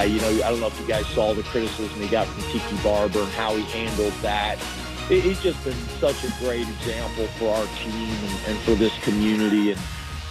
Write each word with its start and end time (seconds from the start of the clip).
guy. 0.00 0.04
You 0.04 0.20
know, 0.20 0.44
I 0.44 0.50
don't 0.50 0.60
know 0.60 0.66
if 0.68 0.80
you 0.80 0.86
guys 0.86 1.06
saw 1.08 1.34
the 1.34 1.42
criticism 1.44 2.00
he 2.00 2.08
got 2.08 2.26
from 2.26 2.42
Tiki 2.50 2.76
Barber 2.82 3.20
and 3.20 3.32
how 3.32 3.54
he 3.54 3.62
handled 3.64 4.12
that. 4.22 4.58
It, 5.10 5.24
he's 5.24 5.40
just 5.42 5.62
been 5.64 5.76
such 5.98 6.24
a 6.24 6.32
great 6.38 6.68
example 6.68 7.26
for 7.38 7.54
our 7.54 7.66
team 7.78 7.92
and, 7.94 8.38
and 8.48 8.58
for 8.60 8.74
this 8.74 8.96
community. 9.02 9.72
And 9.72 9.80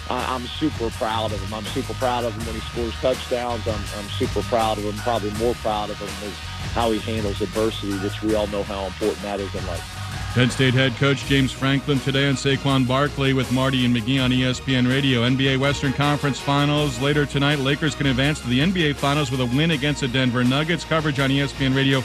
I, 0.10 0.34
I'm 0.34 0.46
super 0.46 0.90
proud 0.92 1.32
of 1.32 1.42
him. 1.42 1.54
I'm 1.54 1.66
super 1.66 1.94
proud 1.96 2.24
of 2.24 2.34
him 2.34 2.46
when 2.46 2.56
he 2.56 2.62
scores 2.62 2.94
touchdowns. 2.96 3.68
I'm, 3.68 3.82
I'm 3.98 4.10
super 4.18 4.42
proud 4.44 4.78
of 4.78 4.86
him. 4.86 4.96
Probably 4.98 5.32
more 5.32 5.54
proud 5.56 5.90
of 5.90 5.98
him 5.98 6.30
is 6.30 6.36
how 6.74 6.92
he 6.92 7.00
handles 7.00 7.42
adversity, 7.42 7.98
which 8.00 8.21
we 8.21 8.36
all 8.36 8.48
know 8.48 8.64
how 8.64 8.86
important 8.86 9.21
that 9.21 9.40
is 9.40 9.54
in 9.54 9.65
life. 9.68 9.99
Penn 10.33 10.51
State 10.51 10.75
head 10.75 10.96
coach 10.97 11.25
James 11.25 11.51
Franklin 11.51 12.00
today 12.00 12.29
on 12.29 12.36
Saquon 12.36 12.87
Barkley 12.87 13.33
with 13.33 13.51
Marty 13.51 13.83
and 13.83 13.96
McGee 13.96 14.24
on 14.24 14.29
ESPN 14.29 14.87
Radio. 14.87 15.21
NBA 15.28 15.57
Western 15.57 15.92
Conference 15.92 16.39
Finals 16.39 17.01
later 17.01 17.25
tonight. 17.25 17.57
Lakers 17.57 17.96
can 17.96 18.06
advance 18.06 18.39
to 18.42 18.47
the 18.47 18.60
NBA 18.60 18.96
Finals 18.96 19.32
with 19.32 19.42
a 19.42 19.46
win 19.47 19.71
against 19.71 20.01
the 20.01 20.07
Denver 20.07 20.43
Nuggets. 20.43 20.86
Coverage 20.86 21.20
on 21.20 21.32
ESPN 21.32 21.75
Radio 21.75 22.04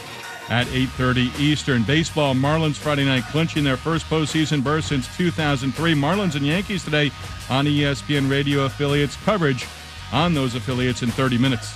at 0.48 0.66
8:30 0.68 1.38
Eastern. 1.38 1.82
Baseball: 1.82 2.34
Marlins 2.34 2.76
Friday 2.76 3.04
night 3.04 3.24
clinching 3.30 3.62
their 3.62 3.76
first 3.76 4.08
postseason 4.08 4.64
berth 4.64 4.86
since 4.86 5.06
2003. 5.16 5.94
Marlins 5.94 6.34
and 6.34 6.46
Yankees 6.46 6.82
today 6.82 7.12
on 7.50 7.66
ESPN 7.66 8.30
Radio 8.30 8.64
affiliates. 8.64 9.16
Coverage 9.24 9.66
on 10.12 10.32
those 10.32 10.54
affiliates 10.54 11.02
in 11.02 11.10
30 11.10 11.36
minutes. 11.36 11.74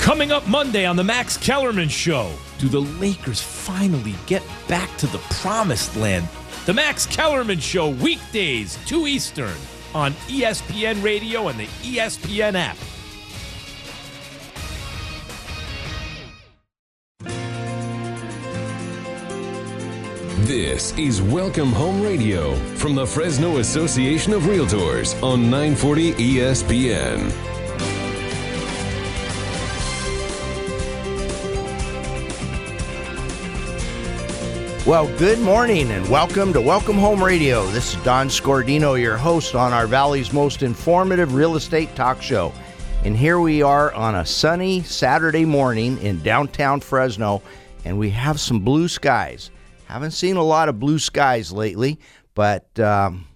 Coming 0.00 0.32
up 0.32 0.46
Monday 0.48 0.84
on 0.84 0.96
the 0.96 1.04
Max 1.04 1.36
Kellerman 1.36 1.88
Show, 1.88 2.32
do 2.58 2.68
the 2.68 2.80
Lakers 2.80 3.40
finally 3.40 4.14
get 4.26 4.42
back 4.66 4.94
to 4.98 5.06
the 5.06 5.18
promised 5.40 5.96
land? 5.96 6.28
The 6.66 6.74
Max 6.74 7.06
Kellerman 7.06 7.60
Show, 7.60 7.90
weekdays, 7.90 8.78
2 8.86 9.06
Eastern, 9.06 9.56
on 9.94 10.12
ESPN 10.26 11.02
Radio 11.02 11.48
and 11.48 11.58
the 11.58 11.66
ESPN 11.82 12.54
app. 12.54 12.76
This 20.48 20.96
is 20.96 21.20
Welcome 21.20 21.72
Home 21.72 22.00
Radio 22.00 22.54
from 22.76 22.94
the 22.94 23.06
Fresno 23.06 23.58
Association 23.58 24.32
of 24.32 24.44
Realtors 24.44 25.22
on 25.22 25.42
940 25.50 26.14
ESPN. 26.14 27.57
Well, 34.88 35.14
good 35.18 35.38
morning 35.40 35.90
and 35.90 36.08
welcome 36.08 36.54
to 36.54 36.62
Welcome 36.62 36.96
Home 36.96 37.22
Radio. 37.22 37.66
This 37.66 37.94
is 37.94 38.02
Don 38.04 38.28
Scordino, 38.28 38.98
your 38.98 39.18
host 39.18 39.54
on 39.54 39.74
our 39.74 39.86
Valley's 39.86 40.32
most 40.32 40.62
informative 40.62 41.34
real 41.34 41.56
estate 41.56 41.94
talk 41.94 42.22
show. 42.22 42.54
And 43.04 43.14
here 43.14 43.38
we 43.38 43.60
are 43.60 43.92
on 43.92 44.14
a 44.14 44.24
sunny 44.24 44.82
Saturday 44.82 45.44
morning 45.44 46.00
in 46.00 46.22
downtown 46.22 46.80
Fresno, 46.80 47.42
and 47.84 47.98
we 47.98 48.08
have 48.08 48.40
some 48.40 48.60
blue 48.60 48.88
skies. 48.88 49.50
Haven't 49.88 50.12
seen 50.12 50.36
a 50.36 50.42
lot 50.42 50.70
of 50.70 50.80
blue 50.80 50.98
skies 50.98 51.52
lately, 51.52 52.00
but 52.34 52.80
um, 52.80 53.26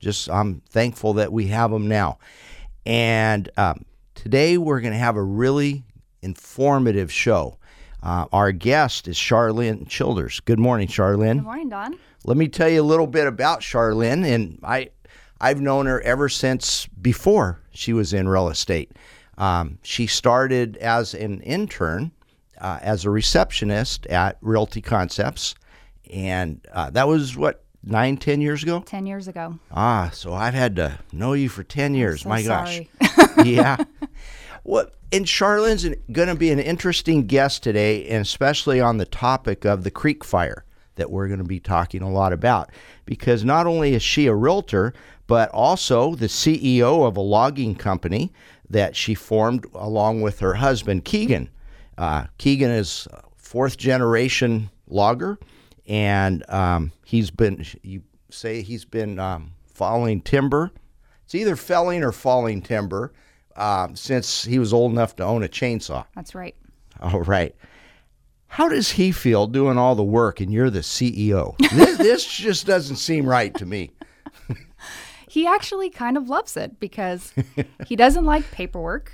just 0.00 0.30
I'm 0.30 0.62
thankful 0.70 1.12
that 1.14 1.30
we 1.30 1.48
have 1.48 1.70
them 1.70 1.86
now. 1.86 2.18
And 2.86 3.50
um, 3.58 3.84
today 4.14 4.56
we're 4.56 4.80
going 4.80 4.94
to 4.94 4.98
have 4.98 5.16
a 5.16 5.22
really 5.22 5.84
informative 6.22 7.12
show. 7.12 7.58
Uh, 8.04 8.26
our 8.34 8.52
guest 8.52 9.08
is 9.08 9.16
Charlene 9.16 9.88
Childers. 9.88 10.38
Good 10.40 10.58
morning, 10.58 10.88
Charlene. 10.88 11.36
Good 11.36 11.44
morning, 11.44 11.68
Don. 11.70 11.98
Let 12.24 12.36
me 12.36 12.48
tell 12.48 12.68
you 12.68 12.82
a 12.82 12.84
little 12.84 13.06
bit 13.06 13.26
about 13.26 13.60
Charlene, 13.60 14.26
and 14.26 14.58
I, 14.62 14.90
I've 15.40 15.62
known 15.62 15.86
her 15.86 16.02
ever 16.02 16.28
since 16.28 16.86
before 17.00 17.60
she 17.72 17.94
was 17.94 18.12
in 18.12 18.28
real 18.28 18.48
estate. 18.50 18.92
Um, 19.38 19.78
she 19.82 20.06
started 20.06 20.76
as 20.76 21.14
an 21.14 21.40
intern, 21.40 22.12
uh, 22.60 22.78
as 22.82 23.06
a 23.06 23.10
receptionist 23.10 24.06
at 24.08 24.36
Realty 24.42 24.82
Concepts, 24.82 25.54
and 26.12 26.60
uh, 26.74 26.90
that 26.90 27.08
was 27.08 27.38
what 27.38 27.64
nine, 27.82 28.18
ten 28.18 28.42
years 28.42 28.62
ago. 28.62 28.80
10 28.84 29.06
years 29.06 29.28
ago. 29.28 29.58
Ah, 29.72 30.10
so 30.12 30.34
I've 30.34 30.54
had 30.54 30.76
to 30.76 30.98
know 31.12 31.32
you 31.32 31.48
for 31.48 31.64
ten 31.64 31.94
years. 31.94 32.20
So 32.22 32.28
My 32.28 32.42
sorry. 32.42 32.90
gosh, 33.00 33.28
yeah. 33.46 33.76
What? 34.64 34.94
And 35.12 35.26
Charlene's 35.26 35.88
going 36.10 36.28
to 36.28 36.34
be 36.34 36.50
an 36.50 36.58
interesting 36.58 37.26
guest 37.26 37.62
today, 37.62 38.08
and 38.08 38.22
especially 38.22 38.80
on 38.80 38.96
the 38.96 39.04
topic 39.04 39.64
of 39.64 39.84
the 39.84 39.90
Creek 39.90 40.24
Fire 40.24 40.64
that 40.96 41.10
we're 41.10 41.28
going 41.28 41.38
to 41.38 41.44
be 41.44 41.60
talking 41.60 42.02
a 42.02 42.10
lot 42.10 42.32
about. 42.32 42.70
Because 43.04 43.44
not 43.44 43.66
only 43.66 43.94
is 43.94 44.02
she 44.02 44.26
a 44.26 44.34
realtor, 44.34 44.92
but 45.26 45.50
also 45.50 46.14
the 46.14 46.26
CEO 46.26 47.06
of 47.06 47.16
a 47.16 47.20
logging 47.20 47.76
company 47.76 48.32
that 48.68 48.96
she 48.96 49.14
formed 49.14 49.66
along 49.74 50.22
with 50.22 50.40
her 50.40 50.54
husband, 50.54 51.04
Keegan. 51.04 51.50
Uh, 51.96 52.26
Keegan 52.38 52.70
is 52.70 53.06
fourth 53.36 53.76
generation 53.76 54.70
logger, 54.88 55.38
and 55.86 56.48
um, 56.50 56.90
he's 57.04 57.30
been, 57.30 57.64
you 57.82 58.02
say 58.30 58.62
he's 58.62 58.84
been 58.84 59.18
um, 59.18 59.52
timber. 60.24 60.72
It's 61.24 61.34
either 61.34 61.54
felling 61.54 62.02
or 62.02 62.12
falling 62.12 62.62
timber 62.62 63.12
um, 63.56 63.96
since 63.96 64.44
he 64.44 64.58
was 64.58 64.72
old 64.72 64.92
enough 64.92 65.16
to 65.16 65.24
own 65.24 65.42
a 65.42 65.48
chainsaw. 65.48 66.04
That's 66.14 66.34
right. 66.34 66.54
All 67.00 67.22
right. 67.22 67.54
How 68.46 68.68
does 68.68 68.92
he 68.92 69.10
feel 69.10 69.46
doing 69.46 69.78
all 69.78 69.94
the 69.94 70.04
work 70.04 70.40
and 70.40 70.52
you're 70.52 70.70
the 70.70 70.80
CEO? 70.80 71.56
this, 71.58 71.98
this 71.98 72.24
just 72.24 72.66
doesn't 72.66 72.96
seem 72.96 73.26
right 73.28 73.54
to 73.54 73.66
me. 73.66 73.90
He 75.34 75.48
actually 75.48 75.90
kind 75.90 76.16
of 76.16 76.28
loves 76.28 76.56
it 76.56 76.78
because 76.78 77.34
he 77.88 77.96
doesn't 77.96 78.24
like 78.24 78.48
paperwork 78.52 79.10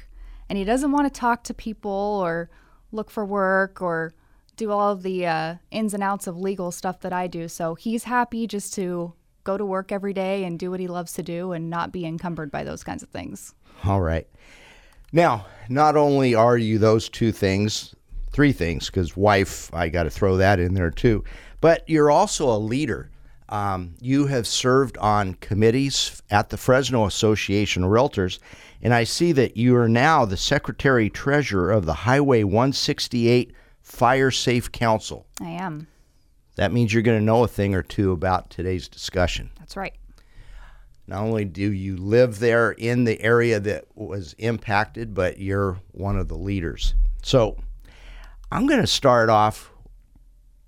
and 0.51 0.59
he 0.59 0.65
doesn't 0.65 0.93
want 0.93 1.07
to 1.07 1.19
talk 1.19 1.45
to 1.45 1.55
people 1.55 1.91
or 1.91 2.51
look 2.93 3.11
for 3.11 3.25
work 3.25 3.81
or 3.81 4.13
do 4.55 4.71
all 4.71 4.93
of 4.93 5.03
the 5.03 5.27
uh, 5.27 5.55
ins 5.71 5.95
and 5.95 6.03
outs 6.03 6.27
of 6.27 6.37
legal 6.37 6.73
stuff 6.73 7.01
that 7.01 7.15
I 7.15 7.27
do. 7.27 7.49
So 7.49 7.75
he's 7.75 8.05
happy 8.05 8.47
just 8.47 8.75
to 8.75 9.15
go 9.51 9.59
to 9.59 9.65
work 9.65 9.91
every 9.91 10.13
day 10.13 10.45
and 10.45 10.59
do 10.59 10.71
what 10.71 10.79
he 10.79 10.87
loves 10.87 11.13
to 11.15 11.23
do 11.23 11.53
and 11.53 11.69
not 11.69 11.91
be 11.91 12.07
encumbered 12.07 12.53
by 12.53 12.63
those 12.63 12.85
kinds 12.85 13.03
of 13.03 13.09
things. 13.09 13.55
All 13.85 14.01
right. 14.01 14.29
Now, 15.13 15.47
not 15.69 15.97
only 15.97 16.37
are 16.37 16.57
you 16.57 16.79
those 16.79 17.09
two 17.09 17.33
things, 17.33 17.95
three 18.31 18.53
things, 18.53 18.87
because 18.87 19.17
wife, 19.17 19.73
I 19.75 19.89
got 19.89 20.05
to 20.05 20.11
throw 20.11 20.37
that 20.37 20.61
in 20.61 20.75
there 20.75 20.93
too, 20.93 21.25
but 21.61 21.83
you're 21.89 22.13
also 22.13 22.49
a 22.49 22.59
leader. 22.59 23.11
Um, 23.49 23.95
you 24.01 24.29
have 24.29 24.47
served 24.47 24.97
on 24.99 25.35
committees 25.35 26.23
at 26.31 26.51
the 26.51 26.57
Fresno 26.57 27.07
Association 27.07 27.83
of 27.83 27.91
Realtors, 27.91 28.39
and 28.81 28.95
I 28.95 29.03
see 29.03 29.33
that 29.33 29.57
you 29.57 29.77
are 29.77 29.89
now 29.89 30.25
the 30.25 30.37
Secretary 30.37 31.11
Treasurer 31.11 31.73
of 31.73 31.87
the 31.87 31.95
Highway 31.95 32.45
168 32.45 33.53
Fire 33.83 34.31
Safe 34.31 34.71
Council. 34.71 35.27
I 35.41 35.51
am. 35.51 35.89
That 36.61 36.73
means 36.73 36.93
you're 36.93 37.03
going 37.03 37.19
to 37.19 37.25
know 37.25 37.43
a 37.43 37.49
thing 37.49 37.75
or 37.75 37.83
two 37.83 38.13
about 38.13 38.51
today's 38.51 38.87
discussion. 38.87 39.49
That's 39.59 39.79
right. 39.79 39.95
Not 41.07 41.23
only 41.23 41.47
do 41.47 41.73
you 41.73 41.97
live 41.97 42.39
there 42.39 42.73
in 42.73 43.05
the 43.05 43.19
area 43.23 43.59
that 43.61 43.87
was 43.95 44.35
impacted, 44.37 45.15
but 45.15 45.39
you're 45.39 45.79
one 45.93 46.19
of 46.19 46.29
the 46.29 46.37
leaders. 46.37 46.93
So 47.23 47.57
I'm 48.53 48.67
going 48.67 48.83
to 48.83 48.87
start 48.87 49.31
off 49.31 49.73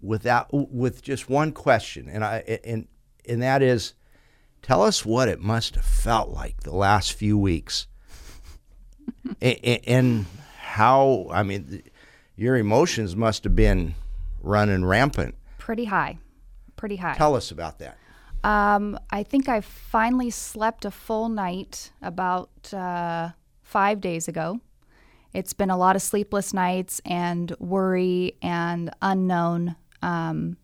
without 0.00 0.48
with 0.50 1.02
just 1.02 1.28
one 1.28 1.52
question, 1.52 2.08
and 2.08 2.24
I 2.24 2.58
and 2.64 2.88
and 3.28 3.42
that 3.42 3.60
is, 3.60 3.92
tell 4.62 4.82
us 4.82 5.04
what 5.04 5.28
it 5.28 5.40
must 5.40 5.74
have 5.74 5.84
felt 5.84 6.30
like 6.30 6.60
the 6.60 6.74
last 6.74 7.12
few 7.12 7.36
weeks, 7.36 7.86
and, 9.42 9.80
and 9.86 10.26
how 10.56 11.26
I 11.30 11.42
mean, 11.42 11.82
your 12.34 12.56
emotions 12.56 13.14
must 13.14 13.44
have 13.44 13.54
been 13.54 13.94
running 14.40 14.86
rampant. 14.86 15.34
Pretty 15.62 15.84
high. 15.84 16.18
Pretty 16.74 16.96
high. 16.96 17.14
Tell 17.14 17.36
us 17.36 17.52
about 17.52 17.78
that. 17.78 17.96
Um, 18.42 18.98
I 19.10 19.22
think 19.22 19.48
I 19.48 19.60
finally 19.60 20.28
slept 20.28 20.84
a 20.84 20.90
full 20.90 21.28
night 21.28 21.92
about 22.02 22.74
uh, 22.74 23.28
five 23.62 24.00
days 24.00 24.26
ago. 24.26 24.60
It's 25.32 25.52
been 25.52 25.70
a 25.70 25.76
lot 25.76 25.94
of 25.94 26.02
sleepless 26.02 26.52
nights 26.52 27.00
and 27.04 27.54
worry 27.60 28.36
and 28.42 28.90
unknown. 29.02 29.76
Um, 30.02 30.56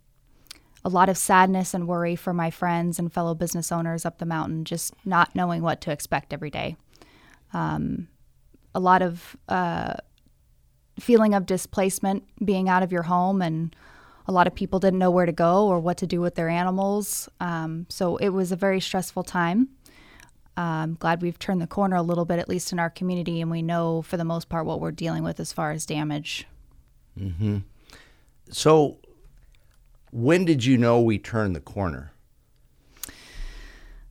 a 0.84 0.88
lot 0.88 1.08
of 1.08 1.16
sadness 1.16 1.74
and 1.74 1.86
worry 1.86 2.16
for 2.16 2.32
my 2.32 2.50
friends 2.50 2.98
and 2.98 3.12
fellow 3.12 3.36
business 3.36 3.70
owners 3.70 4.04
up 4.04 4.18
the 4.18 4.26
mountain, 4.26 4.64
just 4.64 4.94
not 5.04 5.32
knowing 5.36 5.62
what 5.62 5.80
to 5.82 5.92
expect 5.92 6.32
every 6.32 6.50
day. 6.50 6.76
Um, 7.52 8.08
a 8.74 8.80
lot 8.80 9.02
of 9.02 9.36
uh, 9.48 9.94
feeling 10.98 11.34
of 11.34 11.46
displacement, 11.46 12.24
being 12.44 12.68
out 12.68 12.82
of 12.82 12.90
your 12.90 13.04
home 13.04 13.40
and 13.40 13.76
a 14.28 14.32
lot 14.32 14.46
of 14.46 14.54
people 14.54 14.78
didn't 14.78 14.98
know 14.98 15.10
where 15.10 15.26
to 15.26 15.32
go 15.32 15.66
or 15.66 15.80
what 15.80 15.96
to 15.98 16.06
do 16.06 16.20
with 16.20 16.34
their 16.34 16.50
animals. 16.50 17.28
Um, 17.40 17.86
so 17.88 18.18
it 18.18 18.28
was 18.28 18.52
a 18.52 18.56
very 18.56 18.78
stressful 18.78 19.24
time. 19.24 19.70
I'm 20.56 20.94
glad 20.94 21.22
we've 21.22 21.38
turned 21.38 21.62
the 21.62 21.66
corner 21.66 21.96
a 21.96 22.02
little 22.02 22.24
bit, 22.24 22.38
at 22.38 22.48
least 22.48 22.72
in 22.72 22.78
our 22.78 22.90
community, 22.90 23.40
and 23.40 23.50
we 23.50 23.62
know 23.62 24.02
for 24.02 24.16
the 24.16 24.24
most 24.24 24.48
part 24.48 24.66
what 24.66 24.80
we're 24.80 24.90
dealing 24.90 25.22
with 25.22 25.40
as 25.40 25.52
far 25.52 25.70
as 25.70 25.86
damage. 25.86 26.46
Hmm. 27.16 27.58
So, 28.50 28.98
when 30.10 30.44
did 30.44 30.64
you 30.64 30.76
know 30.76 31.00
we 31.00 31.18
turned 31.18 31.54
the 31.54 31.60
corner? 31.60 32.12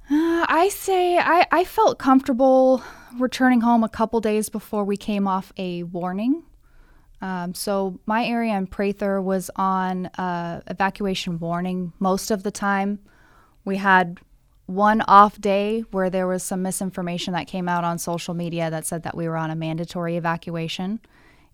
Uh, 0.09 0.45
I 0.47 0.69
say 0.71 1.17
I, 1.17 1.45
I 1.51 1.63
felt 1.65 1.99
comfortable 1.99 2.81
returning 3.17 3.61
home 3.61 3.83
a 3.83 3.89
couple 3.89 4.21
days 4.21 4.47
before 4.47 4.85
we 4.85 4.95
came 4.95 5.27
off 5.27 5.51
a 5.57 5.83
warning. 5.83 6.43
Um, 7.21 7.53
so 7.53 7.99
my 8.05 8.25
area 8.25 8.55
in 8.55 8.67
Prather 8.67 9.21
was 9.21 9.49
on 9.55 10.07
uh, 10.17 10.61
evacuation 10.67 11.39
warning 11.39 11.93
most 11.99 12.29
of 12.29 12.43
the 12.43 12.51
time. 12.51 12.99
We 13.65 13.77
had 13.77 14.19
one 14.67 15.01
off 15.01 15.39
day 15.39 15.81
where 15.91 16.09
there 16.09 16.27
was 16.27 16.43
some 16.43 16.61
misinformation 16.61 17.33
that 17.33 17.47
came 17.47 17.67
out 17.67 17.83
on 17.83 17.97
social 17.97 18.33
media 18.33 18.69
that 18.69 18.85
said 18.85 19.03
that 19.03 19.15
we 19.15 19.27
were 19.27 19.37
on 19.37 19.49
a 19.49 19.55
mandatory 19.55 20.17
evacuation, 20.17 20.99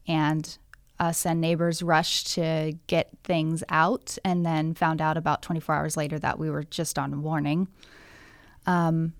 and 0.07 0.57
us 1.00 1.25
and 1.25 1.39
neighbors 1.39 1.81
rushed 1.81 2.33
to 2.33 2.74
get 2.88 3.10
things 3.24 3.63
out, 3.69 4.18
and 4.25 4.45
then 4.45 4.74
found 4.74 5.00
out 5.00 5.15
about 5.15 5.42
24 5.42 5.75
hours 5.75 5.95
later 5.95 6.19
that 6.19 6.39
we 6.39 6.50
were 6.50 6.63
just 6.63 7.00
on 7.00 7.21
warning. 7.21 7.68
Um, 8.65 9.13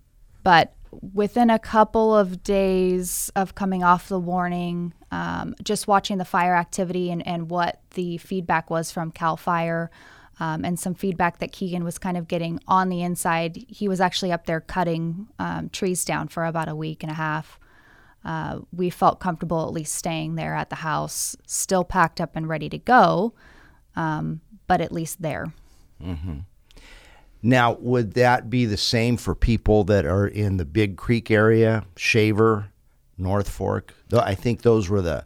but 0.44 0.74
within 1.14 1.50
a 1.50 1.60
couple 1.60 2.16
of 2.16 2.44
days 2.44 3.32
of 3.36 3.56
coming 3.56 3.84
off 3.84 4.10
the 4.10 4.20
warning, 4.20 4.94
um, 5.14 5.54
just 5.64 5.88
watching 5.88 6.18
the 6.18 6.26
fire 6.26 6.56
activity 6.56 7.12
and, 7.12 7.26
and 7.28 7.52
what 7.52 7.80
the 7.92 8.18
feedback 8.18 8.72
was 8.72 8.92
from 8.92 9.12
CAL 9.12 9.38
FIRE, 9.38 9.92
um, 10.40 10.66
and 10.66 10.80
some 10.80 10.96
feedback 10.96 11.38
that 11.38 11.52
Keegan 11.52 11.84
was 11.84 12.00
kind 12.00 12.18
of 12.18 12.28
getting 12.28 12.60
on 12.68 12.90
the 12.90 13.04
inside. 13.04 13.64
He 13.68 13.88
was 13.88 14.02
actually 14.02 14.32
up 14.32 14.48
there 14.48 14.60
cutting 14.60 15.28
um, 15.38 15.70
trees 15.70 16.04
down 16.04 16.30
for 16.30 16.46
about 16.46 16.68
a 16.68 16.76
week 16.76 17.04
and 17.04 17.12
a 17.12 17.16
half. 17.16 17.60
Uh, 18.26 18.62
we 18.72 18.90
felt 18.90 19.20
comfortable 19.20 19.64
at 19.68 19.72
least 19.72 19.94
staying 19.94 20.34
there 20.34 20.56
at 20.56 20.72
the 20.72 20.78
house, 20.78 21.36
still 21.46 21.84
packed 21.84 22.20
up 22.20 22.36
and 22.36 22.50
ready 22.50 22.70
to 22.70 22.80
go, 22.80 23.34
um, 23.96 24.42
but 24.66 24.82
at 24.82 24.92
least 24.92 25.22
there. 25.22 25.54
Mm-hmm. 26.02 26.40
Now, 27.44 27.74
would 27.74 28.14
that 28.14 28.50
be 28.50 28.66
the 28.66 28.78
same 28.78 29.18
for 29.18 29.36
people 29.36 29.84
that 29.84 30.06
are 30.06 30.26
in 30.26 30.58
the 30.58 30.66
Big 30.66 30.98
Creek 30.98 31.30
area, 31.30 31.86
Shaver, 31.98 32.72
North 33.16 33.50
Fork? 33.50 33.94
I 34.20 34.36
think 34.36 34.62
those 34.62 34.90
were 34.90 35.02
the 35.02 35.26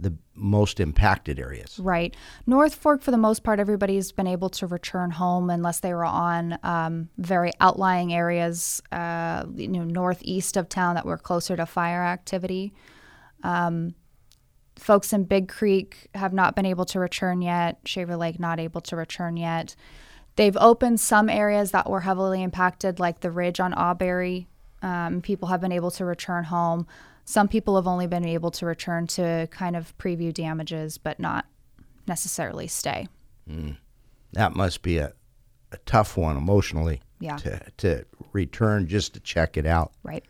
the 0.00 0.14
most 0.34 0.78
impacted 0.78 1.40
areas. 1.40 1.78
Right. 1.78 2.14
North 2.46 2.74
Fork, 2.74 3.02
for 3.02 3.10
the 3.10 3.18
most 3.18 3.42
part, 3.42 3.58
everybody's 3.58 4.12
been 4.12 4.28
able 4.28 4.48
to 4.50 4.66
return 4.66 5.10
home 5.10 5.50
unless 5.50 5.80
they 5.80 5.92
were 5.92 6.04
on 6.04 6.56
um, 6.62 7.08
very 7.18 7.50
outlying 7.60 8.14
areas, 8.14 8.80
uh, 8.92 9.44
you 9.56 9.66
know, 9.66 9.82
northeast 9.82 10.56
of 10.56 10.68
town 10.68 10.94
that 10.94 11.04
were 11.04 11.18
closer 11.18 11.56
to 11.56 11.66
fire 11.66 12.04
activity. 12.04 12.72
Um, 13.42 13.94
folks 14.76 15.12
in 15.12 15.24
Big 15.24 15.48
Creek 15.48 16.08
have 16.14 16.32
not 16.32 16.54
been 16.54 16.66
able 16.66 16.84
to 16.86 17.00
return 17.00 17.42
yet. 17.42 17.80
Shaver 17.84 18.16
Lake 18.16 18.38
not 18.38 18.60
able 18.60 18.80
to 18.82 18.96
return 18.96 19.36
yet. 19.36 19.74
They've 20.36 20.56
opened 20.56 21.00
some 21.00 21.28
areas 21.28 21.72
that 21.72 21.90
were 21.90 22.00
heavily 22.00 22.42
impacted, 22.42 23.00
like 23.00 23.20
the 23.20 23.30
ridge 23.30 23.58
on 23.58 23.72
Auberry. 23.72 24.46
Um, 24.82 25.20
people 25.20 25.48
have 25.48 25.60
been 25.60 25.72
able 25.72 25.90
to 25.92 26.04
return 26.04 26.44
home. 26.44 26.86
Some 27.28 27.46
people 27.46 27.76
have 27.76 27.86
only 27.86 28.06
been 28.06 28.24
able 28.24 28.50
to 28.52 28.64
return 28.64 29.06
to 29.08 29.48
kind 29.50 29.76
of 29.76 29.96
preview 29.98 30.32
damages, 30.32 30.96
but 30.96 31.20
not 31.20 31.44
necessarily 32.06 32.66
stay. 32.68 33.06
Mm. 33.46 33.76
That 34.32 34.56
must 34.56 34.80
be 34.80 34.96
a, 34.96 35.12
a 35.70 35.76
tough 35.84 36.16
one 36.16 36.38
emotionally. 36.38 37.02
Yeah. 37.20 37.36
To, 37.36 37.60
to 37.76 38.04
return 38.32 38.86
just 38.86 39.12
to 39.12 39.20
check 39.20 39.58
it 39.58 39.66
out. 39.66 39.92
Right. 40.02 40.24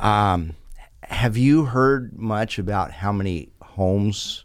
Um, 0.00 0.56
have 1.04 1.36
you 1.36 1.66
heard 1.66 2.18
much 2.18 2.58
about 2.58 2.90
how 2.90 3.12
many 3.12 3.52
homes 3.62 4.44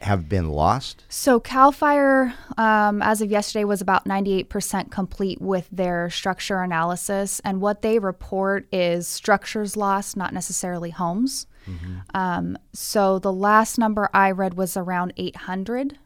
have 0.00 0.28
been 0.28 0.50
lost? 0.50 1.04
So 1.08 1.40
Cal 1.40 1.72
Fire, 1.72 2.34
um, 2.56 3.02
as 3.02 3.20
of 3.20 3.30
yesterday, 3.30 3.64
was 3.64 3.80
about 3.80 4.04
98% 4.04 4.90
complete 4.90 5.40
with 5.40 5.68
their 5.70 6.10
structure 6.10 6.60
analysis, 6.60 7.40
and 7.44 7.60
what 7.60 7.82
they 7.82 7.98
report 7.98 8.66
is 8.72 9.06
structures 9.06 9.76
lost, 9.76 10.16
not 10.16 10.32
necessarily 10.32 10.90
homes. 10.90 11.46
Mm-hmm. 11.68 11.98
Um, 12.14 12.58
so 12.72 13.18
the 13.18 13.32
last 13.32 13.78
number 13.78 14.08
I 14.12 14.30
read 14.30 14.54
was 14.54 14.76
around 14.76 15.12
800. 15.16 15.98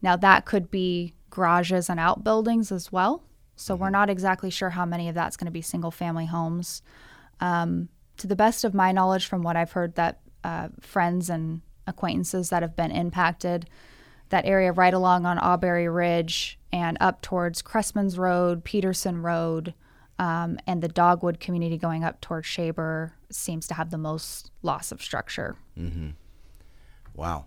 Now 0.00 0.16
that 0.16 0.44
could 0.44 0.70
be 0.70 1.14
garages 1.30 1.88
and 1.88 1.98
outbuildings 1.98 2.70
as 2.70 2.92
well. 2.92 3.24
So 3.56 3.74
mm-hmm. 3.74 3.82
we're 3.82 3.90
not 3.90 4.10
exactly 4.10 4.50
sure 4.50 4.70
how 4.70 4.84
many 4.84 5.08
of 5.08 5.14
that's 5.14 5.36
going 5.36 5.46
to 5.46 5.52
be 5.52 5.62
single 5.62 5.90
family 5.90 6.26
homes. 6.26 6.82
Um, 7.40 7.88
to 8.18 8.26
the 8.26 8.36
best 8.36 8.64
of 8.64 8.74
my 8.74 8.92
knowledge, 8.92 9.26
from 9.26 9.42
what 9.42 9.56
I've 9.56 9.72
heard, 9.72 9.94
that 9.96 10.20
uh, 10.44 10.68
friends 10.80 11.30
and 11.30 11.62
acquaintances 11.86 12.50
that 12.50 12.62
have 12.62 12.76
been 12.76 12.90
impacted. 12.90 13.68
That 14.30 14.46
area 14.46 14.72
right 14.72 14.94
along 14.94 15.26
on 15.26 15.38
Auberry 15.38 15.94
Ridge 15.94 16.58
and 16.72 16.96
up 17.00 17.20
towards 17.20 17.60
Cressman's 17.60 18.18
Road, 18.18 18.64
Peterson 18.64 19.20
Road, 19.20 19.74
um, 20.18 20.58
and 20.66 20.82
the 20.82 20.88
Dogwood 20.88 21.40
community 21.40 21.76
going 21.76 22.04
up 22.04 22.20
towards 22.20 22.46
Shaver 22.46 23.14
seems 23.30 23.66
to 23.66 23.74
have 23.74 23.90
the 23.90 23.98
most 23.98 24.50
loss 24.62 24.92
of 24.92 25.02
structure. 25.02 25.56
Mm-hmm. 25.78 26.10
Wow. 27.14 27.46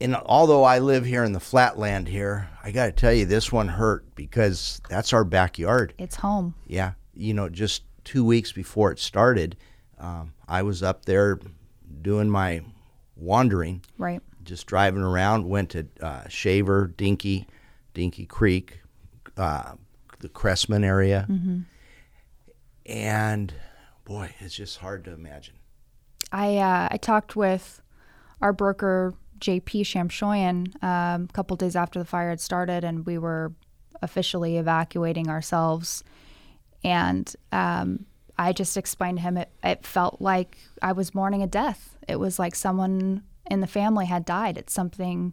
And 0.00 0.16
although 0.16 0.64
I 0.64 0.78
live 0.78 1.04
here 1.04 1.24
in 1.24 1.32
the 1.32 1.40
flatland 1.40 2.08
here, 2.08 2.48
I 2.62 2.70
got 2.70 2.86
to 2.86 2.92
tell 2.92 3.12
you, 3.12 3.26
this 3.26 3.52
one 3.52 3.68
hurt 3.68 4.14
because 4.14 4.80
that's 4.88 5.12
our 5.12 5.24
backyard. 5.24 5.94
It's 5.98 6.16
home. 6.16 6.54
Yeah. 6.66 6.92
You 7.14 7.34
know, 7.34 7.48
just 7.48 7.82
two 8.04 8.24
weeks 8.24 8.50
before 8.52 8.90
it 8.90 8.98
started, 8.98 9.56
um, 9.98 10.32
I 10.48 10.62
was 10.62 10.82
up 10.82 11.04
there 11.04 11.38
doing 12.02 12.30
my 12.30 12.62
wandering. 13.16 13.82
Right. 13.98 14.20
Just 14.42 14.66
driving 14.66 15.02
around. 15.02 15.48
Went 15.48 15.70
to 15.70 15.86
uh, 16.00 16.28
Shaver, 16.28 16.86
Dinky, 16.86 17.46
Dinky 17.94 18.26
Creek, 18.26 18.80
uh, 19.36 19.72
the 20.20 20.28
Cressman 20.28 20.84
area, 20.84 21.26
mm-hmm. 21.28 21.60
and 22.86 23.52
boy, 24.04 24.34
it's 24.40 24.54
just 24.54 24.78
hard 24.78 25.04
to 25.04 25.12
imagine. 25.12 25.54
I 26.32 26.56
uh, 26.56 26.88
I 26.90 26.96
talked 26.96 27.36
with 27.36 27.82
our 28.40 28.52
broker 28.52 29.14
JP 29.38 29.82
Shamshoyan 29.82 30.82
um, 30.82 31.28
a 31.28 31.32
couple 31.32 31.56
days 31.56 31.76
after 31.76 31.98
the 31.98 32.04
fire 32.04 32.30
had 32.30 32.40
started, 32.40 32.84
and 32.84 33.06
we 33.06 33.18
were 33.18 33.52
officially 34.02 34.56
evacuating 34.56 35.28
ourselves. 35.28 36.02
And 36.84 37.32
um, 37.52 38.06
I 38.38 38.52
just 38.52 38.76
explained 38.76 39.18
to 39.18 39.22
him 39.22 39.36
it, 39.36 39.50
it 39.64 39.84
felt 39.84 40.20
like 40.20 40.58
I 40.80 40.92
was 40.92 41.14
mourning 41.14 41.42
a 41.42 41.46
death. 41.46 41.96
It 42.06 42.20
was 42.20 42.38
like 42.38 42.54
someone 42.54 43.24
in 43.50 43.60
the 43.60 43.66
family 43.66 44.06
had 44.06 44.24
died. 44.24 44.56
It's 44.56 44.72
something, 44.72 45.32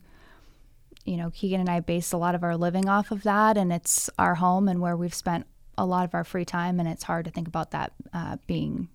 you 1.05 1.17
know, 1.17 1.29
Keegan 1.29 1.59
and 1.59 1.69
I 1.69 1.81
base 1.81 2.11
a 2.11 2.17
lot 2.17 2.35
of 2.35 2.43
our 2.43 2.57
living 2.57 2.89
off 2.89 3.11
of 3.11 3.23
that, 3.23 3.57
and 3.57 3.71
it's 3.71 4.09
our 4.17 4.35
home 4.35 4.67
and 4.67 4.81
where 4.81 4.97
we've 4.97 5.13
spent 5.13 5.45
a 5.77 5.85
lot 5.85 6.05
of 6.05 6.15
our 6.15 6.23
free 6.23 6.45
time, 6.45 6.79
and 6.79 6.89
it's 6.89 7.03
hard 7.03 7.25
to 7.25 7.31
think 7.31 7.47
about 7.47 7.71
that 7.71 7.93
uh, 8.13 8.37
being 8.47 8.89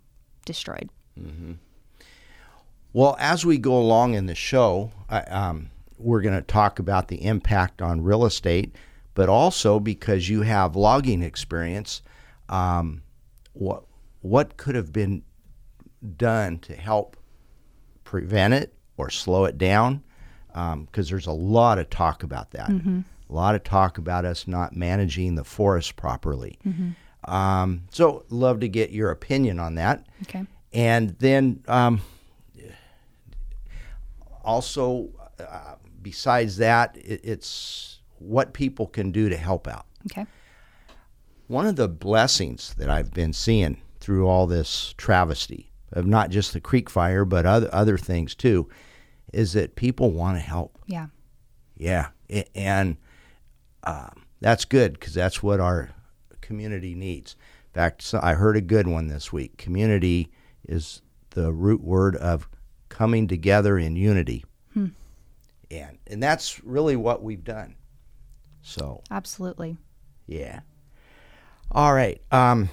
destroyed. 0.45 0.91
Mm-hmm. 1.19 1.53
Well, 2.93 3.17
as 3.21 3.47
we 3.47 3.59
go 3.59 3.77
along 3.77 4.15
in 4.15 4.27
the 4.27 4.35
show, 4.35 4.91
I, 5.09 5.21
um, 5.21 5.71
we're 5.99 6.23
going 6.23 6.35
to 6.35 6.43
talk 6.43 6.79
about 6.79 7.09
the 7.09 7.25
impact 7.25 7.81
on 7.81 8.03
real 8.03 8.25
estate, 8.25 8.75
but 9.15 9.29
also 9.29 9.79
because 9.79 10.29
you 10.29 10.43
have 10.43 10.75
logging 10.75 11.23
experience, 11.23 12.03
um, 12.49 13.03
what 13.53 13.85
what 14.21 14.57
could 14.57 14.75
have 14.75 14.93
been 14.93 15.23
done 16.17 16.59
to 16.61 16.75
help 16.75 17.17
prevent 18.05 18.55
it 18.55 18.75
or 18.97 19.11
slow 19.11 19.45
it 19.45 19.59
down? 19.59 20.03
Because 20.49 20.73
um, 20.75 20.89
there's 20.93 21.27
a 21.27 21.33
lot 21.33 21.79
of 21.79 21.91
talk 21.91 22.23
about 22.23 22.51
that. 22.53 22.69
Mm-hmm. 22.71 23.01
a 23.29 23.33
lot 23.33 23.55
of 23.55 23.63
talk 23.63 23.99
about 23.99 24.25
us 24.25 24.49
not 24.49 24.75
managing 24.75 25.37
the 25.37 25.45
forest 25.45 25.97
properly. 25.97 26.59
Mm-hmm. 26.67 27.33
um, 27.33 27.83
so 27.91 28.25
love 28.31 28.61
to 28.61 28.69
get 28.69 28.91
your 28.91 29.11
opinion 29.11 29.59
on 29.59 29.77
that. 29.77 30.07
Okay. 30.23 30.45
And 30.73 31.11
then 31.19 31.63
um, 31.69 32.01
also 34.45 35.11
uh, 35.39 35.75
besides 36.03 36.57
that 36.59 36.97
it, 36.97 37.21
it's 37.23 38.01
what 38.19 38.53
people 38.53 38.87
can 38.87 39.13
do 39.13 39.29
to 39.29 39.37
help 39.37 39.69
out. 39.69 39.87
Okay. 40.11 40.27
One 41.47 41.67
of 41.67 41.77
the 41.77 41.89
blessings 41.89 42.75
that 42.75 42.89
i've 42.89 43.13
been 43.13 43.33
seeing 43.33 43.81
through 44.11 44.27
all 44.27 44.49
this 44.49 44.93
travesty 44.97 45.71
of 45.93 46.05
not 46.05 46.31
just 46.31 46.53
the 46.53 46.61
creek 46.61 46.91
fire, 46.91 47.25
but 47.25 47.47
other 47.47 47.73
other 47.73 47.97
things 47.97 48.35
too, 48.35 48.69
is 49.33 49.53
that 49.53 49.77
people 49.77 50.11
want 50.11 50.37
to 50.37 50.41
help. 50.41 50.77
Yeah. 50.89 51.07
Yeah, 51.77 52.09
and 52.57 52.97
um, 53.85 54.25
that's 54.41 54.65
good 54.65 54.95
because 54.95 55.15
that's 55.15 55.45
what 55.45 55.61
our 55.61 55.91
community 56.41 56.97
needs. 56.97 57.37
In 57.69 57.75
fact, 57.75 58.03
so 58.03 58.19
I 58.21 58.35
heard 58.35 58.57
a 58.57 58.61
good 58.61 58.89
one 58.89 59.07
this 59.07 59.33
week. 59.33 59.57
Community 59.59 60.33
is 60.67 61.03
the 61.31 61.53
root 61.53 61.81
word 61.81 62.17
of 62.17 62.49
coming 62.89 63.29
together 63.29 63.79
in 63.79 63.95
unity. 63.95 64.45
Hmm. 64.75 64.87
And 65.71 65.99
and 66.09 66.21
that's 66.21 66.65
really 66.65 66.97
what 66.97 67.23
we've 67.23 67.45
done. 67.45 67.77
So 68.61 69.05
Absolutely. 69.09 69.77
Yeah. 70.27 70.63
All 71.71 71.95
right. 71.95 72.21
Um, 72.33 72.71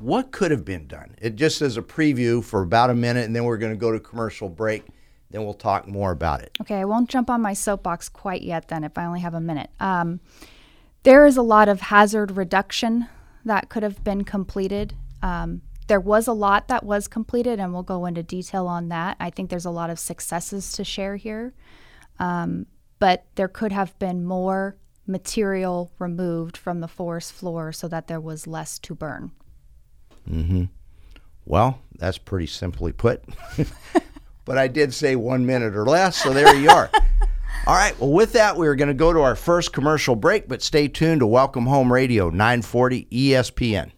what 0.00 0.32
could 0.32 0.50
have 0.50 0.64
been 0.64 0.86
done? 0.86 1.14
It 1.20 1.36
just 1.36 1.62
as 1.62 1.76
a 1.76 1.82
preview 1.82 2.42
for 2.42 2.62
about 2.62 2.90
a 2.90 2.94
minute, 2.94 3.26
and 3.26 3.36
then 3.36 3.44
we're 3.44 3.58
going 3.58 3.72
to 3.72 3.78
go 3.78 3.92
to 3.92 4.00
commercial 4.00 4.48
break. 4.48 4.84
Then 5.30 5.44
we'll 5.44 5.54
talk 5.54 5.86
more 5.86 6.10
about 6.10 6.40
it. 6.40 6.56
Okay, 6.60 6.76
I 6.76 6.84
won't 6.84 7.08
jump 7.08 7.30
on 7.30 7.40
my 7.40 7.52
soapbox 7.52 8.08
quite 8.08 8.42
yet. 8.42 8.68
Then, 8.68 8.82
if 8.82 8.98
I 8.98 9.04
only 9.04 9.20
have 9.20 9.34
a 9.34 9.40
minute, 9.40 9.70
um, 9.78 10.20
there 11.04 11.24
is 11.24 11.36
a 11.36 11.42
lot 11.42 11.68
of 11.68 11.82
hazard 11.82 12.36
reduction 12.36 13.08
that 13.44 13.68
could 13.68 13.82
have 13.82 14.02
been 14.02 14.24
completed. 14.24 14.94
Um, 15.22 15.62
there 15.86 16.00
was 16.00 16.26
a 16.26 16.32
lot 16.32 16.68
that 16.68 16.84
was 16.84 17.06
completed, 17.06 17.60
and 17.60 17.72
we'll 17.72 17.82
go 17.82 18.06
into 18.06 18.22
detail 18.22 18.66
on 18.66 18.88
that. 18.88 19.16
I 19.20 19.30
think 19.30 19.50
there's 19.50 19.64
a 19.64 19.70
lot 19.70 19.90
of 19.90 19.98
successes 19.98 20.72
to 20.72 20.84
share 20.84 21.16
here, 21.16 21.54
um, 22.18 22.66
but 22.98 23.26
there 23.34 23.48
could 23.48 23.72
have 23.72 23.98
been 23.98 24.24
more 24.24 24.76
material 25.06 25.92
removed 25.98 26.56
from 26.56 26.80
the 26.80 26.88
forest 26.88 27.32
floor 27.32 27.72
so 27.72 27.88
that 27.88 28.06
there 28.06 28.20
was 28.20 28.46
less 28.46 28.78
to 28.80 28.94
burn. 28.94 29.32
Mm-hmm. 30.28 30.64
Well, 31.44 31.80
that's 31.96 32.18
pretty 32.18 32.46
simply 32.46 32.92
put. 32.92 33.22
but 34.44 34.58
I 34.58 34.68
did 34.68 34.94
say 34.94 35.16
one 35.16 35.46
minute 35.46 35.76
or 35.76 35.84
less, 35.84 36.16
so 36.16 36.32
there 36.32 36.54
you 36.54 36.70
are. 36.70 36.90
All 37.66 37.74
right. 37.74 37.98
Well, 38.00 38.12
with 38.12 38.32
that, 38.32 38.56
we're 38.56 38.74
going 38.74 38.88
to 38.88 38.94
go 38.94 39.12
to 39.12 39.20
our 39.20 39.36
first 39.36 39.72
commercial 39.72 40.16
break, 40.16 40.48
but 40.48 40.62
stay 40.62 40.88
tuned 40.88 41.20
to 41.20 41.26
Welcome 41.26 41.66
Home 41.66 41.92
Radio 41.92 42.30
940 42.30 43.06
ESPN. 43.10 43.90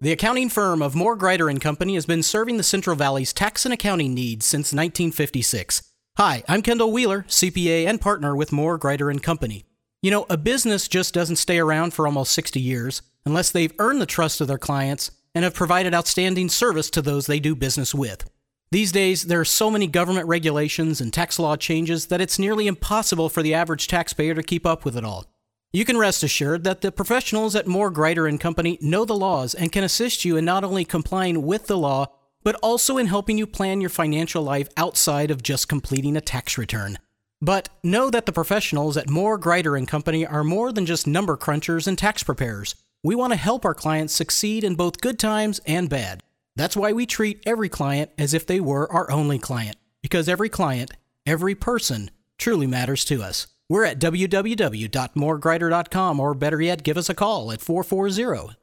The 0.00 0.12
accounting 0.12 0.50
firm 0.50 0.82
of 0.82 0.94
Moore 0.94 1.16
Grider 1.16 1.48
and 1.48 1.60
Company 1.60 1.94
has 1.94 2.04
been 2.04 2.22
serving 2.22 2.56
the 2.56 2.62
Central 2.62 2.96
Valley's 2.96 3.32
tax 3.32 3.64
and 3.64 3.72
accounting 3.72 4.12
needs 4.12 4.44
since 4.44 4.72
1956. 4.72 5.82
Hi, 6.16 6.42
I'm 6.48 6.60
Kendall 6.60 6.92
Wheeler, 6.92 7.24
CPA 7.28 7.86
and 7.86 8.00
partner 8.00 8.36
with 8.36 8.52
Moore 8.52 8.76
Grider 8.76 9.08
and 9.08 9.22
Company. 9.22 9.64
You 10.02 10.10
know, 10.10 10.26
a 10.28 10.36
business 10.36 10.88
just 10.88 11.14
doesn't 11.14 11.36
stay 11.36 11.58
around 11.58 11.94
for 11.94 12.06
almost 12.06 12.32
60 12.32 12.60
years 12.60 13.00
unless 13.24 13.50
they've 13.50 13.74
earned 13.78 14.00
the 14.00 14.06
trust 14.06 14.40
of 14.40 14.48
their 14.48 14.58
clients 14.58 15.10
and 15.34 15.44
have 15.44 15.54
provided 15.54 15.94
outstanding 15.94 16.48
service 16.48 16.90
to 16.90 17.02
those 17.02 17.26
they 17.26 17.40
do 17.40 17.54
business 17.54 17.94
with. 17.94 18.28
These 18.70 18.92
days, 18.92 19.24
there 19.24 19.40
are 19.40 19.44
so 19.44 19.70
many 19.70 19.86
government 19.86 20.26
regulations 20.26 21.00
and 21.00 21.12
tax 21.12 21.38
law 21.38 21.56
changes 21.56 22.06
that 22.06 22.20
it's 22.20 22.38
nearly 22.38 22.66
impossible 22.66 23.28
for 23.28 23.42
the 23.42 23.54
average 23.54 23.86
taxpayer 23.86 24.34
to 24.34 24.42
keep 24.42 24.66
up 24.66 24.84
with 24.84 24.96
it 24.96 25.04
all. 25.04 25.26
You 25.72 25.84
can 25.84 25.98
rest 25.98 26.22
assured 26.22 26.64
that 26.64 26.80
the 26.80 26.92
professionals 26.92 27.56
at 27.56 27.66
Moore 27.66 27.90
Grider 27.90 28.26
and 28.26 28.40
Company 28.40 28.78
know 28.80 29.04
the 29.04 29.16
laws 29.16 29.54
and 29.54 29.72
can 29.72 29.84
assist 29.84 30.24
you 30.24 30.36
in 30.36 30.44
not 30.44 30.64
only 30.64 30.84
complying 30.84 31.42
with 31.42 31.66
the 31.66 31.76
law, 31.76 32.06
but 32.44 32.54
also 32.56 32.96
in 32.96 33.06
helping 33.06 33.38
you 33.38 33.46
plan 33.46 33.80
your 33.80 33.90
financial 33.90 34.42
life 34.42 34.68
outside 34.76 35.30
of 35.30 35.42
just 35.42 35.68
completing 35.68 36.16
a 36.16 36.20
tax 36.20 36.56
return. 36.58 36.98
But 37.40 37.68
know 37.82 38.08
that 38.10 38.26
the 38.26 38.32
professionals 38.32 38.96
at 38.96 39.10
Moore 39.10 39.36
Grider 39.36 39.76
and 39.76 39.88
Company 39.88 40.26
are 40.26 40.44
more 40.44 40.72
than 40.72 40.86
just 40.86 41.06
number 41.06 41.36
crunchers 41.36 41.86
and 41.86 41.98
tax 41.98 42.22
preparers. 42.22 42.74
We 43.04 43.14
want 43.14 43.32
to 43.34 43.38
help 43.38 43.64
our 43.66 43.74
clients 43.74 44.14
succeed 44.14 44.64
in 44.64 44.76
both 44.76 45.02
good 45.02 45.18
times 45.18 45.60
and 45.66 45.90
bad. 45.90 46.22
That's 46.56 46.74
why 46.74 46.94
we 46.94 47.04
treat 47.04 47.42
every 47.44 47.68
client 47.68 48.10
as 48.16 48.32
if 48.32 48.46
they 48.46 48.60
were 48.60 48.90
our 48.90 49.10
only 49.10 49.38
client, 49.38 49.76
because 50.00 50.26
every 50.26 50.48
client, 50.48 50.90
every 51.26 51.54
person, 51.54 52.10
truly 52.38 52.66
matters 52.66 53.04
to 53.04 53.22
us. 53.22 53.46
We're 53.68 53.84
at 53.84 53.98
www.mooregrider.com 53.98 56.20
or 56.20 56.32
better 56.32 56.62
yet, 56.62 56.82
give 56.82 56.96
us 56.96 57.10
a 57.10 57.14
call 57.14 57.52
at 57.52 57.60
440 57.60 58.56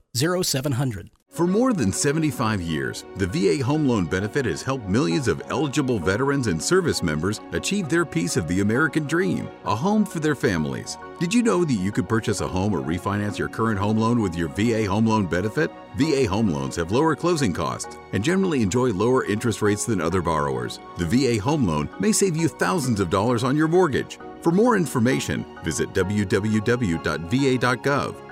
0700. 0.43 1.12
For 1.29 1.45
more 1.45 1.71
than 1.71 1.93
75 1.93 2.62
years, 2.62 3.05
the 3.17 3.27
VA 3.27 3.63
Home 3.63 3.88
Loan 3.88 4.05
Benefit 4.05 4.45
has 4.45 4.63
helped 4.63 4.89
millions 4.89 5.27
of 5.27 5.43
eligible 5.50 6.00
veterans 6.00 6.48
and 6.48 6.60
service 6.62 7.01
members 7.03 7.39
achieve 7.51 7.89
their 7.89 8.05
piece 8.05 8.38
of 8.38 8.48
the 8.48 8.62
American 8.62 9.05
dream 9.05 9.48
a 9.65 9.75
home 9.75 10.03
for 10.03 10.19
their 10.19 10.36
families. 10.36 10.98
Did 11.21 11.35
you 11.35 11.43
know 11.43 11.63
that 11.63 11.75
you 11.75 11.91
could 11.91 12.09
purchase 12.09 12.41
a 12.41 12.47
home 12.47 12.73
or 12.73 12.81
refinance 12.81 13.37
your 13.37 13.47
current 13.47 13.77
home 13.77 13.99
loan 13.99 14.23
with 14.23 14.35
your 14.35 14.47
VA 14.49 14.87
Home 14.89 15.05
Loan 15.05 15.27
Benefit? 15.27 15.69
VA 15.95 16.25
home 16.27 16.49
loans 16.49 16.75
have 16.77 16.91
lower 16.91 17.15
closing 17.15 17.53
costs 17.53 17.95
and 18.13 18.23
generally 18.23 18.63
enjoy 18.63 18.87
lower 18.89 19.23
interest 19.25 19.61
rates 19.61 19.85
than 19.85 20.01
other 20.01 20.23
borrowers. 20.23 20.79
The 20.97 21.05
VA 21.05 21.39
Home 21.43 21.67
Loan 21.67 21.87
may 21.99 22.11
save 22.11 22.35
you 22.35 22.47
thousands 22.47 22.99
of 22.99 23.11
dollars 23.11 23.43
on 23.43 23.55
your 23.55 23.67
mortgage. 23.67 24.17
For 24.41 24.51
more 24.51 24.75
information, 24.75 25.45
visit 25.63 25.93
www.va.gov 25.93 26.95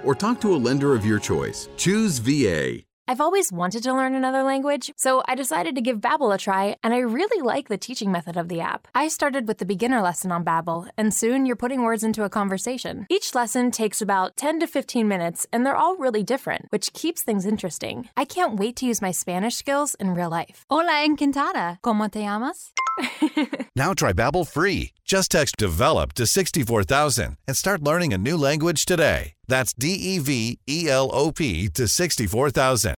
or 0.03 0.15
talk 0.15 0.41
to 0.41 0.55
a 0.55 0.57
lender 0.57 0.95
of 0.95 1.05
your 1.05 1.19
choice. 1.19 1.69
Choose 1.77 2.17
VA. 2.17 2.88
I've 3.09 3.21
always 3.21 3.51
wanted 3.51 3.81
to 3.85 3.93
learn 3.93 4.13
another 4.13 4.43
language, 4.43 4.91
so 4.95 5.23
I 5.25 5.33
decided 5.33 5.73
to 5.73 5.81
give 5.81 5.97
Babbel 5.97 6.31
a 6.31 6.37
try, 6.37 6.75
and 6.83 6.93
I 6.93 6.99
really 6.99 7.41
like 7.41 7.67
the 7.67 7.75
teaching 7.75 8.11
method 8.11 8.37
of 8.37 8.49
the 8.49 8.61
app. 8.61 8.87
I 8.93 9.07
started 9.07 9.47
with 9.47 9.57
the 9.57 9.65
beginner 9.65 9.99
lesson 9.99 10.31
on 10.31 10.45
Babbel, 10.45 10.87
and 10.95 11.11
soon 11.11 11.47
you're 11.47 11.55
putting 11.55 11.81
words 11.81 12.03
into 12.03 12.23
a 12.23 12.29
conversation. 12.29 13.07
Each 13.09 13.33
lesson 13.33 13.71
takes 13.71 13.99
about 13.99 14.37
10 14.37 14.59
to 14.59 14.67
15 14.67 15.07
minutes, 15.07 15.47
and 15.51 15.65
they're 15.65 15.75
all 15.75 15.97
really 15.97 16.21
different, 16.21 16.67
which 16.69 16.93
keeps 16.93 17.23
things 17.23 17.47
interesting. 17.47 18.09
I 18.15 18.25
can't 18.25 18.59
wait 18.59 18.75
to 18.75 18.85
use 18.85 19.01
my 19.01 19.09
Spanish 19.09 19.55
skills 19.55 19.95
in 19.95 20.13
real 20.13 20.29
life. 20.29 20.65
Hola, 20.69 21.03
encantada. 21.03 21.81
¿Cómo 21.81 22.11
te 22.11 22.19
llamas? 22.19 22.73
now 23.75 23.93
try 23.93 24.13
Babbel 24.13 24.47
free. 24.47 24.93
Just 25.05 25.31
text 25.31 25.57
DEVELOP 25.57 26.13
to 26.13 26.25
64000 26.25 27.37
and 27.47 27.57
start 27.57 27.81
learning 27.81 28.13
a 28.13 28.17
new 28.17 28.37
language 28.37 28.85
today. 28.85 29.33
That's 29.47 29.73
D 29.73 29.89
E 29.89 30.19
V 30.19 30.59
E 30.67 30.89
L 30.89 31.09
O 31.13 31.31
P 31.31 31.67
to 31.69 31.87
64000. 31.87 32.95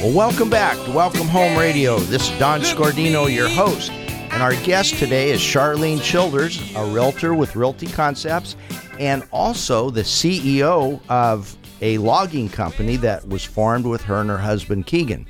Well, 0.00 0.12
welcome 0.16 0.48
back 0.48 0.76
to 0.84 0.92
Welcome 0.92 1.26
Home 1.26 1.58
Radio. 1.58 1.98
This 1.98 2.30
is 2.30 2.38
Don 2.38 2.60
Scordino, 2.60 3.30
your 3.30 3.48
host. 3.48 3.90
And 4.38 4.44
our 4.44 4.64
guest 4.64 5.00
today 5.00 5.30
is 5.30 5.40
Charlene 5.40 6.00
Childers, 6.00 6.72
a 6.76 6.84
realtor 6.84 7.34
with 7.34 7.56
Realty 7.56 7.88
Concepts, 7.88 8.54
and 9.00 9.26
also 9.32 9.90
the 9.90 10.02
CEO 10.02 11.00
of 11.08 11.56
a 11.80 11.98
logging 11.98 12.48
company 12.48 12.94
that 12.98 13.26
was 13.26 13.44
formed 13.44 13.84
with 13.84 14.00
her 14.02 14.20
and 14.20 14.30
her 14.30 14.38
husband 14.38 14.86
Keegan. 14.86 15.26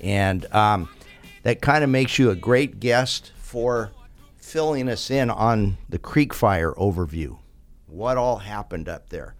And 0.00 0.52
um, 0.52 0.88
that 1.44 1.60
kind 1.60 1.84
of 1.84 1.90
makes 1.90 2.18
you 2.18 2.30
a 2.30 2.34
great 2.34 2.80
guest 2.80 3.30
for 3.36 3.92
filling 4.38 4.88
us 4.88 5.12
in 5.12 5.30
on 5.30 5.76
the 5.88 6.00
Creek 6.00 6.34
Fire 6.34 6.72
overview. 6.72 7.38
What 7.86 8.16
all 8.16 8.38
happened 8.38 8.88
up 8.88 9.10
there? 9.10 9.36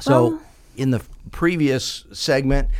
So, 0.00 0.30
well, 0.30 0.42
in 0.76 0.90
the 0.90 1.00
previous 1.30 2.06
segment, 2.10 2.70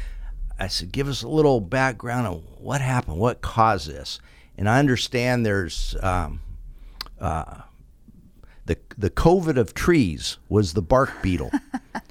I 0.59 0.67
said, 0.67 0.91
give 0.91 1.07
us 1.07 1.23
a 1.23 1.29
little 1.29 1.61
background 1.61 2.27
on 2.27 2.35
what 2.59 2.81
happened, 2.81 3.19
what 3.19 3.43
caused 3.43 3.89
this. 3.89 4.19
And 4.57 4.69
I 4.69 4.79
understand 4.79 5.45
there's 5.45 5.97
um, 6.03 6.41
uh, 7.21 7.63
the 8.67 8.79
the 8.97 9.11
COVID 9.11 9.57
of 9.57 9.75
trees 9.75 10.39
was 10.49 10.75
the 10.75 10.83
bark 10.83 11.23
beetle. 11.23 11.51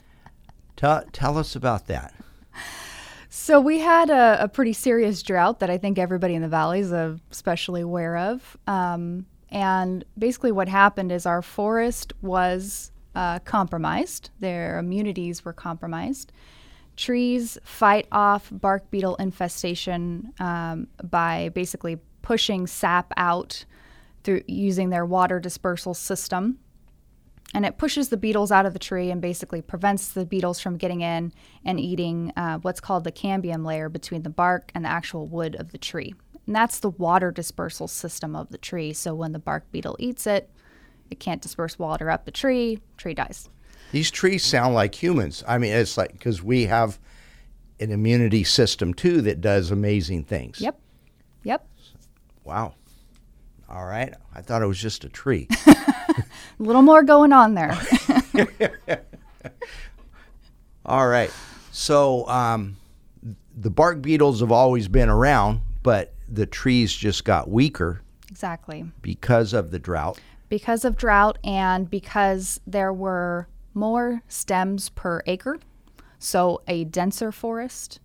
tell 0.75 1.03
tell 1.11 1.37
us 1.37 1.55
about 1.55 1.87
that. 1.87 2.13
So 3.35 3.59
we 3.59 3.79
had 3.79 4.11
a, 4.11 4.43
a, 4.43 4.47
pretty 4.47 4.73
serious 4.73 5.23
drought 5.23 5.59
that 5.61 5.69
I 5.71 5.79
think 5.79 5.97
everybody 5.97 6.35
in 6.35 6.43
the 6.43 6.47
valley 6.47 6.81
is 6.81 6.91
especially 6.91 7.81
aware 7.81 8.15
of. 8.15 8.55
Um, 8.67 9.25
and 9.49 10.05
basically, 10.17 10.51
what 10.51 10.69
happened 10.69 11.11
is 11.11 11.25
our 11.25 11.41
forest 11.41 12.13
was 12.21 12.91
uh, 13.15 13.39
compromised. 13.39 14.29
Their 14.39 14.77
immunities 14.77 15.43
were 15.43 15.51
compromised. 15.51 16.31
Trees 16.95 17.57
fight 17.63 18.07
off 18.11 18.49
bark 18.51 18.89
beetle 18.91 19.15
infestation 19.15 20.31
um, 20.39 20.87
by 21.03 21.49
basically 21.49 21.97
pushing 22.23 22.65
sap 22.65 23.13
out 23.15 23.65
through 24.23 24.41
using 24.47 24.89
their 24.89 25.05
water 25.05 25.39
dispersal 25.39 25.93
system 25.93 26.57
and 27.53 27.65
it 27.65 27.77
pushes 27.77 28.09
the 28.09 28.17
beetles 28.17 28.51
out 28.51 28.65
of 28.65 28.73
the 28.73 28.79
tree 28.79 29.11
and 29.11 29.21
basically 29.21 29.61
prevents 29.61 30.09
the 30.09 30.25
beetles 30.25 30.59
from 30.59 30.77
getting 30.77 31.01
in 31.01 31.31
and 31.63 31.79
eating 31.79 32.33
uh, 32.35 32.57
what's 32.59 32.79
called 32.79 33.03
the 33.03 33.11
cambium 33.11 33.63
layer 33.63 33.89
between 33.89 34.23
the 34.23 34.29
bark 34.29 34.71
and 34.73 34.83
the 34.83 34.89
actual 34.89 35.27
wood 35.27 35.55
of 35.55 35.71
the 35.71 35.77
tree. 35.77 36.15
And 36.47 36.55
that's 36.55 36.79
the 36.79 36.89
water 36.89 37.31
dispersal 37.31 37.87
system 37.87 38.35
of 38.35 38.49
the 38.49 38.57
tree. 38.57 38.91
So 38.91 39.13
when 39.13 39.33
the 39.33 39.39
bark 39.39 39.71
beetle 39.71 39.95
eats 39.99 40.25
it, 40.25 40.49
it 41.11 41.19
can't 41.19 41.41
disperse 41.41 41.77
water 41.77 42.09
up 42.09 42.25
the 42.25 42.31
tree, 42.31 42.79
tree 42.97 43.13
dies. 43.13 43.49
These 43.91 44.09
trees 44.09 44.43
sound 44.43 44.73
like 44.73 44.95
humans. 45.01 45.43
I 45.47 45.59
mean, 45.59 45.73
it's 45.73 45.95
like 45.97 46.13
because 46.13 46.41
we 46.41 46.65
have 46.65 46.99
an 47.79 47.91
immunity 47.91 48.43
system 48.43 48.95
too 48.95 49.21
that 49.21 49.41
does 49.41 49.69
amazing 49.69 50.23
things. 50.23 50.59
Yep. 50.59 50.79
Yep. 51.43 51.67
Wow. 52.43 52.75
All 53.69 53.85
right. 53.85 54.13
I 54.35 54.41
thought 54.41 54.61
it 54.61 54.67
was 54.67 54.79
just 54.79 55.03
a 55.03 55.09
tree. 55.09 55.47
a 55.67 56.23
little 56.59 56.81
more 56.81 57.03
going 57.03 57.33
on 57.33 57.55
there. 57.55 57.77
All 60.85 61.07
right. 61.07 61.31
So 61.71 62.27
um, 62.27 62.77
the 63.55 63.69
bark 63.69 64.01
beetles 64.01 64.41
have 64.41 64.51
always 64.51 64.87
been 64.87 65.09
around, 65.09 65.61
but 65.81 66.13
the 66.27 66.45
trees 66.45 66.93
just 66.93 67.25
got 67.25 67.49
weaker. 67.49 68.01
Exactly. 68.29 68.85
Because 69.01 69.53
of 69.53 69.71
the 69.71 69.79
drought. 69.79 70.19
Because 70.49 70.85
of 70.85 70.97
drought 70.97 71.37
and 71.43 71.89
because 71.89 72.59
there 72.67 72.93
were 72.93 73.47
more 73.73 74.21
stems 74.27 74.89
per 74.89 75.21
acre. 75.25 75.59
So 76.19 76.61
a 76.67 76.83
denser 76.83 77.31
forest. 77.31 77.99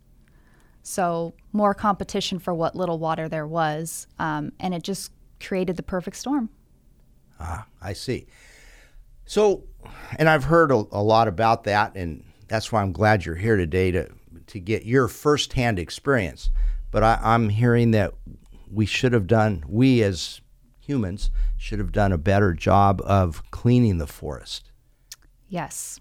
So 0.89 1.35
more 1.53 1.75
competition 1.75 2.39
for 2.39 2.51
what 2.51 2.75
little 2.75 2.97
water 2.97 3.29
there 3.29 3.45
was. 3.45 4.07
Um, 4.17 4.53
and 4.59 4.73
it 4.73 4.81
just 4.81 5.11
created 5.39 5.77
the 5.77 5.83
perfect 5.83 6.17
storm. 6.17 6.49
Ah, 7.39 7.67
I 7.79 7.93
see. 7.93 8.25
So, 9.23 9.65
and 10.17 10.27
I've 10.27 10.45
heard 10.45 10.71
a, 10.71 10.83
a, 10.91 11.03
lot 11.03 11.27
about 11.27 11.65
that, 11.65 11.95
and 11.95 12.23
that's 12.47 12.71
why 12.71 12.81
I'm 12.81 12.91
glad 12.91 13.23
you're 13.23 13.35
here 13.35 13.55
today 13.55 13.91
to 13.91 14.09
to 14.47 14.59
get 14.59 14.83
your 14.83 15.07
firsthand 15.07 15.77
experience. 15.77 16.49
But 16.89 17.03
I, 17.03 17.19
I'm 17.21 17.49
hearing 17.49 17.91
that 17.91 18.15
we 18.71 18.87
should 18.87 19.13
have 19.13 19.27
done, 19.27 19.63
we 19.67 20.01
as 20.01 20.41
humans 20.79 21.29
should 21.55 21.77
have 21.77 21.91
done 21.91 22.11
a 22.11 22.17
better 22.17 22.53
job 22.53 22.99
of 23.05 23.43
cleaning 23.51 23.99
the 23.99 24.07
forest. 24.07 24.71
Yes. 25.47 25.99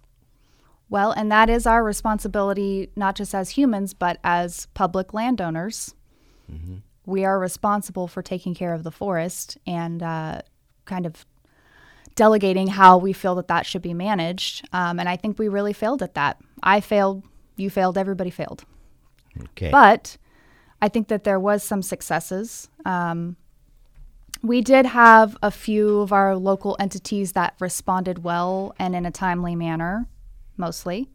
Well, 0.90 1.12
and 1.12 1.30
that 1.30 1.50
is 1.50 1.66
our 1.66 1.85
responsibility, 1.85 2.90
not 2.97 3.14
just 3.14 3.35
as 3.35 3.50
humans, 3.50 3.92
but 3.92 4.18
as 4.25 4.66
public 4.75 5.12
landowners. 5.12 5.95
Mm-hmm. 6.50 6.76
We 7.04 7.25
are 7.25 7.38
responsible 7.38 8.09
for 8.09 8.23
taking 8.23 8.54
care 8.54 8.73
of 8.73 8.85
the 8.85 8.90
forest 8.90 9.59
and 9.66 10.02
uh, 10.02 10.42
kind 10.87 11.07
of 11.07 11.26
delegating 12.14 12.66
how 12.66 12.99
we 12.99 13.12
feel 13.12 13.35
that 13.37 13.49
that 13.49 13.64
should 13.64 13.83
be 13.83 13.95
managed. 13.95 14.66
Um, 14.73 14.99
and 14.99 15.09
I 15.09 15.16
think 15.16 15.38
we 15.38 15.49
really 15.49 15.73
failed 15.73 16.02
at 16.02 16.14
that. 16.14 16.38
I 16.62 16.80
failed, 16.80 17.25
you 17.57 17.71
failed, 17.71 17.97
everybody 17.97 18.30
failed. 18.30 18.64
Okay. 19.40 19.71
But 19.71 20.16
I 20.83 20.88
think 20.88 21.09
that 21.09 21.25
there 21.25 21.38
was 21.38 21.62
some 21.62 21.83
successes. 21.83 22.68
Um, 22.85 23.37
we 24.42 24.61
did 24.61 24.87
have 24.87 25.37
a 25.42 25.50
few 25.50 26.00
of 26.00 26.12
our 26.12 26.37
local 26.37 26.76
entities 26.78 27.33
that 27.33 27.54
responded 27.61 28.25
well 28.25 28.75
and 28.78 28.95
in 28.95 29.04
a 29.04 29.11
timely 29.11 29.57
manner, 29.57 30.07
mostly 30.59 31.09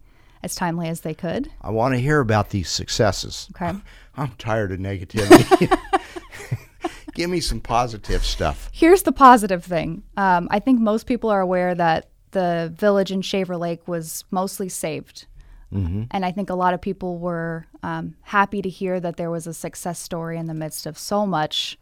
as 0.43 0.55
timely 0.55 0.89
as 0.89 1.01
they 1.01 1.13
could. 1.13 1.49
I 1.61 1.71
want 1.71 1.93
to 1.93 1.99
hear 1.99 2.19
about 2.19 2.49
these 2.49 2.69
successes. 2.69 3.47
Okay. 3.55 3.77
I'm 4.15 4.31
tired 4.37 4.71
of 4.71 4.79
negativity. 4.79 5.75
Give 7.13 7.29
me 7.29 7.39
some 7.39 7.61
positive 7.61 8.25
stuff. 8.25 8.69
Here's 8.73 9.03
the 9.03 9.11
positive 9.11 9.63
thing. 9.63 10.03
Um, 10.17 10.47
I 10.51 10.59
think 10.59 10.79
most 10.79 11.05
people 11.05 11.29
are 11.29 11.41
aware 11.41 11.73
that 11.75 12.09
the 12.31 12.73
village 12.75 13.11
in 13.11 13.21
Shaver 13.21 13.55
Lake 13.55 13.87
was 13.87 14.25
mostly 14.31 14.67
saved. 14.67 15.27
Mm-hmm. 15.71 16.03
And 16.11 16.25
I 16.25 16.31
think 16.31 16.49
a 16.49 16.55
lot 16.55 16.73
of 16.73 16.81
people 16.81 17.17
were 17.17 17.67
um, 17.81 18.15
happy 18.21 18.61
to 18.61 18.69
hear 18.69 18.99
that 18.99 19.17
there 19.17 19.31
was 19.31 19.47
a 19.47 19.53
success 19.53 19.99
story 19.99 20.37
in 20.37 20.47
the 20.47 20.53
midst 20.53 20.85
of 20.85 20.97
so 20.97 21.25
much 21.25 21.77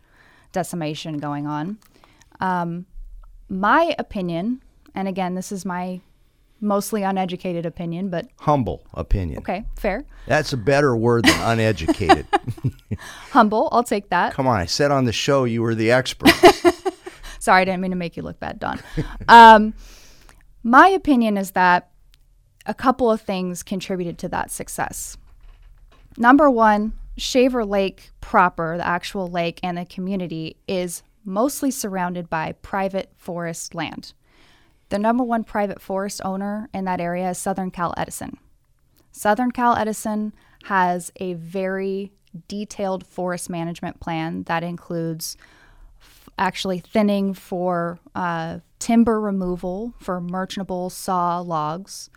decimation 0.51 1.17
going 1.17 1.47
on. 1.47 1.77
Um, 2.39 2.85
my 3.49 3.95
opinion, 3.99 4.61
and 4.95 5.07
again, 5.07 5.35
this 5.35 5.51
is 5.51 5.65
my 5.65 6.01
mostly 6.61 7.03
uneducated 7.03 7.65
opinion, 7.65 8.09
but 8.09 8.27
humble 8.39 8.85
opinion. 8.93 9.39
Okay, 9.39 9.65
fair. 9.75 10.05
That's 10.27 10.53
a 10.53 10.57
better 10.57 10.95
word 10.95 11.25
than 11.25 11.41
uneducated. 11.41 12.27
humble, 13.31 13.69
I'll 13.71 13.83
take 13.83 14.09
that. 14.09 14.33
Come 14.33 14.47
on, 14.47 14.59
I 14.59 14.65
said 14.65 14.91
on 14.91 15.05
the 15.05 15.11
show 15.11 15.43
you 15.43 15.61
were 15.61 15.75
the 15.75 15.91
expert. 15.91 16.29
Sorry, 17.39 17.61
I 17.61 17.65
didn't 17.65 17.81
mean 17.81 17.91
to 17.91 17.97
make 17.97 18.15
you 18.15 18.23
look 18.23 18.39
bad, 18.39 18.59
Don. 18.59 18.79
um, 19.27 19.73
my 20.63 20.87
opinion 20.87 21.37
is 21.37 21.51
that 21.51 21.89
a 22.67 22.73
couple 22.73 23.09
of 23.09 23.21
things 23.21 23.63
contributed 23.63 24.19
to 24.19 24.29
that 24.29 24.51
success. 24.51 25.17
Number 26.17 26.49
one, 26.49 26.93
Shaver 27.17 27.65
Lake 27.65 28.11
proper, 28.21 28.77
the 28.77 28.85
actual 28.85 29.27
lake 29.27 29.59
and 29.63 29.77
the 29.77 29.85
community, 29.85 30.57
is 30.67 31.01
mostly 31.25 31.71
surrounded 31.71 32.29
by 32.29 32.51
private 32.61 33.11
forest 33.17 33.73
land. 33.73 34.13
The 34.91 34.99
number 34.99 35.23
one 35.23 35.45
private 35.45 35.81
forest 35.81 36.19
owner 36.25 36.67
in 36.73 36.83
that 36.83 36.99
area 36.99 37.29
is 37.29 37.37
Southern 37.37 37.71
Cal 37.71 37.93
Edison. 37.95 38.37
Southern 39.13 39.51
Cal 39.51 39.77
Edison 39.77 40.33
has 40.65 41.13
a 41.15 41.33
very 41.35 42.11
detailed 42.49 43.05
forest 43.05 43.49
management 43.49 44.01
plan 44.01 44.43
that 44.43 44.63
includes 44.63 45.37
f- 46.01 46.27
actually 46.37 46.79
thinning 46.79 47.33
for 47.33 47.99
uh, 48.15 48.59
timber 48.79 49.21
removal 49.21 49.93
for 49.97 50.19
merchantable 50.19 50.89
saw 50.89 51.39
logs, 51.39 52.09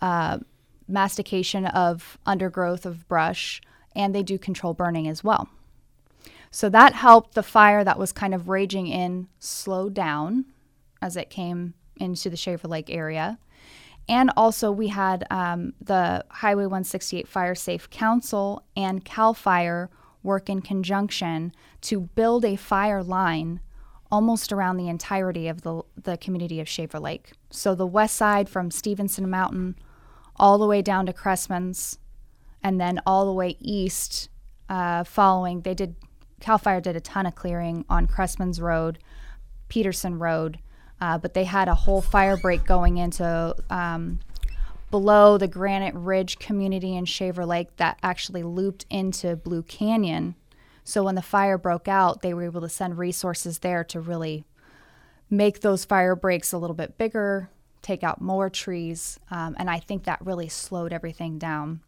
uh, 0.00 0.38
mastication 0.88 1.66
of 1.66 2.16
undergrowth 2.24 2.86
of 2.86 3.06
brush, 3.06 3.60
and 3.94 4.14
they 4.14 4.22
do 4.22 4.38
control 4.38 4.72
burning 4.72 5.06
as 5.06 5.22
well. 5.22 5.50
So 6.50 6.70
that 6.70 6.94
helped 6.94 7.34
the 7.34 7.42
fire 7.42 7.84
that 7.84 7.98
was 7.98 8.12
kind 8.12 8.34
of 8.34 8.48
raging 8.48 8.86
in 8.86 9.28
slow 9.38 9.90
down 9.90 10.46
as 11.02 11.18
it 11.18 11.28
came 11.28 11.74
into 11.96 12.30
the 12.30 12.36
Shaver 12.36 12.68
Lake 12.68 12.90
area. 12.90 13.38
And 14.08 14.30
also, 14.36 14.70
we 14.70 14.88
had 14.88 15.26
um, 15.30 15.72
the 15.80 16.24
Highway 16.28 16.64
168 16.64 17.26
Fire 17.26 17.54
Safe 17.54 17.88
Council 17.88 18.62
and 18.76 19.04
CAL 19.04 19.34
FIRE 19.34 19.90
work 20.22 20.48
in 20.48 20.60
conjunction 20.60 21.52
to 21.82 22.00
build 22.00 22.44
a 22.44 22.56
fire 22.56 23.02
line 23.02 23.60
almost 24.12 24.52
around 24.52 24.76
the 24.76 24.88
entirety 24.88 25.48
of 25.48 25.62
the, 25.62 25.82
the 26.02 26.16
community 26.18 26.60
of 26.60 26.68
Shaver 26.68 27.00
Lake. 27.00 27.32
So, 27.50 27.74
the 27.74 27.86
west 27.86 28.16
side 28.16 28.48
from 28.48 28.70
Stevenson 28.70 29.30
Mountain 29.30 29.76
all 30.36 30.58
the 30.58 30.66
way 30.66 30.82
down 30.82 31.06
to 31.06 31.12
Cressman's 31.12 31.98
and 32.62 32.80
then 32.80 33.00
all 33.06 33.26
the 33.26 33.32
way 33.32 33.56
east, 33.60 34.30
uh, 34.68 35.04
following, 35.04 35.60
they 35.60 35.74
did, 35.74 35.96
CAL 36.40 36.58
FIRE 36.58 36.80
did 36.80 36.96
a 36.96 37.00
ton 37.00 37.26
of 37.26 37.34
clearing 37.34 37.84
on 37.90 38.06
Cressman's 38.06 38.60
Road, 38.60 38.98
Peterson 39.68 40.18
Road, 40.18 40.58
uh, 41.00 41.18
but 41.18 41.34
they 41.34 41.44
had 41.44 41.68
a 41.68 41.74
whole 41.74 42.00
fire 42.00 42.36
break 42.36 42.64
going 42.64 42.98
into 42.98 43.54
um, 43.70 44.20
below 44.90 45.36
the 45.36 45.48
Granite 45.48 45.94
Ridge 45.94 46.38
community 46.38 46.96
in 46.96 47.04
Shaver 47.04 47.44
Lake 47.44 47.76
that 47.76 47.98
actually 48.02 48.42
looped 48.42 48.86
into 48.90 49.36
Blue 49.36 49.62
Canyon. 49.62 50.34
So 50.84 51.02
when 51.02 51.14
the 51.14 51.22
fire 51.22 51.58
broke 51.58 51.88
out, 51.88 52.22
they 52.22 52.34
were 52.34 52.44
able 52.44 52.60
to 52.60 52.68
send 52.68 52.98
resources 52.98 53.58
there 53.58 53.82
to 53.84 54.00
really 54.00 54.44
make 55.30 55.60
those 55.60 55.84
fire 55.84 56.14
breaks 56.14 56.52
a 56.52 56.58
little 56.58 56.76
bit 56.76 56.96
bigger, 56.98 57.50
take 57.82 58.04
out 58.04 58.20
more 58.20 58.48
trees, 58.50 59.18
um, 59.30 59.56
and 59.58 59.68
I 59.68 59.80
think 59.80 60.04
that 60.04 60.24
really 60.24 60.48
slowed 60.48 60.92
everything 60.92 61.38
down. 61.38 61.80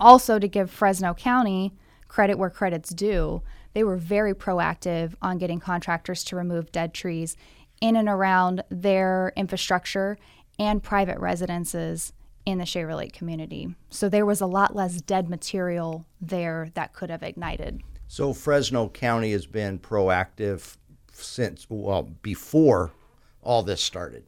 Also, 0.00 0.38
to 0.38 0.48
give 0.48 0.70
Fresno 0.70 1.14
County 1.14 1.74
credit 2.08 2.38
where 2.38 2.50
credit's 2.50 2.90
due, 2.90 3.42
they 3.74 3.84
were 3.84 3.96
very 3.96 4.34
proactive 4.34 5.14
on 5.20 5.38
getting 5.38 5.60
contractors 5.60 6.24
to 6.24 6.36
remove 6.36 6.72
dead 6.72 6.94
trees 6.94 7.36
in 7.80 7.96
and 7.96 8.08
around 8.08 8.64
their 8.70 9.32
infrastructure 9.36 10.18
and 10.58 10.82
private 10.82 11.18
residences 11.18 12.12
in 12.44 12.58
the 12.58 12.66
Shaver 12.66 12.94
Lake 12.94 13.12
community. 13.12 13.74
So 13.90 14.08
there 14.08 14.26
was 14.26 14.40
a 14.40 14.46
lot 14.46 14.74
less 14.74 15.00
dead 15.00 15.28
material 15.28 16.06
there 16.20 16.70
that 16.74 16.92
could 16.94 17.10
have 17.10 17.22
ignited. 17.22 17.82
So 18.08 18.32
Fresno 18.32 18.88
County 18.88 19.32
has 19.32 19.46
been 19.46 19.78
proactive 19.78 20.76
since 21.12 21.66
well 21.68 22.08
before 22.22 22.92
all 23.42 23.62
this 23.62 23.82
started. 23.82 24.24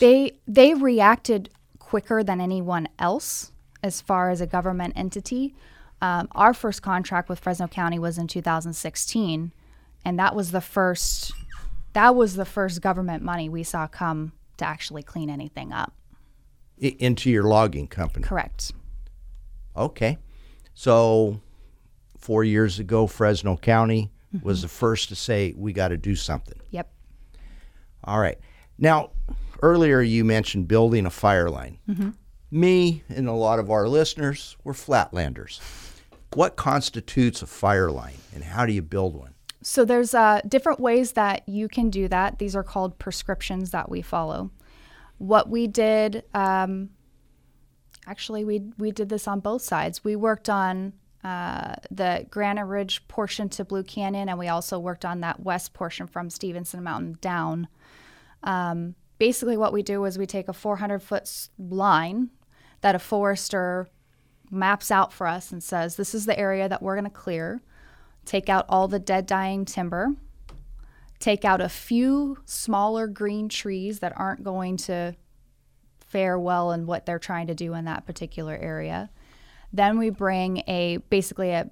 They 0.00 0.38
they 0.46 0.74
reacted 0.74 1.50
quicker 1.78 2.24
than 2.24 2.40
anyone 2.40 2.88
else 2.98 3.52
as 3.82 4.00
far 4.00 4.30
as 4.30 4.40
a 4.40 4.46
government 4.46 4.94
entity. 4.96 5.54
Um, 6.00 6.28
our 6.32 6.52
first 6.52 6.82
contract 6.82 7.28
with 7.28 7.38
Fresno 7.38 7.68
County 7.68 7.98
was 7.98 8.18
in 8.18 8.26
2016, 8.26 9.52
and 10.04 10.18
that 10.18 10.34
was 10.34 10.50
the 10.50 10.60
first 10.60 11.32
that 11.92 12.14
was 12.14 12.34
the 12.34 12.44
first 12.44 12.80
government 12.80 13.22
money 13.22 13.48
we 13.48 13.62
saw 13.62 13.86
come 13.86 14.32
to 14.58 14.66
actually 14.66 15.02
clean 15.02 15.30
anything 15.30 15.72
up. 15.72 15.92
I, 16.76 16.96
into 16.98 17.30
your 17.30 17.44
logging 17.44 17.88
company. 17.88 18.24
Correct. 18.24 18.72
Okay, 19.76 20.18
so 20.74 21.40
four 22.18 22.44
years 22.44 22.78
ago, 22.78 23.06
Fresno 23.06 23.56
County 23.56 24.10
mm-hmm. 24.34 24.46
was 24.46 24.62
the 24.62 24.68
first 24.68 25.08
to 25.08 25.16
say 25.16 25.54
we 25.56 25.72
got 25.72 25.88
to 25.88 25.96
do 25.96 26.14
something. 26.14 26.60
Yep. 26.70 26.92
All 28.04 28.18
right. 28.18 28.38
Now, 28.78 29.10
earlier 29.62 30.00
you 30.00 30.24
mentioned 30.24 30.68
building 30.68 31.06
a 31.06 31.10
fire 31.10 31.48
line. 31.48 31.78
Mm-hmm 31.88 32.10
me 32.52 33.02
and 33.08 33.26
a 33.26 33.32
lot 33.32 33.58
of 33.58 33.70
our 33.70 33.88
listeners, 33.88 34.56
we're 34.62 34.74
flatlanders. 34.74 35.58
What 36.34 36.56
constitutes 36.56 37.42
a 37.42 37.46
fire 37.46 37.90
line 37.90 38.18
and 38.34 38.44
how 38.44 38.66
do 38.66 38.72
you 38.72 38.82
build 38.82 39.16
one? 39.16 39.31
So 39.62 39.84
there's 39.84 40.14
uh, 40.14 40.40
different 40.46 40.80
ways 40.80 41.12
that 41.12 41.48
you 41.48 41.68
can 41.68 41.90
do 41.90 42.08
that. 42.08 42.38
These 42.38 42.56
are 42.56 42.64
called 42.64 42.98
prescriptions 42.98 43.70
that 43.70 43.88
we 43.88 44.02
follow. 44.02 44.50
What 45.18 45.48
we 45.48 45.68
did, 45.68 46.24
um, 46.34 46.90
actually, 48.06 48.44
we 48.44 48.62
we 48.76 48.90
did 48.90 49.08
this 49.08 49.28
on 49.28 49.40
both 49.40 49.62
sides. 49.62 50.02
We 50.02 50.16
worked 50.16 50.48
on 50.48 50.94
uh, 51.22 51.76
the 51.90 52.26
Granite 52.28 52.64
Ridge 52.64 53.06
portion 53.06 53.48
to 53.50 53.64
Blue 53.64 53.84
Canyon, 53.84 54.28
and 54.28 54.38
we 54.38 54.48
also 54.48 54.78
worked 54.78 55.04
on 55.04 55.20
that 55.20 55.40
west 55.40 55.72
portion 55.72 56.08
from 56.08 56.28
Stevenson 56.28 56.82
Mountain 56.82 57.18
down. 57.20 57.68
Um, 58.42 58.96
basically, 59.18 59.56
what 59.56 59.72
we 59.72 59.84
do 59.84 60.04
is 60.04 60.18
we 60.18 60.26
take 60.26 60.48
a 60.48 60.52
400 60.52 61.00
foot 61.00 61.48
line 61.58 62.30
that 62.80 62.96
a 62.96 62.98
forester 62.98 63.88
maps 64.50 64.90
out 64.90 65.12
for 65.12 65.26
us 65.26 65.52
and 65.52 65.62
says, 65.62 65.96
this 65.96 66.14
is 66.14 66.26
the 66.26 66.38
area 66.38 66.68
that 66.68 66.82
we're 66.82 66.96
going 66.96 67.04
to 67.04 67.10
clear, 67.10 67.62
take 68.24 68.48
out 68.48 68.66
all 68.68 68.88
the 68.88 68.98
dead, 68.98 69.26
dying 69.26 69.64
timber, 69.64 70.14
take 71.18 71.44
out 71.44 71.60
a 71.60 71.68
few 71.68 72.38
smaller 72.44 73.06
green 73.06 73.48
trees 73.48 74.00
that 74.00 74.12
aren't 74.16 74.44
going 74.44 74.76
to 74.76 75.14
fare 76.00 76.38
well 76.38 76.72
in 76.72 76.86
what 76.86 77.06
they're 77.06 77.18
trying 77.18 77.46
to 77.46 77.54
do 77.54 77.74
in 77.74 77.84
that 77.86 78.06
particular 78.06 78.56
area. 78.56 79.10
Then 79.72 79.98
we 79.98 80.10
bring 80.10 80.58
a 80.68 80.98
basically 81.08 81.50
a 81.50 81.70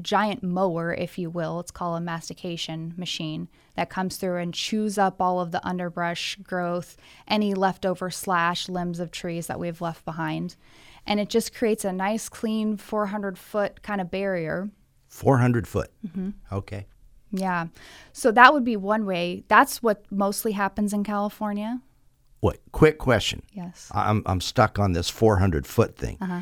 giant 0.00 0.42
mower, 0.42 0.94
if 0.94 1.18
you 1.18 1.30
will. 1.30 1.60
It's 1.60 1.70
called 1.70 1.98
a 1.98 2.04
mastication 2.04 2.94
machine 2.96 3.48
that 3.76 3.90
comes 3.90 4.16
through 4.16 4.38
and 4.38 4.54
chews 4.54 4.98
up 4.98 5.20
all 5.20 5.40
of 5.40 5.52
the 5.52 5.64
underbrush 5.66 6.36
growth, 6.36 6.96
any 7.26 7.54
leftover 7.54 8.10
slash 8.10 8.68
limbs 8.68 9.00
of 9.00 9.10
trees 9.10 9.46
that 9.46 9.60
we've 9.60 9.80
left 9.80 10.04
behind. 10.04 10.56
and 11.04 11.18
it 11.18 11.28
just 11.28 11.52
creates 11.54 11.84
a 11.84 11.92
nice, 11.92 12.28
clean 12.28 12.76
400 12.76 13.36
foot 13.36 13.82
kind 13.82 14.00
of 14.00 14.10
barrier. 14.10 14.70
400 15.12 15.68
foot. 15.68 15.90
Mm-hmm. 16.08 16.30
Okay. 16.50 16.86
Yeah. 17.30 17.66
So 18.12 18.32
that 18.32 18.52
would 18.52 18.64
be 18.64 18.76
one 18.76 19.04
way. 19.04 19.44
That's 19.48 19.82
what 19.82 20.04
mostly 20.10 20.52
happens 20.52 20.92
in 20.94 21.04
California. 21.04 21.80
What? 22.40 22.58
Quick 22.72 22.98
question. 22.98 23.42
Yes. 23.52 23.88
I'm, 23.94 24.22
I'm 24.26 24.40
stuck 24.40 24.78
on 24.78 24.92
this 24.92 25.08
400 25.10 25.66
foot 25.66 25.96
thing. 25.96 26.16
Uh-huh. 26.20 26.40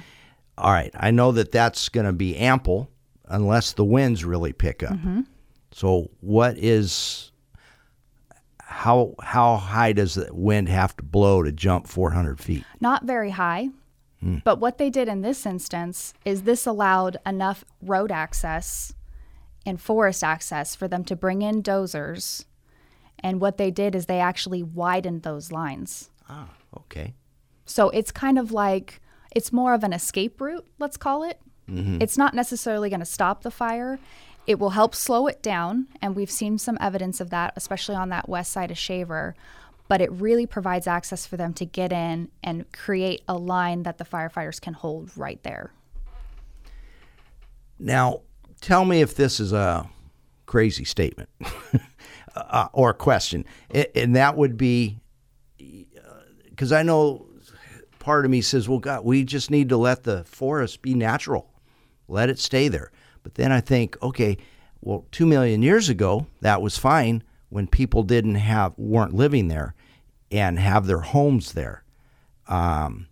All 0.56 0.70
right. 0.72 0.92
I 0.94 1.10
know 1.10 1.32
that 1.32 1.50
that's 1.52 1.88
going 1.88 2.06
to 2.06 2.12
be 2.12 2.36
ample 2.36 2.88
unless 3.26 3.72
the 3.72 3.84
winds 3.84 4.24
really 4.24 4.52
pick 4.52 4.82
up. 4.84 4.92
Mhm. 4.94 5.26
So, 5.72 6.10
what 6.20 6.56
is 6.58 7.30
how 8.58 9.14
how 9.22 9.56
high 9.56 9.92
does 9.92 10.14
the 10.14 10.28
wind 10.32 10.68
have 10.68 10.96
to 10.96 11.02
blow 11.04 11.42
to 11.42 11.52
jump 11.52 11.86
400 11.86 12.40
feet? 12.40 12.64
Not 12.80 13.04
very 13.04 13.30
high. 13.30 13.68
Hmm. 14.20 14.38
But 14.44 14.58
what 14.60 14.78
they 14.78 14.90
did 14.90 15.08
in 15.08 15.22
this 15.22 15.46
instance 15.46 16.12
is 16.24 16.42
this 16.42 16.66
allowed 16.66 17.16
enough 17.24 17.64
road 17.80 18.12
access 18.12 18.92
and 19.66 19.80
forest 19.80 20.22
access 20.24 20.74
for 20.74 20.88
them 20.88 21.04
to 21.04 21.16
bring 21.16 21.42
in 21.42 21.62
dozers. 21.62 22.44
And 23.18 23.40
what 23.40 23.58
they 23.58 23.70
did 23.70 23.94
is 23.94 24.06
they 24.06 24.20
actually 24.20 24.62
widened 24.62 25.22
those 25.22 25.52
lines. 25.52 26.10
Ah, 26.28 26.48
okay. 26.76 27.14
So 27.66 27.90
it's 27.90 28.10
kind 28.10 28.38
of 28.38 28.52
like 28.52 29.00
it's 29.34 29.52
more 29.52 29.74
of 29.74 29.84
an 29.84 29.92
escape 29.92 30.40
route, 30.40 30.66
let's 30.78 30.96
call 30.96 31.22
it. 31.22 31.38
Mhm. 31.68 32.02
It's 32.02 32.18
not 32.18 32.34
necessarily 32.34 32.88
going 32.90 33.00
to 33.00 33.06
stop 33.06 33.42
the 33.42 33.50
fire. 33.50 33.98
It 34.46 34.58
will 34.58 34.70
help 34.70 34.94
slow 34.94 35.26
it 35.28 35.42
down, 35.42 35.86
and 36.02 36.16
we've 36.16 36.30
seen 36.30 36.58
some 36.58 36.78
evidence 36.80 37.20
of 37.20 37.30
that, 37.30 37.52
especially 37.56 37.94
on 37.94 38.08
that 38.08 38.28
west 38.28 38.50
side 38.50 38.70
of 38.70 38.78
Shaver. 38.78 39.36
But 39.90 40.00
it 40.00 40.12
really 40.12 40.46
provides 40.46 40.86
access 40.86 41.26
for 41.26 41.36
them 41.36 41.52
to 41.54 41.64
get 41.64 41.90
in 41.90 42.30
and 42.44 42.70
create 42.70 43.22
a 43.26 43.36
line 43.36 43.82
that 43.82 43.98
the 43.98 44.04
firefighters 44.04 44.60
can 44.60 44.72
hold 44.72 45.10
right 45.16 45.42
there. 45.42 45.72
Now, 47.76 48.20
tell 48.60 48.84
me 48.84 49.00
if 49.00 49.16
this 49.16 49.40
is 49.40 49.52
a 49.52 49.90
crazy 50.46 50.84
statement 50.84 51.28
uh, 52.36 52.68
or 52.72 52.90
a 52.90 52.94
question. 52.94 53.44
And 53.96 54.14
that 54.14 54.36
would 54.36 54.56
be 54.56 55.00
because 56.48 56.70
I 56.70 56.84
know 56.84 57.26
part 57.98 58.24
of 58.24 58.30
me 58.30 58.42
says, 58.42 58.68
well, 58.68 58.78
God, 58.78 59.04
we 59.04 59.24
just 59.24 59.50
need 59.50 59.70
to 59.70 59.76
let 59.76 60.04
the 60.04 60.22
forest 60.22 60.82
be 60.82 60.94
natural, 60.94 61.50
let 62.06 62.30
it 62.30 62.38
stay 62.38 62.68
there. 62.68 62.92
But 63.24 63.34
then 63.34 63.50
I 63.50 63.60
think, 63.60 64.00
okay, 64.04 64.38
well, 64.82 65.04
two 65.10 65.26
million 65.26 65.62
years 65.62 65.88
ago, 65.88 66.28
that 66.42 66.62
was 66.62 66.78
fine 66.78 67.24
when 67.48 67.66
people 67.66 68.04
didn't 68.04 68.36
have, 68.36 68.72
weren't 68.78 69.14
living 69.14 69.48
there 69.48 69.74
and 70.30 70.58
have 70.58 70.86
their 70.86 71.00
homes 71.00 71.52
there. 71.52 71.82
Um, 72.48 73.08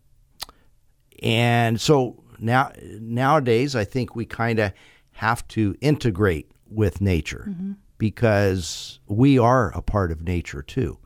and 1.23 1.81
so 1.81 2.23
now 2.39 2.73
nowadays, 3.01 3.75
I 3.75 3.85
think 3.85 4.15
we 4.15 4.25
kind 4.25 4.59
of 4.59 4.73
have 5.13 5.47
to 5.49 5.77
integrate 5.81 6.51
with 6.71 7.01
nature 7.01 7.47
Mm-hmm. 7.49 7.73
because 7.99 9.01
we 9.07 9.39
are 9.39 9.73
a 9.77 9.83
part 9.83 10.13
of 10.13 10.23
nature 10.23 10.63
too. 10.63 10.99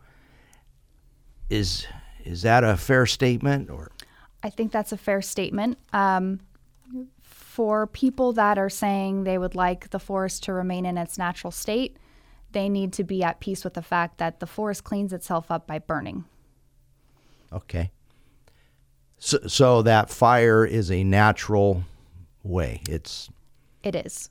Is 1.48 1.86
is 2.24 2.42
that 2.42 2.64
a 2.64 2.76
fair 2.76 3.06
statement 3.06 3.70
or 3.70 3.90
I 4.42 4.50
think 4.50 4.72
that's 4.72 4.92
a 4.92 4.96
fair 4.96 5.22
statement. 5.22 5.78
Um, 5.92 6.40
for 7.22 7.86
people 7.86 8.32
that 8.32 8.58
are 8.58 8.70
saying 8.70 9.24
they 9.24 9.38
would 9.38 9.54
like 9.54 9.90
the 9.90 9.98
forest 9.98 10.42
to 10.44 10.52
remain 10.52 10.86
in 10.86 10.96
its 10.98 11.16
natural 11.18 11.50
state, 11.50 11.96
they 12.52 12.68
need 12.68 12.92
to 12.94 13.04
be 13.04 13.22
at 13.22 13.40
peace 13.40 13.64
with 13.64 13.74
the 13.74 13.82
fact 13.82 14.18
that 14.18 14.40
the 14.40 14.46
forest 14.46 14.84
cleans 14.84 15.12
itself 15.12 15.50
up 15.50 15.66
by 15.66 15.78
burning. 15.78 16.24
okay? 17.52 17.90
So, 19.18 19.38
so 19.46 19.82
that 19.82 20.10
fire 20.10 20.64
is 20.64 20.90
a 20.90 21.04
natural 21.04 21.84
way. 22.42 22.80
It's 22.88 23.30
It 23.82 23.94
is. 23.94 24.28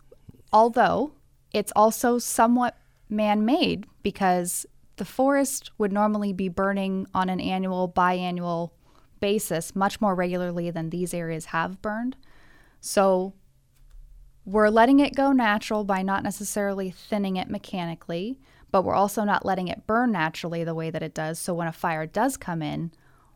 Although 0.51 1.13
it's 1.53 1.71
also 1.75 2.19
somewhat 2.19 2.77
man 3.09 3.45
made 3.45 3.85
because 4.03 4.65
the 4.97 5.05
forest 5.05 5.71
would 5.77 5.91
normally 5.91 6.33
be 6.33 6.49
burning 6.49 7.07
on 7.13 7.29
an 7.29 7.39
annual, 7.39 7.89
biannual 7.89 8.71
basis 9.19 9.75
much 9.75 10.01
more 10.01 10.13
regularly 10.13 10.69
than 10.71 10.89
these 10.89 11.13
areas 11.13 11.45
have 11.45 11.81
burned. 11.81 12.17
So 12.81 13.33
we're 14.45 14.69
letting 14.69 14.99
it 14.99 15.15
go 15.15 15.31
natural 15.31 15.83
by 15.83 16.01
not 16.01 16.23
necessarily 16.23 16.89
thinning 16.91 17.37
it 17.37 17.49
mechanically, 17.49 18.39
but 18.71 18.83
we're 18.83 18.95
also 18.95 19.23
not 19.23 19.45
letting 19.45 19.67
it 19.67 19.85
burn 19.85 20.11
naturally 20.11 20.63
the 20.63 20.75
way 20.75 20.89
that 20.89 21.03
it 21.03 21.13
does. 21.13 21.37
So 21.39 21.53
when 21.53 21.67
a 21.67 21.73
fire 21.73 22.05
does 22.05 22.37
come 22.37 22.61
in, 22.61 22.91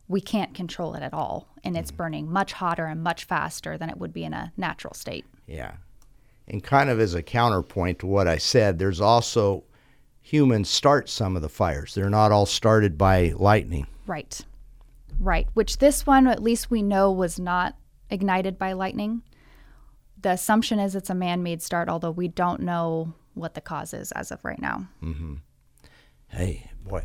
we 0.08 0.20
can't 0.20 0.54
control 0.54 0.94
it 0.94 1.02
at 1.02 1.14
all. 1.14 1.48
And 1.64 1.76
it's 1.76 1.92
mm. 1.92 1.96
burning 1.96 2.30
much 2.30 2.52
hotter 2.54 2.86
and 2.86 3.02
much 3.02 3.24
faster 3.24 3.76
than 3.76 3.90
it 3.90 3.98
would 3.98 4.12
be 4.12 4.24
in 4.24 4.32
a 4.32 4.52
natural 4.56 4.94
state. 4.94 5.26
Yeah. 5.46 5.72
And 6.48 6.62
kind 6.62 6.90
of 6.90 7.00
as 7.00 7.14
a 7.14 7.22
counterpoint 7.22 7.98
to 8.00 8.06
what 8.06 8.28
I 8.28 8.38
said, 8.38 8.78
there's 8.78 9.00
also 9.00 9.64
humans 10.22 10.68
start 10.68 11.08
some 11.08 11.36
of 11.36 11.42
the 11.42 11.48
fires. 11.48 11.94
They're 11.94 12.10
not 12.10 12.32
all 12.32 12.46
started 12.46 12.96
by 12.96 13.32
lightning. 13.36 13.86
Right. 14.06 14.40
Right. 15.18 15.48
Which 15.54 15.78
this 15.78 16.06
one, 16.06 16.26
at 16.26 16.42
least 16.42 16.70
we 16.70 16.82
know, 16.82 17.10
was 17.10 17.38
not 17.38 17.76
ignited 18.10 18.58
by 18.58 18.72
lightning. 18.72 19.22
The 20.26 20.32
assumption 20.32 20.80
is 20.80 20.96
it's 20.96 21.08
a 21.08 21.14
man 21.14 21.44
made 21.44 21.62
start, 21.62 21.88
although 21.88 22.10
we 22.10 22.26
don't 22.26 22.58
know 22.62 23.14
what 23.34 23.54
the 23.54 23.60
cause 23.60 23.94
is 23.94 24.10
as 24.10 24.32
of 24.32 24.44
right 24.44 24.60
now. 24.60 24.88
Mm-hmm. 25.00 25.34
Hey, 26.26 26.68
boy, 26.82 27.04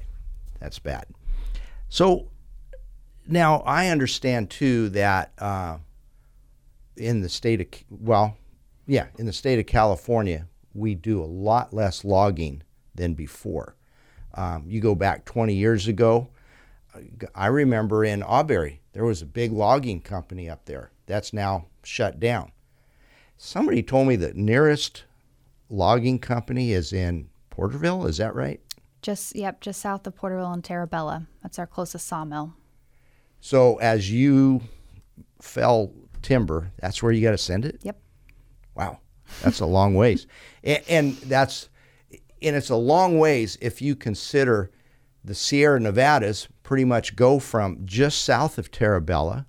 that's 0.59 0.79
bad. 0.79 1.05
So 1.87 2.29
now 3.27 3.57
I 3.59 3.89
understand 3.89 4.49
too 4.49 4.89
that 4.89 5.33
uh, 5.37 5.77
in 6.97 7.21
the 7.21 7.29
state 7.29 7.61
of 7.61 7.67
well, 7.91 8.37
yeah, 8.87 9.05
in 9.19 9.27
the 9.27 9.33
state 9.33 9.59
of 9.59 9.67
California, 9.67 10.47
we 10.73 10.95
do 10.95 11.21
a 11.21 11.23
lot 11.23 11.75
less 11.75 12.03
logging 12.03 12.63
than 12.95 13.13
before. 13.13 13.75
Um, 14.33 14.63
you 14.65 14.81
go 14.81 14.95
back 14.95 15.25
20 15.25 15.53
years 15.53 15.87
ago, 15.87 16.29
I 17.35 17.45
remember 17.45 18.03
in 18.03 18.21
Auberry 18.21 18.79
there 18.93 19.05
was 19.05 19.21
a 19.21 19.27
big 19.27 19.51
logging 19.51 20.01
company 20.01 20.49
up 20.49 20.65
there 20.65 20.89
that's 21.05 21.33
now 21.33 21.67
shut 21.83 22.19
down. 22.19 22.51
Somebody 23.43 23.81
told 23.81 24.07
me 24.07 24.15
the 24.15 24.35
nearest 24.35 25.05
logging 25.67 26.19
company 26.19 26.73
is 26.73 26.93
in 26.93 27.27
Porterville. 27.49 28.05
Is 28.05 28.17
that 28.17 28.35
right? 28.35 28.61
Just, 29.01 29.35
yep, 29.35 29.61
just 29.61 29.81
south 29.81 30.05
of 30.05 30.15
Porterville 30.15 30.53
and 30.53 30.63
Terra 30.63 30.85
Bella. 30.85 31.25
That's 31.41 31.57
our 31.57 31.65
closest 31.65 32.05
sawmill. 32.05 32.53
So 33.39 33.77
as 33.77 34.11
you 34.11 34.61
fell 35.41 35.91
timber, 36.21 36.71
that's 36.79 37.01
where 37.01 37.11
you 37.11 37.23
got 37.23 37.31
to 37.31 37.37
send 37.39 37.65
it. 37.65 37.79
Yep. 37.81 37.99
Wow, 38.75 38.99
that's 39.41 39.59
a 39.59 39.65
long 39.65 39.95
ways, 39.95 40.27
and, 40.63 40.83
and 40.87 41.13
that's 41.17 41.69
and 42.43 42.55
it's 42.55 42.69
a 42.69 42.75
long 42.75 43.17
ways 43.17 43.57
if 43.59 43.81
you 43.81 43.95
consider 43.95 44.69
the 45.25 45.33
Sierra 45.33 45.79
Nevadas 45.79 46.47
pretty 46.61 46.85
much 46.85 47.15
go 47.15 47.39
from 47.39 47.79
just 47.85 48.23
south 48.23 48.59
of 48.59 48.69
Terra 48.69 49.01
Bella 49.01 49.47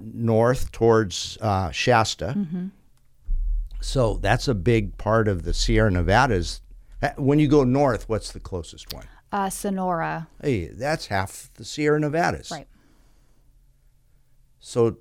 north 0.00 0.70
towards 0.70 1.36
uh, 1.40 1.72
Shasta. 1.72 2.34
Mhm. 2.36 2.70
So 3.86 4.18
that's 4.20 4.48
a 4.48 4.54
big 4.54 4.98
part 4.98 5.28
of 5.28 5.44
the 5.44 5.54
Sierra 5.54 5.92
Nevadas. 5.92 6.60
Uh, 7.00 7.10
When 7.16 7.38
you 7.38 7.46
go 7.46 7.62
north, 7.62 8.08
what's 8.08 8.32
the 8.32 8.40
closest 8.40 8.92
one? 8.92 9.06
Uh, 9.30 9.48
Sonora. 9.48 10.26
Hey, 10.42 10.66
that's 10.66 11.06
half 11.06 11.50
the 11.54 11.64
Sierra 11.64 12.00
Nevadas. 12.00 12.50
Right. 12.50 12.66
So, 14.58 14.96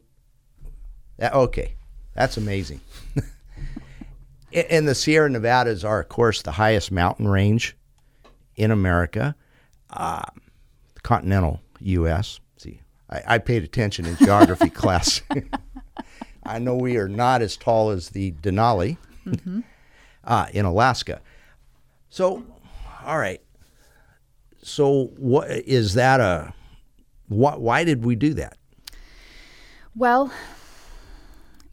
that, 1.18 1.34
okay, 1.34 1.76
that's 2.14 2.38
amazing. 2.38 2.80
And 4.54 4.88
the 4.88 4.96
Sierra 4.96 5.30
Nevadas 5.30 5.84
are, 5.84 6.00
of 6.00 6.08
course, 6.08 6.42
the 6.42 6.54
highest 6.54 6.90
mountain 6.90 7.28
range 7.28 7.76
in 8.56 8.72
America, 8.72 9.36
uh, 9.90 10.22
the 10.94 11.02
continental 11.02 11.60
U.S. 11.82 12.40
See, 12.56 12.80
I, 13.10 13.22
I 13.28 13.38
paid 13.40 13.64
attention 13.64 14.06
in 14.06 14.16
geography 14.16 14.70
class. 14.82 15.22
I 16.46 16.60
know 16.60 16.76
we 16.76 16.98
are 16.98 17.08
not 17.10 17.42
as 17.42 17.58
tall 17.58 17.90
as 17.90 18.10
the 18.10 18.32
Denali 18.34 18.98
Mhm. 19.26 19.64
uh, 20.24 20.48
in 20.54 20.66
Alaska. 20.66 21.22
So, 22.10 22.44
all 23.06 23.18
right. 23.18 23.42
So, 24.62 25.08
what 25.18 25.50
is 25.50 25.94
that 25.96 26.20
a? 26.20 26.54
Why, 27.28 27.56
why 27.56 27.84
did 27.84 28.06
we 28.06 28.16
do 28.16 28.34
that? 28.36 28.58
Well, 29.96 30.32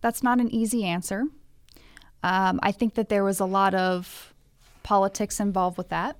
that's 0.00 0.22
not 0.22 0.40
an 0.40 0.48
easy 0.54 0.84
answer. 0.84 1.24
Um, 2.22 2.60
I 2.62 2.72
think 2.72 2.94
that 2.94 3.08
there 3.08 3.24
was 3.24 3.40
a 3.40 3.44
lot 3.44 3.74
of 3.74 4.32
politics 4.82 5.40
involved 5.40 5.76
with 5.76 5.88
that. 5.90 6.16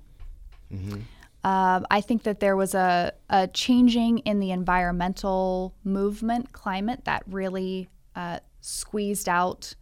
Um, 1.43 1.85
I 1.91 2.01
think 2.01 2.23
that 2.23 2.39
there 2.39 2.55
was 2.55 2.73
a, 2.73 3.13
a 3.29 3.47
changing 3.47 4.19
in 4.19 4.39
the 4.39 4.49
environmental 4.51 5.75
movement 5.83 6.51
climate 6.53 7.05
that 7.05 7.23
really 7.27 7.89
uh, 8.15 8.39
squeezed 8.61 9.27
out 9.27 9.75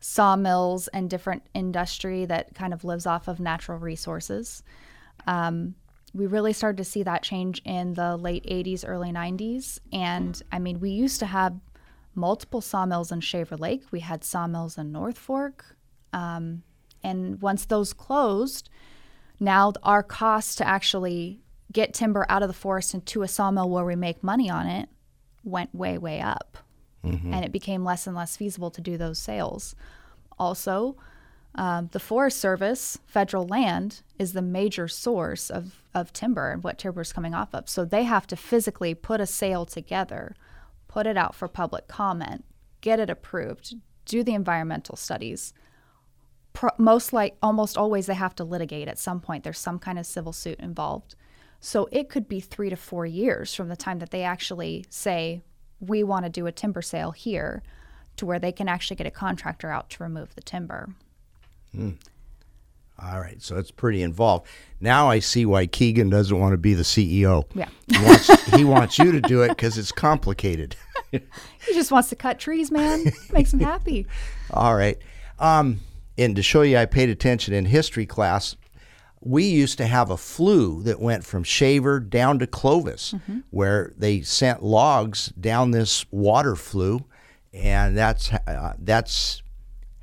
sawmills 0.00 0.88
and 0.88 1.10
different 1.10 1.42
industry 1.54 2.24
that 2.24 2.54
kind 2.54 2.72
of 2.72 2.84
lives 2.84 3.06
off 3.06 3.28
of 3.28 3.40
natural 3.40 3.78
resources. 3.78 4.62
Um, 5.26 5.74
we 6.14 6.26
really 6.26 6.52
started 6.52 6.78
to 6.78 6.84
see 6.84 7.02
that 7.02 7.22
change 7.22 7.60
in 7.64 7.94
the 7.94 8.16
late 8.16 8.44
80s, 8.44 8.84
early 8.86 9.10
90s. 9.10 9.78
And 9.92 10.40
I 10.50 10.58
mean, 10.58 10.80
we 10.80 10.90
used 10.90 11.18
to 11.20 11.26
have 11.26 11.58
multiple 12.14 12.60
sawmills 12.60 13.12
in 13.12 13.20
Shaver 13.20 13.56
Lake. 13.56 13.84
We 13.90 14.00
had 14.00 14.24
sawmills 14.24 14.78
in 14.78 14.92
North 14.92 15.18
Fork. 15.18 15.76
Um, 16.12 16.62
and 17.02 17.40
once 17.40 17.66
those 17.66 17.92
closed, 17.92 18.68
now 19.38 19.72
our 19.82 20.02
cost 20.02 20.58
to 20.58 20.66
actually 20.66 21.40
get 21.70 21.92
timber 21.92 22.24
out 22.28 22.42
of 22.42 22.48
the 22.48 22.54
forest 22.54 22.94
into 22.94 23.22
a 23.22 23.28
sawmill 23.28 23.68
where 23.68 23.84
we 23.84 23.94
make 23.94 24.22
money 24.22 24.48
on 24.48 24.66
it 24.66 24.88
went 25.44 25.74
way, 25.74 25.98
way 25.98 26.20
up. 26.20 26.58
Mm-hmm. 27.04 27.32
And 27.32 27.44
it 27.44 27.52
became 27.52 27.84
less 27.84 28.06
and 28.06 28.16
less 28.16 28.36
feasible 28.36 28.70
to 28.70 28.80
do 28.80 28.96
those 28.96 29.18
sales. 29.18 29.74
Also, 30.38 30.96
um, 31.54 31.88
the 31.92 32.00
Forest 32.00 32.38
Service, 32.38 32.98
federal 33.06 33.46
land, 33.46 34.02
is 34.18 34.32
the 34.32 34.42
major 34.42 34.88
source 34.88 35.50
of, 35.50 35.82
of 35.94 36.12
timber 36.12 36.50
and 36.50 36.62
what 36.62 36.78
timber 36.78 37.00
is 37.00 37.12
coming 37.12 37.34
off 37.34 37.54
of. 37.54 37.68
So 37.68 37.84
they 37.84 38.04
have 38.04 38.26
to 38.28 38.36
physically 38.36 38.94
put 38.94 39.20
a 39.20 39.26
sale 39.26 39.64
together, 39.64 40.36
put 40.86 41.06
it 41.06 41.16
out 41.16 41.34
for 41.34 41.48
public 41.48 41.88
comment, 41.88 42.44
get 42.80 43.00
it 43.00 43.10
approved, 43.10 43.74
do 44.04 44.22
the 44.22 44.34
environmental 44.34 44.96
studies. 44.96 45.52
Pro- 46.52 46.70
most 46.78 47.12
like 47.12 47.36
almost 47.42 47.76
always 47.76 48.06
they 48.06 48.14
have 48.14 48.34
to 48.36 48.44
litigate 48.44 48.88
at 48.88 48.98
some 48.98 49.20
point. 49.20 49.44
There's 49.44 49.58
some 49.58 49.78
kind 49.78 49.98
of 49.98 50.06
civil 50.06 50.32
suit 50.32 50.60
involved. 50.60 51.14
So 51.60 51.88
it 51.90 52.08
could 52.08 52.28
be 52.28 52.40
three 52.40 52.70
to 52.70 52.76
four 52.76 53.04
years 53.04 53.54
from 53.54 53.68
the 53.68 53.76
time 53.76 53.98
that 53.98 54.10
they 54.10 54.22
actually 54.22 54.84
say, 54.90 55.42
we 55.80 56.02
want 56.02 56.24
to 56.24 56.30
do 56.30 56.46
a 56.46 56.52
timber 56.52 56.82
sale 56.82 57.12
here 57.12 57.62
to 58.16 58.26
where 58.26 58.38
they 58.38 58.52
can 58.52 58.68
actually 58.68 58.96
get 58.96 59.06
a 59.06 59.10
contractor 59.10 59.70
out 59.70 59.90
to 59.90 60.02
remove 60.02 60.34
the 60.34 60.40
timber. 60.42 60.90
Hmm. 61.72 61.92
All 63.00 63.20
right, 63.20 63.40
so 63.40 63.56
it's 63.56 63.70
pretty 63.70 64.02
involved. 64.02 64.48
Now 64.80 65.08
I 65.08 65.20
see 65.20 65.46
why 65.46 65.66
Keegan 65.66 66.10
doesn't 66.10 66.36
want 66.36 66.52
to 66.52 66.58
be 66.58 66.74
the 66.74 66.82
CEO. 66.82 67.44
Yeah. 67.54 67.68
He 67.86 68.04
wants, 68.04 68.54
he 68.56 68.64
wants 68.64 68.98
you 68.98 69.12
to 69.12 69.20
do 69.20 69.42
it 69.42 69.48
because 69.50 69.78
it's 69.78 69.92
complicated. 69.92 70.74
he 71.12 71.20
just 71.66 71.92
wants 71.92 72.08
to 72.08 72.16
cut 72.16 72.40
trees, 72.40 72.72
man. 72.72 73.04
Makes 73.32 73.54
him 73.54 73.60
happy. 73.60 74.06
All 74.52 74.74
right. 74.74 74.98
Um, 75.38 75.80
and 76.16 76.34
to 76.34 76.42
show 76.42 76.62
you 76.62 76.76
I 76.76 76.86
paid 76.86 77.08
attention 77.08 77.54
in 77.54 77.66
history 77.66 78.04
class, 78.04 78.56
we 79.20 79.44
used 79.44 79.78
to 79.78 79.86
have 79.86 80.10
a 80.10 80.16
flue 80.16 80.82
that 80.84 81.00
went 81.00 81.24
from 81.24 81.42
Shaver 81.44 82.00
down 82.00 82.38
to 82.38 82.46
Clovis, 82.46 83.12
Mm-hmm. 83.14 83.38
where 83.50 83.92
they 83.96 84.22
sent 84.22 84.62
logs 84.62 85.28
down 85.40 85.70
this 85.72 86.06
water 86.10 86.54
flue, 86.56 87.04
and 87.52 87.96
that's 87.96 88.32
uh, 88.32 88.74
that's 88.78 89.42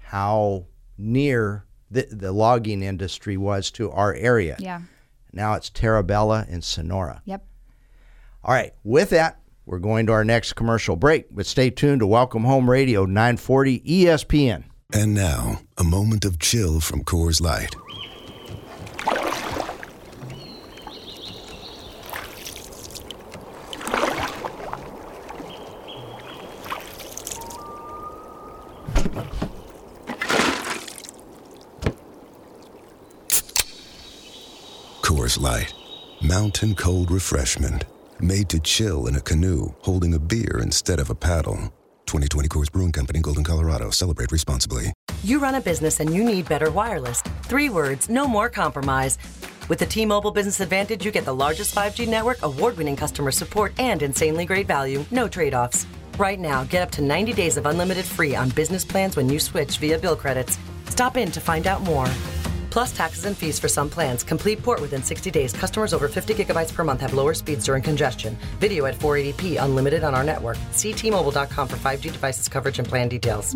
how 0.03 0.65
near 0.97 1.65
the, 1.91 2.07
the 2.11 2.31
logging 2.31 2.81
industry 2.83 3.37
was 3.37 3.71
to 3.71 3.91
our 3.91 4.13
area. 4.13 4.55
Yeah. 4.59 4.81
Now 5.31 5.53
it's 5.53 5.69
Terra 5.69 6.03
Bella 6.03 6.45
and 6.49 6.63
Sonora. 6.63 7.21
Yep. 7.25 7.45
All 8.43 8.53
right. 8.53 8.73
With 8.83 9.09
that, 9.11 9.39
we're 9.65 9.79
going 9.79 10.05
to 10.07 10.11
our 10.13 10.23
next 10.23 10.53
commercial 10.53 10.95
break, 10.95 11.27
but 11.31 11.45
stay 11.45 11.69
tuned 11.69 11.99
to 12.01 12.07
Welcome 12.07 12.43
Home 12.43 12.69
Radio 12.69 13.05
940 13.05 13.79
ESPN. 13.81 14.63
And 14.93 15.13
now, 15.13 15.59
a 15.77 15.83
moment 15.83 16.23
of 16.25 16.37
chill 16.39 16.79
from 16.79 17.03
Coors 17.03 17.41
Light. 17.41 17.75
Coors 35.01 35.39
Light, 35.39 35.73
mountain 36.41 36.75
cold 36.75 37.11
refreshment, 37.11 37.85
made 38.19 38.49
to 38.49 38.59
chill 38.59 39.07
in 39.07 39.15
a 39.15 39.21
canoe, 39.21 39.73
holding 39.79 40.15
a 40.15 40.19
beer 40.19 40.59
instead 40.61 40.99
of 40.99 41.09
a 41.09 41.15
paddle. 41.15 41.55
2020 42.07 42.49
Coors 42.49 42.69
Brewing 42.69 42.91
Company, 42.91 43.21
Golden, 43.21 43.41
Colorado. 43.41 43.89
Celebrate 43.89 44.33
responsibly. 44.33 44.91
You 45.23 45.39
run 45.39 45.55
a 45.55 45.61
business 45.61 46.01
and 46.01 46.13
you 46.13 46.25
need 46.25 46.49
better 46.49 46.69
wireless. 46.69 47.21
Three 47.43 47.69
words, 47.69 48.09
no 48.09 48.27
more 48.27 48.49
compromise. 48.49 49.17
With 49.69 49.79
the 49.79 49.85
T 49.85 50.05
Mobile 50.05 50.31
Business 50.31 50.59
Advantage, 50.59 51.05
you 51.05 51.11
get 51.11 51.23
the 51.23 51.33
largest 51.33 51.73
5G 51.73 52.05
network, 52.05 52.41
award 52.41 52.75
winning 52.75 52.97
customer 52.97 53.31
support, 53.31 53.71
and 53.79 54.03
insanely 54.03 54.43
great 54.45 54.67
value. 54.67 55.05
No 55.11 55.29
trade 55.29 55.53
offs. 55.53 55.87
Right 56.17 56.39
now, 56.39 56.65
get 56.65 56.81
up 56.81 56.91
to 56.97 57.01
90 57.01 57.31
days 57.31 57.55
of 57.55 57.65
unlimited 57.65 58.03
free 58.03 58.35
on 58.35 58.49
business 58.49 58.83
plans 58.83 59.15
when 59.15 59.29
you 59.29 59.39
switch 59.39 59.77
via 59.77 59.97
bill 59.97 60.17
credits. 60.17 60.59
Stop 60.89 61.15
in 61.15 61.31
to 61.31 61.39
find 61.39 61.65
out 61.65 61.81
more. 61.83 62.09
Plus 62.75 62.91
taxes 62.91 63.23
and 63.23 63.37
fees 63.37 63.57
for 63.57 63.69
some 63.69 63.89
plans. 63.89 64.21
Complete 64.21 64.61
port 64.61 64.81
within 64.81 65.01
60 65.01 65.31
days. 65.31 65.53
Customers 65.53 65.93
over 65.93 66.09
50 66.09 66.33
gigabytes 66.33 66.73
per 66.73 66.83
month 66.83 66.99
have 66.99 67.13
lower 67.13 67.33
speeds 67.33 67.63
during 67.63 67.81
congestion. 67.81 68.37
Video 68.59 68.85
at 68.85 68.95
480p 68.95 69.63
unlimited 69.63 70.03
on 70.03 70.13
our 70.13 70.25
network. 70.25 70.57
See 70.71 70.91
tmobile.com 70.91 71.69
for 71.69 71.77
5G 71.77 72.11
devices 72.11 72.49
coverage 72.49 72.77
and 72.77 72.85
plan 72.85 73.07
details. 73.07 73.55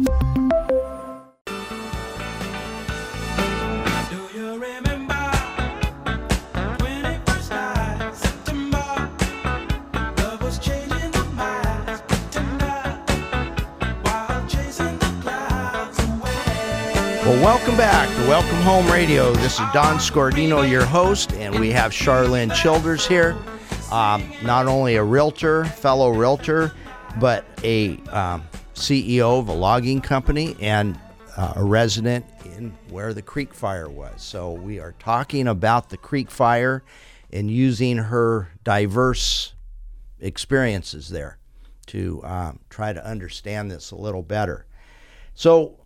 Welcome 17.49 17.75
back 17.75 18.07
to 18.15 18.27
Welcome 18.27 18.57
Home 18.57 18.85
Radio. 18.91 19.33
This 19.33 19.53
is 19.53 19.65
Don 19.73 19.95
Scordino, 19.95 20.69
your 20.69 20.85
host, 20.85 21.33
and 21.33 21.59
we 21.59 21.71
have 21.71 21.91
Charlene 21.91 22.53
Childers 22.53 23.07
here. 23.07 23.35
Um, 23.91 24.31
not 24.43 24.67
only 24.67 24.97
a 24.97 25.03
realtor, 25.03 25.65
fellow 25.65 26.11
realtor, 26.11 26.71
but 27.19 27.45
a 27.63 27.97
um, 28.11 28.47
CEO 28.75 29.39
of 29.39 29.47
a 29.47 29.51
logging 29.51 29.99
company 29.99 30.55
and 30.59 30.99
uh, 31.37 31.53
a 31.55 31.63
resident 31.63 32.23
in 32.55 32.77
where 32.91 33.15
the 33.15 33.23
Creek 33.23 33.51
Fire 33.51 33.89
was. 33.89 34.21
So 34.21 34.51
we 34.51 34.79
are 34.79 34.93
talking 34.99 35.47
about 35.47 35.89
the 35.89 35.97
Creek 35.97 36.29
Fire 36.29 36.83
and 37.33 37.49
using 37.49 37.97
her 37.97 38.51
diverse 38.63 39.55
experiences 40.19 41.09
there 41.09 41.39
to 41.87 42.23
um, 42.23 42.59
try 42.69 42.93
to 42.93 43.03
understand 43.03 43.71
this 43.71 43.89
a 43.89 43.95
little 43.95 44.21
better. 44.21 44.67
So 45.33 45.78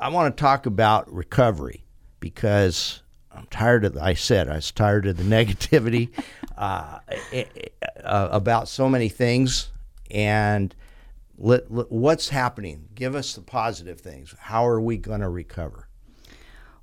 I 0.00 0.08
want 0.08 0.34
to 0.34 0.40
talk 0.40 0.64
about 0.64 1.12
recovery 1.12 1.84
because 2.20 3.02
I'm 3.30 3.46
tired 3.50 3.84
of. 3.84 3.98
I 3.98 4.14
said 4.14 4.48
I 4.48 4.54
was 4.54 4.72
tired 4.72 5.06
of 5.06 5.18
the 5.18 5.22
negativity 5.36 6.08
uh, 6.56 7.00
eh, 7.32 7.44
eh, 7.54 7.88
uh, 8.02 8.30
about 8.32 8.66
so 8.66 8.88
many 8.88 9.10
things, 9.10 9.70
and 10.10 10.74
let, 11.36 11.70
let- 11.70 11.92
what's 11.92 12.30
happening? 12.30 12.88
Give 12.94 13.14
us 13.14 13.34
the 13.34 13.42
positive 13.42 14.00
things. 14.00 14.34
How 14.38 14.66
are 14.66 14.80
we 14.80 14.96
going 14.96 15.20
to 15.20 15.28
recover? 15.28 15.86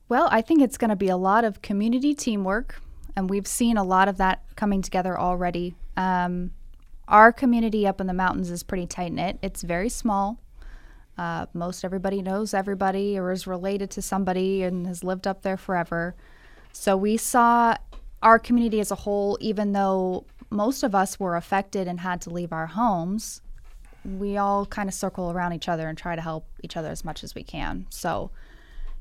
Well, 0.07 0.29
I 0.31 0.41
think 0.41 0.61
it's 0.61 0.77
going 0.77 0.91
to 0.91 0.95
be 0.95 1.09
a 1.09 1.17
lot 1.17 1.43
of 1.43 1.63
community 1.63 2.13
teamwork, 2.13 2.79
and 3.15 3.31
we've 3.31 3.47
seen 3.47 3.77
a 3.77 3.83
lot 3.83 4.07
of 4.07 4.17
that 4.17 4.43
coming 4.55 4.83
together 4.83 5.19
already. 5.19 5.73
Um, 5.97 6.51
our 7.07 7.33
community 7.33 7.87
up 7.87 7.99
in 7.99 8.05
the 8.05 8.13
mountains 8.13 8.51
is 8.51 8.61
pretty 8.61 8.85
tight 8.85 9.11
knit. 9.11 9.39
It's 9.41 9.63
very 9.63 9.89
small. 9.89 10.39
Uh, 11.17 11.47
most 11.53 11.83
everybody 11.83 12.21
knows 12.21 12.53
everybody 12.53 13.17
or 13.17 13.31
is 13.31 13.47
related 13.47 13.89
to 13.91 14.01
somebody 14.01 14.63
and 14.63 14.85
has 14.85 15.03
lived 15.03 15.25
up 15.25 15.41
there 15.41 15.57
forever. 15.57 16.15
So 16.71 16.95
we 16.95 17.17
saw 17.17 17.75
our 18.21 18.39
community 18.39 18.79
as 18.79 18.91
a 18.91 18.95
whole, 18.95 19.37
even 19.41 19.73
though 19.73 20.25
most 20.49 20.83
of 20.83 20.93
us 20.93 21.19
were 21.19 21.35
affected 21.35 21.87
and 21.87 21.99
had 21.99 22.21
to 22.21 22.29
leave 22.29 22.53
our 22.53 22.67
homes, 22.67 23.41
we 24.03 24.37
all 24.37 24.65
kind 24.65 24.87
of 24.87 24.93
circle 24.93 25.31
around 25.31 25.53
each 25.53 25.67
other 25.67 25.87
and 25.87 25.97
try 25.97 26.15
to 26.15 26.21
help 26.21 26.47
each 26.63 26.77
other 26.77 26.89
as 26.89 27.03
much 27.03 27.23
as 27.23 27.35
we 27.35 27.43
can. 27.43 27.85
So, 27.89 28.31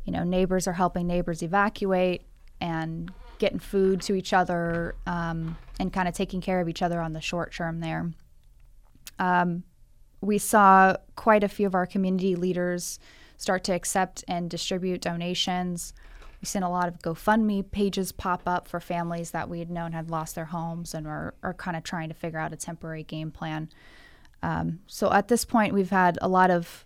you 0.05 0.13
know, 0.13 0.25
neighbors 0.25 0.67
are 0.67 0.73
helping 0.73 1.07
neighbors 1.07 1.43
evacuate 1.43 2.23
and 2.61 3.13
getting 3.39 3.59
food 3.59 4.01
to 4.01 4.15
each 4.15 4.33
other 4.33 4.95
um, 5.07 5.57
and 5.79 5.93
kind 5.93 6.09
of 6.09 6.15
taking 6.15 6.41
care 6.41 6.61
of 6.61 6.69
each 6.69 6.83
other 6.83 7.01
on 7.01 7.13
the 7.13 7.21
short 7.21 7.53
term 7.53 7.81
there. 7.81 8.11
Um, 9.19 9.65
we 10.27 10.39
saw 10.39 10.97
quite 11.15 11.45
a 11.45 11.49
few 11.49 11.67
of 11.67 11.75
our 11.75 11.87
community 11.87 12.35
leaders 12.35 12.99
start 13.37 13.65
to 13.65 13.73
accept 13.73 14.25
and 14.27 14.51
distribute 14.51 15.01
donations. 15.01 15.95
We've 16.41 16.49
seen 16.49 16.63
a 16.63 16.71
lot 16.71 16.89
of 16.89 16.99
GoFundMe 16.99 17.71
pages 17.71 18.13
pop 18.13 18.43
up 18.47 18.67
for 18.69 18.81
families 18.81 19.31
that 19.31 19.49
we 19.49 19.61
had 19.61 19.71
known 19.71 19.93
had 19.93 20.11
lost 20.11 20.35
their 20.35 20.47
homes 20.47 20.95
and 20.95 21.07
are, 21.07 21.35
are 21.43 21.55
kind 21.55 21.77
of 21.77 21.85
trying 21.85 22.09
to 22.09 22.15
figure 22.15 22.39
out 22.39 22.53
a 22.53 22.57
temporary 22.57 23.05
game 23.05 23.31
plan. 23.31 23.71
Um, 24.43 24.81
so 24.87 25.13
at 25.13 25.29
this 25.29 25.45
point, 25.45 25.73
we've 25.73 25.91
had 25.91 26.19
a 26.21 26.29
lot 26.29 26.51
of 26.51 26.85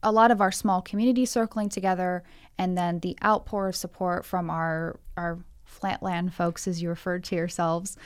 a 0.00 0.12
lot 0.12 0.30
of 0.30 0.40
our 0.40 0.52
small 0.52 0.80
community 0.80 1.26
circling 1.26 1.68
together, 1.68 2.22
and 2.56 2.78
then 2.78 3.00
the 3.00 3.16
outpour 3.22 3.68
of 3.68 3.76
support 3.76 4.24
from 4.24 4.48
our 4.48 4.98
our 5.16 5.38
flatland 5.64 6.32
folks, 6.32 6.66
as 6.68 6.80
you 6.80 6.88
referred 6.88 7.24
to 7.24 7.36
yourselves. 7.36 7.96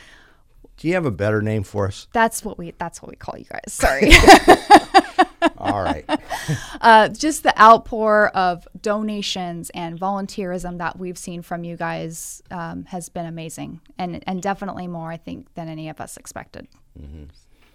Do 0.77 0.89
you 0.89 0.95
have 0.95 1.07
a 1.07 1.11
better 1.11 1.41
name 1.43 1.63
for 1.63 1.87
us? 1.87 2.09
That's 2.13 2.45
what 2.45 2.59
we 2.59 2.73
that's 2.79 3.01
what 3.03 3.11
we 3.11 3.17
call 3.17 3.39
you 3.39 3.45
guys. 3.45 3.73
Sorry. 3.73 4.11
All 5.59 5.83
right. 5.83 6.05
uh, 6.81 7.09
just 7.09 7.43
the 7.43 7.61
outpour 7.61 8.29
of 8.35 8.67
donations 8.81 9.71
and 9.75 9.99
volunteerism 9.99 10.79
that 10.79 10.99
we've 10.99 11.19
seen 11.19 11.43
from 11.43 11.65
you 11.65 11.77
guys 11.77 12.43
um, 12.51 12.85
has 12.87 13.09
been 13.09 13.27
amazing, 13.27 13.81
and 13.99 14.23
and 14.27 14.43
definitely 14.43 14.87
more, 14.89 15.11
I 15.11 15.17
think, 15.17 15.53
than 15.55 15.69
any 15.69 15.89
of 15.89 16.01
us 16.01 16.17
expected. 16.17 16.69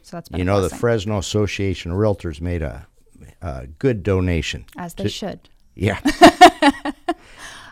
So 0.01 0.17
that's 0.17 0.29
you 0.35 0.43
know 0.43 0.61
the 0.61 0.69
Fresno 0.69 1.17
Association 1.17 1.91
of 1.91 1.97
Realtors 1.97 2.39
made 2.41 2.61
a, 2.61 2.87
a 3.41 3.67
good 3.67 4.03
donation. 4.03 4.65
as 4.77 4.93
they 4.93 5.03
to- 5.03 5.09
should. 5.09 5.49
Yeah. 5.75 5.99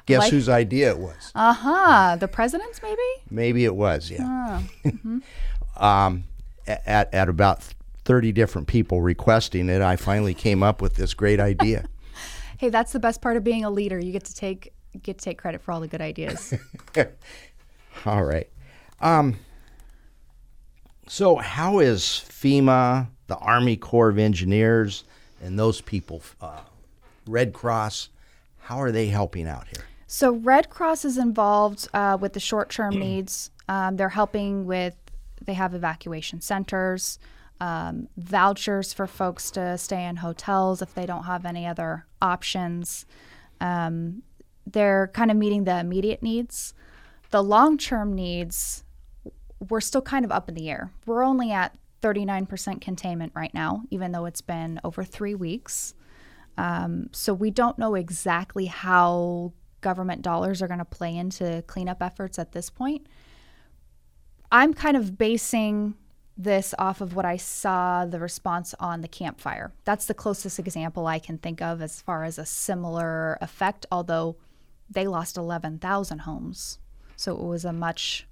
Guess 0.05 0.19
Like- 0.19 0.31
whose 0.31 0.49
idea 0.49 0.89
it 0.91 0.99
was? 0.99 1.31
Uh 1.33 1.53
huh. 1.53 2.15
The 2.19 2.27
president's 2.27 2.81
maybe. 2.83 3.01
Maybe 3.29 3.65
it 3.65 3.75
was. 3.75 4.11
Yeah. 4.11 4.19
Ah, 4.21 4.63
mhm. 4.83 5.21
um, 5.81 6.23
at, 6.67 7.13
at 7.13 7.29
about 7.29 7.63
30 8.05 8.31
different 8.31 8.67
people 8.67 9.01
requesting 9.01 9.67
it, 9.69 9.81
I 9.81 9.95
finally 9.95 10.33
came 10.35 10.61
up 10.61 10.81
with 10.81 10.95
this 10.95 11.13
great 11.13 11.39
idea. 11.39 11.85
Hey, 12.57 12.69
that's 12.69 12.93
the 12.93 12.99
best 13.01 13.21
part 13.21 13.35
of 13.35 13.43
being 13.43 13.65
a 13.65 13.69
leader. 13.69 13.99
You 13.99 14.13
get 14.13 14.23
to 14.23 14.33
take 14.33 14.71
get 15.03 15.17
to 15.17 15.25
take 15.25 15.37
credit 15.37 15.61
for 15.61 15.73
all 15.73 15.81
the 15.81 15.89
good 15.89 15.99
ideas. 15.99 16.53
All 18.05 18.23
right. 18.23 18.49
Um, 19.01 19.37
so, 21.05 21.35
how 21.35 21.79
is 21.79 22.01
FEMA, 22.01 23.09
the 23.27 23.35
Army 23.35 23.75
Corps 23.75 24.07
of 24.07 24.17
Engineers, 24.17 25.03
and 25.43 25.59
those 25.59 25.81
people, 25.81 26.21
uh, 26.41 26.61
Red 27.27 27.51
Cross, 27.51 28.07
how 28.59 28.77
are 28.81 28.91
they 28.91 29.07
helping 29.07 29.47
out 29.49 29.67
here? 29.67 29.85
So 30.15 30.31
Red 30.31 30.69
Cross 30.69 31.03
is 31.03 31.17
involved 31.17 31.89
uh, 31.93 32.17
with 32.17 32.31
the 32.31 32.39
short-term 32.39 32.97
needs. 32.99 33.51
Um, 33.67 33.97
they're 33.97 34.07
helping 34.07 34.65
with. 34.65 34.95
They 35.43 35.55
have 35.55 35.73
evacuation 35.73 36.39
centers, 36.39 37.19
um, 37.59 38.07
vouchers 38.15 38.93
for 38.93 39.07
folks 39.07 39.51
to 39.51 39.77
stay 39.77 40.05
in 40.05 40.15
hotels 40.15 40.81
if 40.81 40.93
they 40.95 41.05
don't 41.05 41.25
have 41.25 41.45
any 41.45 41.67
other 41.67 42.05
options. 42.21 43.05
Um, 43.59 44.23
they're 44.65 45.11
kind 45.13 45.31
of 45.31 45.35
meeting 45.35 45.65
the 45.65 45.77
immediate 45.77 46.23
needs. 46.23 46.73
The 47.31 47.43
long-term 47.43 48.13
needs, 48.13 48.85
we're 49.69 49.81
still 49.81 50.01
kind 50.01 50.23
of 50.23 50.31
up 50.31 50.47
in 50.47 50.55
the 50.55 50.69
air. 50.69 50.91
We're 51.05 51.23
only 51.23 51.51
at 51.51 51.75
39% 52.01 52.79
containment 52.79 53.33
right 53.35 53.53
now, 53.53 53.81
even 53.91 54.13
though 54.13 54.23
it's 54.23 54.41
been 54.41 54.79
over 54.81 55.03
three 55.03 55.35
weeks. 55.35 55.93
Um, 56.57 57.09
so 57.11 57.33
we 57.33 57.51
don't 57.51 57.77
know 57.77 57.95
exactly 57.95 58.67
how 58.67 59.51
government 59.85 60.23
dollars 60.23 60.61
are 60.63 60.67
going 60.67 60.79
to 60.79 60.85
play 60.99 61.15
into 61.15 61.63
cleanup 61.67 62.01
efforts 62.01 62.39
at 62.39 62.51
this 62.53 62.71
point. 62.71 63.05
I'm 64.51 64.73
kind 64.73 64.97
of 64.97 65.15
basing 65.17 65.93
this 66.37 66.73
off 66.79 67.01
of 67.01 67.15
what 67.15 67.23
I 67.23 67.37
saw 67.37 68.05
the 68.05 68.19
response 68.19 68.73
on 68.79 69.01
the 69.01 69.07
Camp 69.07 69.39
Fire. 69.39 69.71
That's 69.85 70.05
the 70.07 70.13
closest 70.15 70.57
example 70.59 71.05
I 71.07 71.19
can 71.19 71.37
think 71.37 71.61
of 71.61 71.81
as 71.83 72.01
far 72.01 72.23
as 72.23 72.37
a 72.39 72.45
similar 72.45 73.37
effect, 73.41 73.85
although 73.91 74.35
they 74.89 75.05
lost 75.07 75.37
11,000 75.37 76.19
homes. 76.19 76.79
So 77.15 77.35
it 77.37 77.43
was 77.43 77.63
a 77.63 77.71
much 77.71 78.27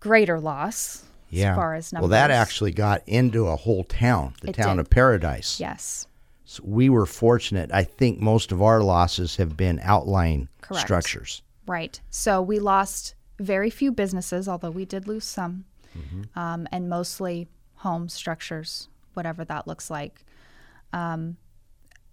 greater 0.00 0.38
loss 0.40 1.04
Yeah. 1.30 1.52
as 1.52 1.56
far 1.56 1.74
as 1.74 1.92
numbers. 1.92 2.10
well, 2.10 2.18
that 2.20 2.30
actually 2.32 2.72
got 2.72 3.02
into 3.06 3.46
a 3.46 3.56
whole 3.56 3.84
town, 3.84 4.34
the 4.42 4.50
It 4.50 4.54
town 4.54 4.76
did. 4.76 4.80
of 4.82 4.90
Paradise. 4.90 5.60
Yes. 5.60 6.06
So 6.52 6.62
we 6.66 6.90
were 6.90 7.06
fortunate. 7.06 7.70
I 7.72 7.82
think 7.84 8.20
most 8.20 8.52
of 8.52 8.60
our 8.60 8.82
losses 8.82 9.36
have 9.36 9.56
been 9.56 9.80
outlying 9.82 10.48
Correct. 10.60 10.86
structures. 10.86 11.42
Right. 11.66 11.98
So 12.10 12.42
we 12.42 12.58
lost 12.58 13.14
very 13.38 13.70
few 13.70 13.90
businesses, 13.90 14.48
although 14.48 14.70
we 14.70 14.84
did 14.84 15.08
lose 15.08 15.24
some, 15.24 15.64
Mm-hmm. 15.96 16.38
um, 16.38 16.68
and 16.72 16.88
mostly 16.90 17.48
home 17.76 18.08
structures, 18.08 18.88
whatever 19.14 19.44
that 19.46 19.66
looks 19.66 19.90
like. 19.90 20.24
Um, 20.92 21.36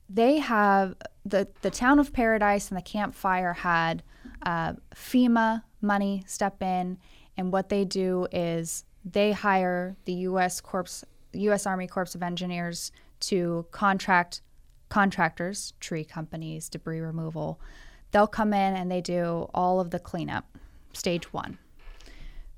they 0.09 0.37
have 0.37 0.95
the 1.25 1.47
the 1.61 1.69
town 1.69 1.99
of 1.99 2.11
Paradise 2.13 2.69
and 2.69 2.77
the 2.77 2.81
Camp 2.81 3.15
Fire 3.15 3.53
had 3.53 4.03
uh, 4.45 4.73
FEMA 4.95 5.63
money 5.81 6.23
step 6.27 6.61
in, 6.63 6.97
and 7.37 7.51
what 7.51 7.67
they 7.69 7.83
do 7.85 8.27
is 8.31 8.85
they 9.05 9.31
hire 9.33 9.95
the 10.05 10.13
U.S. 10.29 10.59
Corps, 10.61 11.03
U.S. 11.33 11.65
Army 11.65 11.87
Corps 11.87 12.15
of 12.15 12.23
Engineers 12.23 12.91
to 13.21 13.65
contract 13.71 14.41
contractors, 14.89 15.73
tree 15.79 16.03
companies, 16.03 16.67
debris 16.67 16.99
removal. 16.99 17.59
They'll 18.11 18.27
come 18.27 18.53
in 18.53 18.75
and 18.75 18.91
they 18.91 19.01
do 19.01 19.47
all 19.53 19.79
of 19.79 19.91
the 19.91 19.99
cleanup, 19.99 20.57
stage 20.93 21.31
one. 21.31 21.59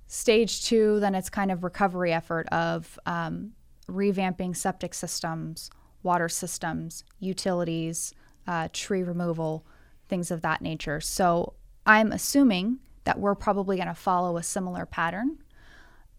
Stage 0.07 0.63
two, 0.63 0.99
then 0.99 1.15
it's 1.15 1.29
kind 1.29 1.51
of 1.51 1.63
recovery 1.63 2.11
effort 2.13 2.47
of 2.49 2.97
um, 3.05 3.51
revamping 3.87 4.55
septic 4.55 4.93
systems, 4.93 5.69
water 6.03 6.29
systems, 6.29 7.03
utilities, 7.19 8.13
uh, 8.47 8.67
tree 8.73 9.03
removal, 9.03 9.65
things 10.07 10.31
of 10.31 10.41
that 10.41 10.61
nature. 10.61 10.99
So 10.99 11.53
I'm 11.85 12.11
assuming 12.11 12.79
that 13.03 13.19
we're 13.19 13.35
probably 13.35 13.77
going 13.77 13.87
to 13.87 13.93
follow 13.93 14.37
a 14.37 14.43
similar 14.43 14.85
pattern. 14.85 15.37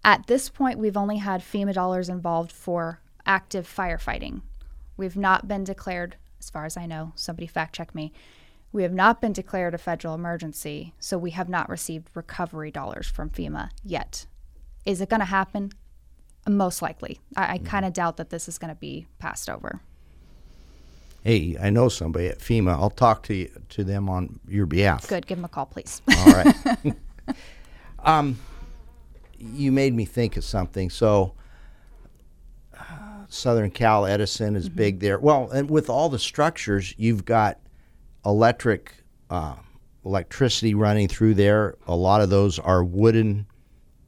At 0.04 0.26
this 0.26 0.48
point, 0.48 0.78
we've 0.78 0.96
only 0.96 1.18
had 1.18 1.42
FEMA 1.42 1.72
dollars 1.72 2.08
involved 2.08 2.50
for 2.50 3.01
active 3.26 3.66
firefighting. 3.66 4.42
We've 4.96 5.16
not 5.16 5.48
been 5.48 5.64
declared, 5.64 6.16
as 6.40 6.50
far 6.50 6.64
as 6.64 6.76
I 6.76 6.86
know, 6.86 7.12
somebody 7.14 7.46
fact 7.46 7.74
check 7.74 7.94
me. 7.94 8.12
We 8.72 8.82
have 8.84 8.92
not 8.92 9.20
been 9.20 9.32
declared 9.32 9.74
a 9.74 9.78
federal 9.78 10.14
emergency, 10.14 10.94
so 10.98 11.18
we 11.18 11.30
have 11.32 11.48
not 11.48 11.68
received 11.68 12.08
recovery 12.14 12.70
dollars 12.70 13.06
from 13.06 13.30
FEMA 13.30 13.70
yet. 13.84 14.26
Is 14.84 15.00
it 15.00 15.08
going 15.08 15.20
to 15.20 15.26
happen? 15.26 15.72
Most 16.48 16.82
likely. 16.82 17.20
I, 17.36 17.54
I 17.54 17.58
kind 17.58 17.84
of 17.84 17.92
doubt 17.92 18.16
that 18.16 18.30
this 18.30 18.48
is 18.48 18.58
going 18.58 18.70
to 18.70 18.80
be 18.80 19.06
passed 19.18 19.48
over. 19.50 19.80
Hey, 21.22 21.56
I 21.60 21.70
know 21.70 21.88
somebody 21.88 22.26
at 22.28 22.40
FEMA. 22.40 22.72
I'll 22.72 22.90
talk 22.90 23.22
to 23.24 23.34
you, 23.34 23.50
to 23.70 23.84
them 23.84 24.08
on 24.08 24.40
your 24.48 24.66
behalf. 24.66 25.06
Good. 25.06 25.26
Give 25.26 25.38
them 25.38 25.44
a 25.44 25.48
call, 25.48 25.66
please. 25.66 26.02
All 26.16 26.32
right. 26.32 26.96
um, 28.00 28.38
you 29.38 29.70
made 29.70 29.94
me 29.94 30.04
think 30.04 30.36
of 30.36 30.44
something. 30.44 30.90
So, 30.90 31.34
uh, 32.76 33.11
Southern 33.32 33.70
Cal 33.70 34.04
Edison 34.04 34.54
is 34.56 34.68
big 34.68 35.00
there. 35.00 35.18
Well, 35.18 35.50
and 35.50 35.70
with 35.70 35.88
all 35.88 36.08
the 36.10 36.18
structures, 36.18 36.94
you've 36.98 37.24
got 37.24 37.58
electric, 38.26 38.92
uh, 39.30 39.54
electricity 40.04 40.74
running 40.74 41.08
through 41.08 41.34
there. 41.34 41.76
A 41.86 41.96
lot 41.96 42.20
of 42.20 42.28
those 42.30 42.58
are 42.58 42.84
wooden 42.84 43.46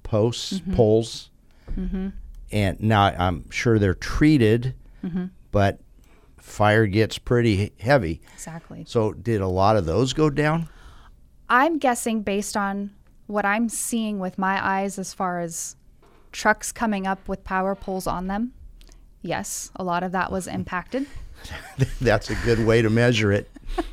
posts, 0.02 0.60
Mhm. 0.60 0.74
poles, 0.76 1.30
Mhm. 1.74 2.12
and 2.52 2.80
now 2.80 3.04
I'm 3.04 3.50
sure 3.50 3.78
they're 3.78 3.94
treated, 3.94 4.74
Mhm. 5.02 5.30
but 5.50 5.80
fire 6.36 6.86
gets 6.86 7.16
pretty 7.16 7.72
heavy. 7.80 8.20
Exactly. 8.34 8.84
So, 8.86 9.12
did 9.14 9.40
a 9.40 9.48
lot 9.48 9.76
of 9.76 9.86
those 9.86 10.12
go 10.12 10.28
down? 10.28 10.68
I'm 11.48 11.78
guessing 11.78 12.20
based 12.22 12.56
on 12.56 12.90
what 13.26 13.46
I'm 13.46 13.70
seeing 13.70 14.18
with 14.18 14.36
my 14.36 14.62
eyes 14.62 14.98
as 14.98 15.14
far 15.14 15.40
as 15.40 15.76
trucks 16.30 16.72
coming 16.72 17.06
up 17.06 17.26
with 17.26 17.42
power 17.44 17.74
poles 17.74 18.06
on 18.06 18.26
them. 18.26 18.52
Yes, 19.24 19.70
a 19.74 19.82
lot 19.82 20.02
of 20.02 20.12
that 20.12 20.30
was 20.30 20.46
impacted. 20.46 21.06
That's 22.00 22.28
a 22.28 22.34
good 22.44 22.64
way 22.64 22.82
to 22.82 22.90
measure 22.90 23.32
it. 23.32 23.50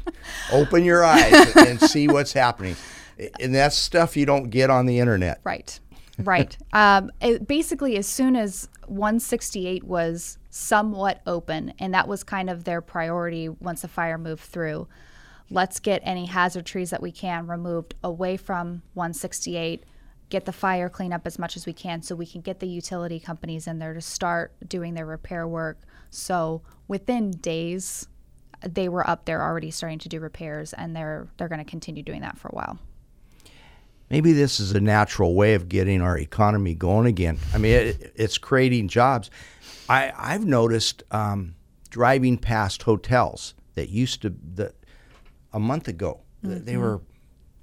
Open 0.52 0.84
your 0.84 1.06
eyes 1.06 1.56
and 1.56 1.80
see 1.80 2.10
what's 2.10 2.34
happening. 2.34 2.76
And 3.39 3.56
that's 3.56 3.76
stuff 3.76 4.17
you 4.17 4.26
don't 4.26 4.50
get 4.50 4.70
on 4.70 4.88
the 4.88 5.00
internet. 5.00 5.39
Right. 5.44 5.80
Right. 6.17 6.58
um, 6.74 7.12
it, 7.22 7.48
basically, 7.48 7.98
as 7.98 8.08
soon 8.08 8.36
as 8.36 8.67
168 8.88 9.84
was 9.84 10.38
somewhat 10.50 11.22
open, 11.26 11.74
and 11.80 11.94
that 11.94 12.08
was 12.08 12.24
kind 12.24 12.50
of 12.50 12.63
their 12.63 12.82
priority 12.82 13.48
once 13.48 13.82
the 13.84 13.88
fire 13.88 14.17
moved 14.17 14.44
through, 14.44 14.88
let's 15.50 15.80
get 15.80 16.02
any 16.04 16.26
hazard 16.26 16.65
trees 16.65 16.89
that 16.89 17.02
we 17.02 17.12
can 17.12 17.48
removed 17.48 17.96
away 18.04 18.38
from 18.38 18.82
168, 18.96 19.84
get 20.32 20.46
the 20.46 20.52
fire 20.52 20.89
clean 20.89 21.13
up 21.13 21.28
as 21.28 21.38
much 21.38 21.56
as 21.56 21.67
we 21.67 21.74
can 21.74 22.02
so 22.02 22.15
we 22.15 22.26
can 22.26 22.41
get 22.41 22.60
the 22.60 22.67
utility 22.67 23.20
companies 23.20 23.67
in 23.67 23.78
there 23.78 23.94
to 23.94 24.02
start 24.02 24.54
doing 24.67 24.96
their 24.96 25.06
repair 25.06 25.48
work. 25.48 25.78
So 26.10 26.64
within 26.88 27.32
days, 27.32 28.08
they 28.68 28.89
were 28.89 29.08
up 29.08 29.26
there 29.26 29.43
already 29.43 29.70
starting 29.70 29.99
to 29.99 30.10
do 30.10 30.20
repairs, 30.20 30.74
and 30.74 30.95
they're 30.95 31.28
they're 31.38 31.49
going 31.49 31.64
to 31.64 31.70
continue 31.70 32.01
doing 32.01 32.22
that 32.22 32.38
for 32.38 32.47
a 32.47 32.56
while. 32.56 32.80
Maybe 34.10 34.34
this 34.34 34.60
is 34.60 34.74
a 34.74 34.82
natural 34.82 35.36
way 35.36 35.53
of 35.53 35.70
getting 35.70 36.01
our 36.01 36.18
economy 36.18 36.76
going 36.76 37.06
again. 37.06 37.38
I 37.53 37.58
mean, 37.58 37.74
it, 37.74 38.14
it's 38.16 38.38
creating 38.38 38.89
jobs. 38.89 39.32
I, 39.88 40.12
I've 40.18 40.45
noticed 40.45 41.03
um, 41.12 41.56
driving 41.89 42.38
past 42.38 42.84
hotels 42.84 43.53
that 43.76 43.89
used 43.89 44.22
to, 44.24 44.34
the, 44.56 44.74
a 45.53 45.60
month 45.60 45.88
ago, 45.88 46.20
th- 46.43 46.64
they 46.64 46.76
were 46.76 46.99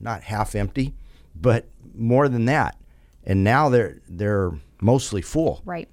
not 0.00 0.22
half 0.22 0.54
empty, 0.54 0.94
but 1.40 1.66
more 1.94 2.28
than 2.28 2.44
that. 2.46 2.76
And 3.24 3.44
now 3.44 3.68
they're, 3.68 4.00
they're 4.08 4.52
mostly 4.80 5.22
full. 5.22 5.62
Right. 5.64 5.88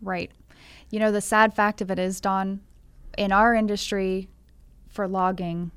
Right. 0.00 0.30
You 0.90 1.00
know, 1.00 1.10
the 1.10 1.20
sad 1.20 1.54
fact 1.54 1.80
of 1.80 1.90
it 1.90 1.98
is, 1.98 2.20
Don, 2.20 2.60
in 3.16 3.32
our 3.32 3.54
industry 3.54 4.28
for 4.88 5.08
logging, 5.08 5.70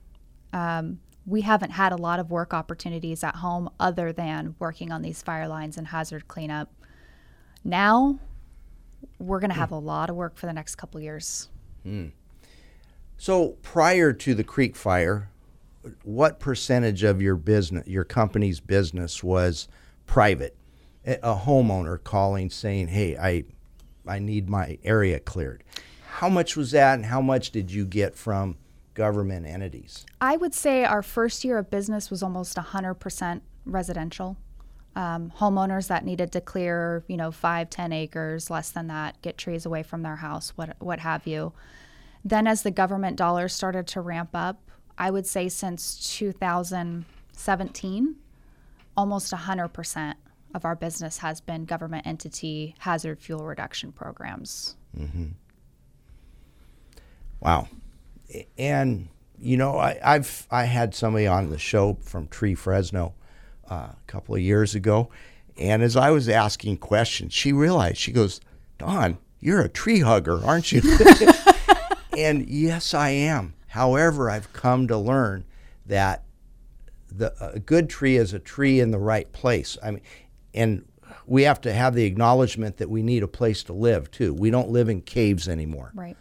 um, 0.53 0.99
we 1.25 1.41
haven't 1.41 1.71
had 1.71 1.91
a 1.91 1.95
lot 1.95 2.19
of 2.19 2.31
work 2.31 2.53
opportunities 2.53 3.23
at 3.23 3.37
home 3.37 3.69
other 3.79 4.11
than 4.11 4.55
working 4.59 4.91
on 4.91 5.01
these 5.01 5.21
fire 5.21 5.47
lines 5.47 5.77
and 5.77 5.87
hazard 5.87 6.27
cleanup. 6.27 6.69
Now, 7.63 8.19
we're 9.19 9.39
going 9.39 9.51
to 9.51 9.55
have 9.55 9.71
a 9.71 9.77
lot 9.77 10.09
of 10.09 10.15
work 10.15 10.37
for 10.37 10.45
the 10.45 10.53
next 10.53 10.75
couple 10.75 10.99
years. 10.99 11.49
Hmm. 11.83 12.07
So 13.17 13.49
prior 13.61 14.13
to 14.13 14.33
the 14.33 14.43
Creek 14.43 14.75
Fire, 14.75 15.29
what 16.03 16.39
percentage 16.39 17.03
of 17.03 17.21
your 17.21 17.35
business, 17.35 17.87
your 17.87 18.03
company's 18.03 18.59
business, 18.59 19.23
was 19.23 19.67
private? 20.05 20.55
A 21.05 21.35
homeowner 21.35 22.03
calling 22.03 22.49
saying, 22.49 22.89
"Hey, 22.89 23.17
I 23.17 23.45
I 24.07 24.19
need 24.19 24.49
my 24.49 24.77
area 24.83 25.19
cleared. 25.19 25.63
How 26.05 26.29
much 26.29 26.55
was 26.55 26.71
that, 26.71 26.95
and 26.95 27.05
how 27.05 27.21
much 27.21 27.51
did 27.51 27.71
you 27.71 27.85
get 27.85 28.15
from 28.15 28.57
government 28.93 29.45
entities? 29.45 30.05
I 30.19 30.37
would 30.37 30.53
say 30.53 30.83
our 30.83 31.01
first 31.01 31.43
year 31.43 31.57
of 31.57 31.69
business 31.69 32.09
was 32.09 32.21
almost 32.21 32.57
100% 32.57 33.41
residential. 33.65 34.37
Um, 34.95 35.31
homeowners 35.37 35.87
that 35.87 36.03
needed 36.03 36.33
to 36.33 36.41
clear, 36.41 37.05
you 37.07 37.15
know, 37.15 37.31
five, 37.31 37.69
ten 37.69 37.93
acres, 37.93 38.49
less 38.49 38.71
than 38.71 38.87
that, 38.87 39.21
get 39.21 39.37
trees 39.37 39.65
away 39.65 39.83
from 39.83 40.03
their 40.03 40.17
house, 40.17 40.49
what 40.57 40.75
what 40.79 40.99
have 40.99 41.25
you. 41.25 41.53
Then, 42.25 42.45
as 42.45 42.63
the 42.63 42.71
government 42.71 43.15
dollars 43.15 43.53
started 43.53 43.87
to 43.87 44.01
ramp 44.01 44.31
up, 44.33 44.59
I 44.97 45.11
would 45.11 45.25
say 45.25 45.49
since 45.49 46.15
2017, 46.17 48.15
almost 48.97 49.33
100% 49.33 50.15
of 50.53 50.65
our 50.65 50.75
business 50.75 51.19
has 51.19 51.39
been 51.41 51.65
government 51.65 52.05
entity 52.05 52.75
hazard 52.79 53.19
fuel 53.19 53.45
reduction 53.45 53.91
programs. 53.91 54.75
Mm-hmm. 54.97 55.27
Wow. 57.39 57.67
And 58.57 59.07
you 59.41 59.57
know, 59.57 59.77
I, 59.77 59.97
have 60.03 60.47
I 60.51 60.65
had 60.65 60.93
somebody 60.93 61.25
on 61.25 61.49
the 61.49 61.57
show 61.57 61.97
from 62.01 62.27
Tree 62.27 62.53
Fresno 62.53 63.15
uh, 63.69 63.89
a 63.91 63.97
couple 64.05 64.35
of 64.35 64.41
years 64.41 64.75
ago, 64.75 65.09
and 65.57 65.81
as 65.81 65.95
I 65.97 66.11
was 66.11 66.29
asking 66.29 66.77
questions, 66.77 67.33
she 67.33 67.51
realized 67.51 67.97
she 67.97 68.11
goes, 68.11 68.39
"Don, 68.77 69.17
you're 69.39 69.61
a 69.61 69.69
tree 69.69 70.01
hugger, 70.01 70.45
aren't 70.45 70.71
you?" 70.71 70.81
and 72.17 72.47
yes, 72.47 72.93
I 72.93 73.09
am. 73.09 73.55
However, 73.71 74.29
I've 74.29 74.51
come 74.51 74.89
to 74.89 74.97
learn 74.97 75.45
that 75.85 76.25
the 77.09 77.33
a 77.39 77.57
good 77.57 77.89
tree 77.89 78.17
is 78.17 78.33
a 78.33 78.39
tree 78.39 78.81
in 78.81 78.91
the 78.91 78.99
right 78.99 79.31
place. 79.31 79.77
I 79.81 79.91
mean, 79.91 80.01
and 80.53 80.85
we 81.25 81.43
have 81.43 81.61
to 81.61 81.71
have 81.71 81.95
the 81.95 82.03
acknowledgement 82.03 82.77
that 82.77 82.89
we 82.89 83.01
need 83.01 83.23
a 83.23 83.29
place 83.29 83.63
to 83.63 83.73
live 83.73 84.11
too. 84.11 84.33
We 84.33 84.49
don't 84.49 84.69
live 84.69 84.89
in 84.89 85.01
caves 85.01 85.47
anymore. 85.47 85.93
Right. 85.95 86.17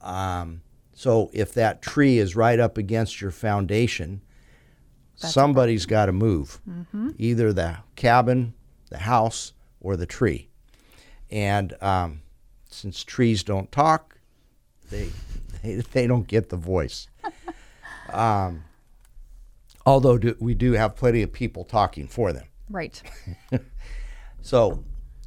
Um, 0.00 0.62
so 0.92 1.30
if 1.32 1.54
that 1.54 1.82
tree 1.82 2.18
is 2.18 2.34
right 2.34 2.58
up 2.58 2.76
against 2.76 3.20
your 3.20 3.30
foundation, 3.30 4.20
That's 5.20 5.32
somebody's 5.32 5.86
got 5.86 6.06
to 6.06 6.12
move. 6.12 6.60
Mm-hmm. 6.68 7.10
Either 7.16 7.52
the 7.52 7.78
cabin, 7.94 8.54
the 8.90 8.98
house, 8.98 9.52
or 9.80 9.96
the 9.96 10.06
tree. 10.06 10.48
And 11.30 11.80
um, 11.80 12.22
since 12.68 13.04
trees 13.04 13.44
don't 13.44 13.70
talk, 13.70 14.18
they 14.90 15.10
they, 15.62 15.76
they 15.76 16.06
don't 16.06 16.26
get 16.26 16.48
the 16.48 16.56
voice. 16.56 17.08
um, 18.12 18.64
although 19.86 20.18
do, 20.18 20.36
we 20.40 20.54
do 20.54 20.72
have 20.72 20.96
plenty 20.96 21.22
of 21.22 21.32
people 21.32 21.64
talking 21.64 22.06
for 22.06 22.32
them. 22.32 22.46
Right. 22.70 23.02
so, 24.42 24.84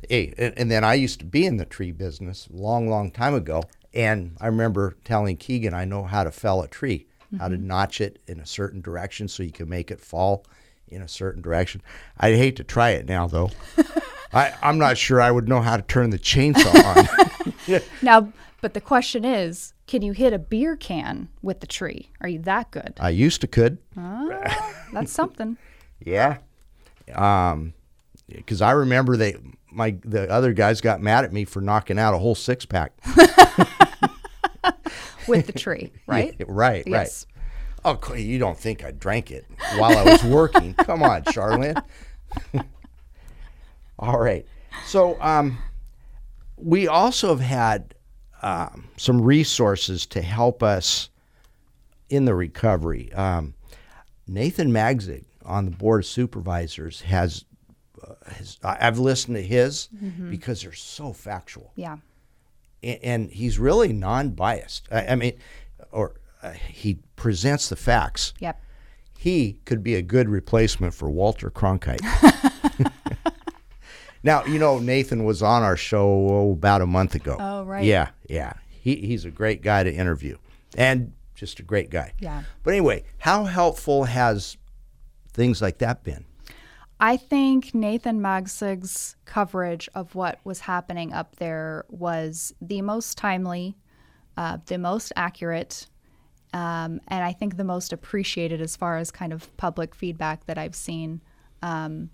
hey, 0.08 0.34
and, 0.38 0.54
and, 0.58 0.72
then 0.72 0.84
I 0.84 0.94
used 0.94 1.20
to 1.20 1.26
be 1.26 1.46
in 1.46 1.58
the 1.58 1.66
tree 1.66 1.92
business 1.92 2.48
a 2.48 2.56
long, 2.56 2.88
long 2.88 3.12
time 3.12 3.34
ago. 3.34 3.64
And 3.94 4.38
I 4.40 4.48
remember 4.48 4.96
telling 5.04 5.38
Keegan, 5.38 5.74
I 5.74 5.86
know 5.86 6.04
how 6.04 6.24
to 6.24 6.32
fell 6.32 6.62
a 6.62 6.68
tree, 6.68 7.08
mm-hmm. 7.26 7.38
how 7.38 7.50
to 7.50 7.56
mm-hmm. 7.56 7.68
notch 7.68 8.00
it 8.00 8.22
in 8.28 8.40
a 8.40 8.46
certain 8.46 8.82
direction 8.82 9.28
so 9.28 9.44
you 9.44 9.52
can 9.52 9.68
make 9.68 9.92
it 9.92 10.00
fall 10.00 10.46
in 10.88 11.02
a 11.02 11.08
certain 11.08 11.42
direction. 11.42 11.82
I'd 12.20 12.36
hate 12.36 12.58
to 12.58 12.64
try 12.64 12.92
it 12.92 13.08
now, 13.08 13.28
though. 13.28 13.50
I, 14.34 14.54
I'm 14.62 14.78
not 14.78 14.98
sure 14.98 15.20
I 15.20 15.32
would 15.32 15.50
know 15.50 15.62
how 15.62 15.76
to 15.76 15.84
turn 15.84 16.10
the 16.10 16.20
chainsaw 16.20 16.98
on. 17.70 17.82
now, 18.02 18.32
but 18.62 18.74
the 18.74 18.82
question 18.82 19.26
is, 19.26 19.74
can 19.88 20.02
you 20.02 20.12
hit 20.14 20.34
a 20.34 20.40
beer 20.40 20.76
can 20.76 21.30
with 21.42 21.60
the 21.60 21.68
tree? 21.68 22.10
Are 22.22 22.30
you 22.30 22.40
that 22.40 22.72
good? 22.72 22.94
I 23.00 23.10
used 23.10 23.42
to 23.42 23.48
could. 23.48 23.80
Oh, 23.98 24.44
that's 24.94 25.12
something. 25.12 25.58
yeah. 26.06 26.38
Um, 27.14 27.74
because 28.28 28.62
I 28.62 28.72
remember 28.72 29.18
they 29.18 29.36
my 29.72 29.98
the 30.04 30.30
other 30.32 30.54
guys 30.54 30.82
got 30.82 31.02
mad 31.02 31.26
at 31.26 31.34
me 31.34 31.46
for 31.46 31.62
knocking 31.62 31.98
out 32.00 32.14
a 32.14 32.18
whole 32.18 32.36
six 32.36 32.66
pack. 32.66 32.94
with 35.28 35.48
the 35.48 35.54
tree, 35.54 35.92
right? 36.08 36.36
Yeah, 36.40 36.46
right, 36.48 36.84
yes. 36.86 37.26
right. 37.84 38.00
Oh, 38.10 38.14
you 38.14 38.38
don't 38.38 38.58
think 38.58 38.84
I 38.84 38.92
drank 38.92 39.32
it 39.32 39.46
while 39.78 39.98
I 39.98 40.04
was 40.04 40.24
working? 40.24 40.76
Come 40.76 41.02
on, 41.02 41.24
Charlene. 41.24 41.82
All 43.98 44.20
right. 44.20 44.46
So 44.86 45.20
um, 45.20 45.58
we 46.58 46.88
also 46.88 47.30
have 47.30 47.40
had 47.40 47.96
um, 48.42 48.88
some 48.98 49.22
resources 49.22 50.06
to 50.08 50.22
help 50.22 50.64
us 50.64 51.10
in 52.10 52.26
the 52.26 52.36
recovery. 52.36 53.12
Um, 53.14 53.54
Nathan 54.28 54.72
Magsig 54.72 55.26
on 55.46 55.66
the 55.66 55.72
board 55.72 56.02
of 56.02 56.06
supervisors 56.06 57.02
has, 57.02 57.46
uh, 58.04 58.14
has 58.28 58.58
I've 58.64 59.00
listened 59.00 59.38
to 59.38 59.44
his 59.44 59.90
mm-hmm. 59.96 60.30
because 60.30 60.62
they're 60.62 60.74
so 60.74 61.14
factual. 61.14 61.72
Yeah 61.76 61.98
and 62.84 63.32
he's 63.32 63.60
really 63.60 63.94
non-biased. 63.94 64.88
I, 64.92 65.16
mean, 65.16 65.34
or 65.92 66.16
uh, 66.42 66.52
he 66.52 67.00
presents 67.16 67.70
the 67.70 67.76
facts. 67.76 68.34
Yep. 68.40 68.62
He 69.18 69.60
could 69.66 69.84
be 69.84 69.96
a 69.96 70.02
good 70.02 70.30
replacement 70.30 70.94
for 70.94 71.10
Walter 71.10 71.52
Cronkite. 71.52 72.02
now, 74.24 74.46
you 74.46 74.60
know, 74.60 74.80
Nathan 74.80 75.24
was 75.24 75.42
on 75.42 75.64
our 75.64 75.78
show 75.78 76.08
oh, 76.30 76.52
about 76.52 76.82
a 76.82 76.86
month 76.86 77.16
ago. 77.16 77.38
Oh, 77.40 77.64
right. 77.64 77.84
Yeah, 77.84 78.10
yeah. 78.30 78.54
He, 78.70 78.96
he's 78.96 79.26
a 79.26 79.32
great 79.32 79.62
guy 79.62 79.84
to 79.84 79.94
interview 79.94 80.38
and 80.78 81.14
just 81.36 81.60
a 81.60 81.64
great 81.64 81.90
guy. 81.90 82.14
Yeah. 82.20 82.44
But 82.64 82.72
anyway, 82.72 83.04
how 83.20 83.46
helpful 83.46 84.06
has 84.06 84.58
things 85.34 85.62
like 85.62 85.80
that 85.80 86.04
been? 86.04 86.26
I 87.00 87.18
think 87.18 87.74
Nathan 87.74 88.22
Magsig's 88.22 89.16
coverage 89.26 89.90
of 89.96 90.14
what 90.14 90.40
was 90.44 90.60
happening 90.60 91.14
up 91.14 91.38
there 91.38 91.86
was 91.90 92.54
the 92.62 92.84
most 92.84 93.18
timely, 93.18 93.76
uh, 94.38 94.60
the 94.68 94.78
most 94.78 95.12
accurate, 95.16 95.88
um, 96.54 97.02
and 97.08 97.24
I 97.24 97.34
think 97.34 97.58
the 97.58 97.64
most 97.64 97.92
appreciated 97.92 98.62
as 98.62 98.76
far 98.76 98.98
as 98.98 99.10
kind 99.10 99.34
of 99.34 99.56
public 99.58 99.96
feedback 99.96 100.46
that 100.46 100.60
I've 100.60 100.76
seen. 100.76 101.22
Um, 101.64 102.12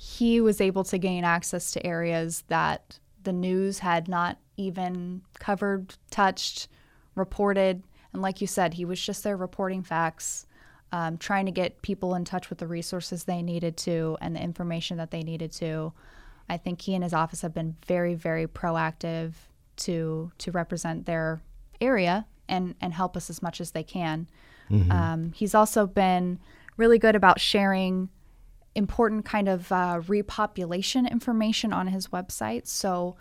he 0.00 0.40
was 0.40 0.60
able 0.60 0.84
to 0.84 0.96
gain 0.96 1.24
access 1.24 1.72
to 1.72 1.84
areas 1.84 2.44
that 2.46 3.00
the 3.24 3.32
news 3.32 3.80
had 3.80 4.06
not 4.06 4.38
even 4.56 5.22
covered, 5.40 5.96
touched, 6.10 6.68
reported. 7.16 7.82
And 8.12 8.22
like 8.22 8.40
you 8.40 8.46
said, 8.46 8.74
he 8.74 8.84
was 8.84 9.04
just 9.04 9.24
there 9.24 9.36
reporting 9.36 9.82
facts 9.82 10.46
um, 10.92 11.18
trying 11.18 11.46
to 11.46 11.52
get 11.52 11.82
people 11.82 12.14
in 12.14 12.24
touch 12.24 12.48
with 12.48 12.60
the 12.60 12.66
resources 12.68 13.24
they 13.24 13.42
needed 13.42 13.76
to 13.78 14.16
and 14.20 14.36
the 14.36 14.40
information 14.40 14.98
that 14.98 15.10
they 15.10 15.22
needed 15.22 15.50
to. 15.54 15.92
I 16.48 16.58
think 16.58 16.80
he 16.80 16.94
and 16.94 17.02
his 17.02 17.12
office 17.12 17.42
have 17.42 17.52
been 17.52 17.76
very, 17.86 18.14
very 18.14 18.46
proactive 18.46 19.32
to 19.78 20.30
to 20.38 20.50
represent 20.52 21.06
their 21.06 21.42
area 21.80 22.26
and 22.48 22.76
and 22.80 22.92
help 22.92 23.16
us 23.16 23.28
as 23.28 23.42
much 23.42 23.60
as 23.60 23.72
they 23.72 23.82
can. 23.82 24.28
Mm-hmm. 24.70 24.92
Um, 24.92 25.32
he's 25.34 25.56
also 25.56 25.88
been 25.88 26.38
really 26.76 26.98
good 26.98 27.16
about 27.16 27.40
sharing 27.40 28.08
important 28.74 29.24
kind 29.24 29.48
of 29.48 29.72
uh, 29.72 30.00
repopulation 30.06 31.10
information 31.10 31.72
on 31.72 31.88
his 31.88 32.08
website. 32.08 32.66
So 32.66 33.16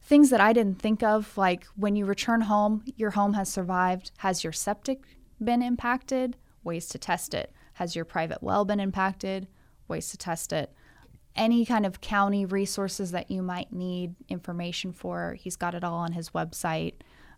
things 0.00 0.30
that 0.30 0.40
I 0.40 0.52
didn't 0.52 0.80
think 0.80 1.02
of, 1.02 1.36
like 1.36 1.64
when 1.76 1.96
you 1.96 2.04
return 2.04 2.42
home, 2.42 2.84
your 2.96 3.10
home 3.10 3.34
has 3.34 3.48
survived. 3.48 4.12
Has 4.18 4.44
your 4.44 4.52
septic 4.52 5.02
been 5.42 5.62
impacted? 5.62 6.36
ways 6.64 6.88
to 6.88 6.98
test 6.98 7.34
it. 7.34 7.52
Has 7.74 7.96
your 7.96 8.04
private 8.04 8.42
well 8.42 8.64
been 8.64 8.80
impacted? 8.80 9.48
Ways 9.88 10.10
to 10.10 10.16
test 10.16 10.52
it. 10.52 10.72
Any 11.34 11.64
kind 11.64 11.86
of 11.86 12.00
county 12.00 12.44
resources 12.44 13.10
that 13.12 13.30
you 13.30 13.42
might 13.42 13.72
need 13.72 14.14
information 14.28 14.92
for, 14.92 15.36
he's 15.38 15.56
got 15.56 15.74
it 15.74 15.84
all 15.84 15.96
on 15.96 16.12
his 16.12 16.30
website. 16.30 16.94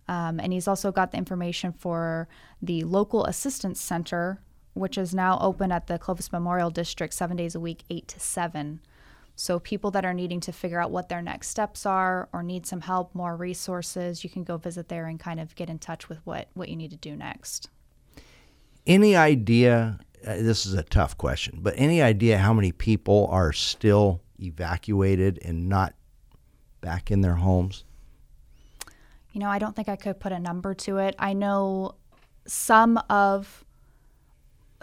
Um, 0.09 0.41
and 0.41 0.53
he's 0.53 0.69
also 0.69 0.93
got 0.93 1.13
the 1.13 1.17
information 1.17 1.73
for 1.73 2.29
the 2.61 2.85
local 2.85 3.25
assistance 3.25 3.81
center, 3.81 4.43
which 4.75 4.99
is 4.99 5.15
now 5.15 5.39
open 5.41 5.73
at 5.73 5.87
the 5.87 5.99
Clovis 5.99 6.33
Memorial 6.33 6.71
District 6.71 7.15
seven 7.15 7.37
days 7.37 7.55
a 7.55 7.61
week, 7.61 7.85
eight 7.89 8.09
to 8.09 8.21
seven. 8.21 8.81
So, 9.37 9.59
people 9.59 9.91
that 9.93 10.05
are 10.05 10.15
needing 10.15 10.39
to 10.41 10.53
figure 10.53 10.81
out 10.81 10.93
what 10.93 11.09
their 11.09 11.23
next 11.23 11.49
steps 11.49 11.85
are 11.87 12.29
or 12.33 12.43
need 12.43 12.67
some 12.67 12.83
help, 12.83 13.15
more 13.15 13.37
resources, 13.37 14.23
you 14.23 14.31
can 14.31 14.45
go 14.45 14.57
visit 14.59 14.89
there 14.89 15.07
and 15.07 15.19
kind 15.19 15.41
of 15.41 15.57
get 15.57 15.69
in 15.69 15.79
touch 15.79 16.09
with 16.09 16.19
what, 16.25 16.49
what 16.55 16.69
you 16.69 16.77
need 16.77 16.93
to 16.93 16.97
do 16.97 17.17
next. 17.17 17.69
Any 18.87 19.17
idea? 19.17 19.99
Uh, 20.25 20.37
this 20.37 20.67
is 20.67 20.75
a 20.75 20.85
tough 20.85 21.19
question, 21.19 21.59
but 21.63 21.75
any 21.77 22.01
idea 22.01 22.39
how 22.39 22.53
many 22.53 22.71
people 22.71 23.27
are 23.31 23.53
still 23.53 24.23
evacuated 24.39 25.39
and 25.43 25.69
not 25.69 25.95
back 26.81 27.11
in 27.11 27.21
their 27.21 27.35
homes? 27.35 27.85
You 29.33 29.41
know, 29.41 29.49
I 29.49 29.59
don't 29.59 29.75
think 29.75 29.89
I 29.89 29.97
could 29.97 30.21
put 30.21 30.31
a 30.31 30.39
number 30.39 30.75
to 30.75 30.99
it. 30.99 31.17
I 31.19 31.33
know 31.33 31.97
some 32.47 32.99
of 33.11 33.64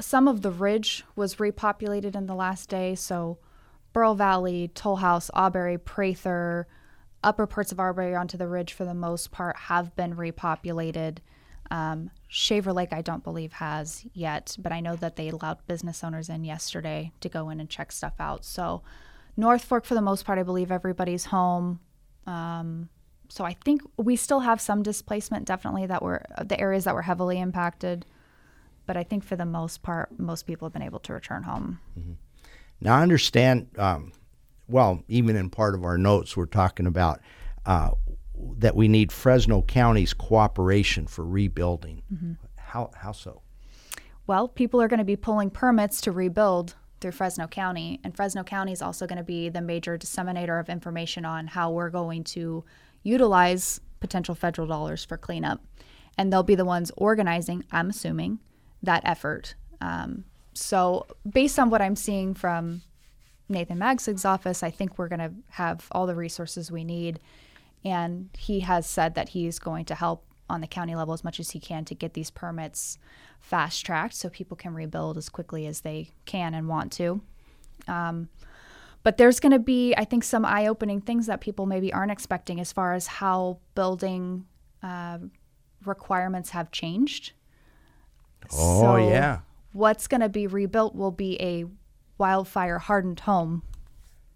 some 0.02 0.28
of 0.28 0.42
the 0.42 0.52
ridge 0.52 1.04
was 1.16 1.36
repopulated 1.36 2.16
in 2.16 2.26
the 2.26 2.36
last 2.36 2.70
day, 2.70 2.96
so 2.96 3.38
Burrough 3.94 4.16
Valley, 4.16 4.70
Toll 4.74 4.98
House, 4.98 5.30
Auberry, 5.36 5.84
Prather, 5.84 6.68
upper 7.24 7.48
parts 7.48 7.72
of 7.72 7.78
Auberry 7.78 8.20
onto 8.20 8.38
the 8.38 8.48
ridge 8.48 8.74
for 8.74 8.86
the 8.86 8.94
most 8.94 9.32
part 9.32 9.56
have 9.56 9.96
been 9.96 10.16
repopulated. 10.16 11.20
Um, 11.70 12.10
Shaver 12.28 12.74
Lake, 12.74 12.92
I 12.92 13.02
don't 13.02 13.24
believe 13.24 13.54
has 13.54 14.06
yet, 14.14 14.58
but 14.60 14.72
I 14.72 14.82
know 14.82 14.96
that 14.98 15.16
they 15.16 15.30
allowed 15.30 15.66
business 15.68 16.04
owners 16.04 16.30
in 16.30 16.44
yesterday 16.44 17.12
to 17.22 17.30
go 17.30 17.50
in 17.50 17.60
and 17.60 17.70
check 17.70 17.92
stuff 17.92 18.16
out. 18.20 18.44
So, 18.44 18.82
North 19.38 19.64
Fork, 19.64 19.86
for 19.86 19.96
the 19.96 20.02
most 20.02 20.26
part, 20.26 20.40
I 20.40 20.44
believe 20.44 20.72
everybody's 20.72 21.26
home. 21.26 21.80
Um, 22.28 22.90
so 23.30 23.46
I 23.46 23.54
think 23.54 23.82
we 23.96 24.18
still 24.18 24.42
have 24.42 24.60
some 24.60 24.84
displacement, 24.84 25.46
definitely 25.46 25.86
that 25.86 26.04
were 26.04 26.26
the 26.44 26.60
areas 26.60 26.84
that 26.84 26.94
were 26.94 27.02
heavily 27.02 27.40
impacted. 27.40 28.06
But 28.92 28.98
I 28.98 29.04
think 29.04 29.24
for 29.24 29.38
the 29.38 29.46
most 29.46 29.84
part, 29.84 30.20
most 30.20 30.46
people 30.46 30.66
have 30.66 30.74
been 30.74 30.82
able 30.82 31.00
to 31.00 31.14
return 31.14 31.44
home. 31.44 31.80
Now, 32.82 32.98
I 32.98 33.04
understand, 33.04 33.68
um, 33.78 34.12
well, 34.68 35.02
even 35.08 35.38
in 35.38 35.50
part 35.50 35.76
of 35.76 35.86
our 35.86 35.98
notes, 35.98 36.36
we're 36.36 36.46
talking 36.46 36.86
about 36.86 37.22
uh, 37.66 37.92
that 38.58 38.76
we 38.76 38.90
need 38.90 39.10
Fresno 39.14 39.62
County's 39.62 40.14
cooperation 40.14 41.08
for 41.08 41.24
rebuilding. 41.24 42.02
Mhm. 42.14 42.36
How, 42.58 42.92
how 42.94 43.14
so? 43.14 43.44
Well, 44.28 44.50
people 44.50 44.82
are 44.82 44.90
going 44.90 44.98
to 44.98 45.06
be 45.06 45.16
pulling 45.16 45.52
permits 45.52 46.02
to 46.02 46.12
rebuild 46.12 46.76
through 47.00 47.12
Fresno 47.14 47.48
County, 47.48 48.02
and 48.04 48.14
Fresno 48.14 48.44
County 48.44 48.74
is 48.74 48.82
also 48.82 49.08
going 49.08 49.20
to 49.20 49.24
be 49.24 49.48
the 49.48 49.62
major 49.62 49.96
disseminator 49.98 50.60
of 50.60 50.68
information 50.68 51.24
on 51.24 51.48
how 51.48 51.72
we're 51.72 51.90
going 51.90 52.26
to 52.26 52.66
utilize 53.04 53.80
potential 54.02 54.36
federal 54.36 54.68
dollars 54.68 55.06
for 55.06 55.16
cleanup. 55.16 55.62
And 56.18 56.34
they'll 56.34 56.44
be 56.44 56.56
the 56.56 56.66
ones 56.66 56.92
organizing, 56.98 57.64
I'm 57.72 57.90
assuming, 57.90 58.40
that 58.84 59.02
effort. 59.06 59.56
Um, 59.80 60.26
so, 60.54 61.08
based 61.30 61.58
on 61.60 61.70
what 61.70 61.82
I'm 61.82 61.96
seeing 61.96 62.34
from 62.34 62.82
Nathan 63.48 63.80
Magsig's 63.80 64.26
office, 64.26 64.64
I 64.64 64.72
think 64.72 64.98
we're 64.98 65.08
going 65.08 65.20
to 65.20 65.32
have 65.50 65.88
all 65.92 66.08
the 66.08 66.16
resources 66.16 66.72
we 66.72 66.84
need. 66.84 67.20
And 67.84 68.30
he 68.38 68.62
has 68.62 68.88
said 68.88 69.16
that 69.16 69.30
he's 69.30 69.60
going 69.60 69.86
to 69.86 69.96
help 69.96 70.24
on 70.50 70.62
the 70.62 70.68
county 70.68 70.96
level 70.96 71.14
as 71.14 71.24
much 71.24 71.40
as 71.40 71.52
he 71.52 71.60
can 71.60 71.86
to 71.86 71.96
get 71.96 72.14
these 72.14 72.30
permits 72.30 72.98
fast 73.40 73.86
tracked 73.86 74.14
so 74.14 74.30
people 74.30 74.58
can 74.58 74.74
rebuild 74.74 75.18
as 75.18 75.30
quickly 75.30 75.66
as 75.66 75.82
they 75.82 76.10
can 76.26 76.54
and 76.54 76.68
want 76.68 76.92
to. 76.92 77.22
Um, 77.88 78.30
but 79.04 79.18
there's 79.18 79.40
going 79.40 79.54
to 79.54 79.60
be, 79.60 79.96
I 79.96 80.06
think, 80.06 80.24
some 80.24 80.46
eye 80.46 80.68
opening 80.68 81.02
things 81.02 81.26
that 81.26 81.42
people 81.42 81.66
maybe 81.66 81.92
aren't 81.92 82.12
expecting 82.12 82.60
as 82.60 82.72
far 82.72 82.94
as 82.94 83.08
how 83.08 83.58
building 83.74 84.46
uh, 84.84 85.18
requirements 85.86 86.52
have 86.52 86.72
changed. 86.72 87.32
Oh, 88.52 88.82
So 88.82 88.96
yeah. 88.98 89.40
What's 89.74 90.08
going 90.08 90.22
to 90.22 90.30
be 90.30 90.48
rebuilt 90.48 90.96
will 90.96 91.12
be 91.12 91.42
a 91.42 91.66
wildfire 92.18 92.78
hardened 92.80 93.22
home, 93.22 93.64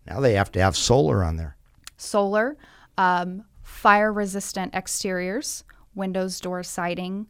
Now 0.08 0.20
they 0.20 0.34
have 0.34 0.52
to 0.54 0.62
have 0.62 0.76
solar 0.76 1.24
on 1.24 1.36
there. 1.38 1.56
solar, 1.98 2.58
um, 2.98 3.44
fire 3.62 4.12
resistant 4.14 4.74
exteriors, 4.74 5.64
windows, 5.94 6.40
doors, 6.40 6.68
siding, 6.70 7.28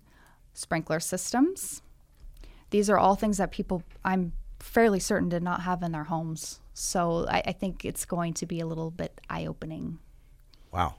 sprinkler 0.54 1.00
systems. 1.00 1.82
These 2.70 2.90
are 2.90 2.98
all 2.98 3.16
things 3.16 3.38
that 3.38 3.52
people, 3.52 3.84
I'm 4.04 4.34
fairly 4.60 5.00
certain, 5.00 5.30
did 5.30 5.44
not 5.44 5.62
have 5.62 5.82
in 5.84 5.92
their 5.92 6.06
homes. 6.06 6.60
So 6.74 7.26
I, 7.28 7.42
I 7.48 7.52
think 7.52 7.84
it's 7.86 8.06
going 8.06 8.34
to 8.36 8.46
be 8.46 8.60
a 8.60 8.66
little 8.68 8.92
bit 8.92 9.20
eye 9.30 9.46
opening. 9.46 10.00
Wow. 10.72 10.96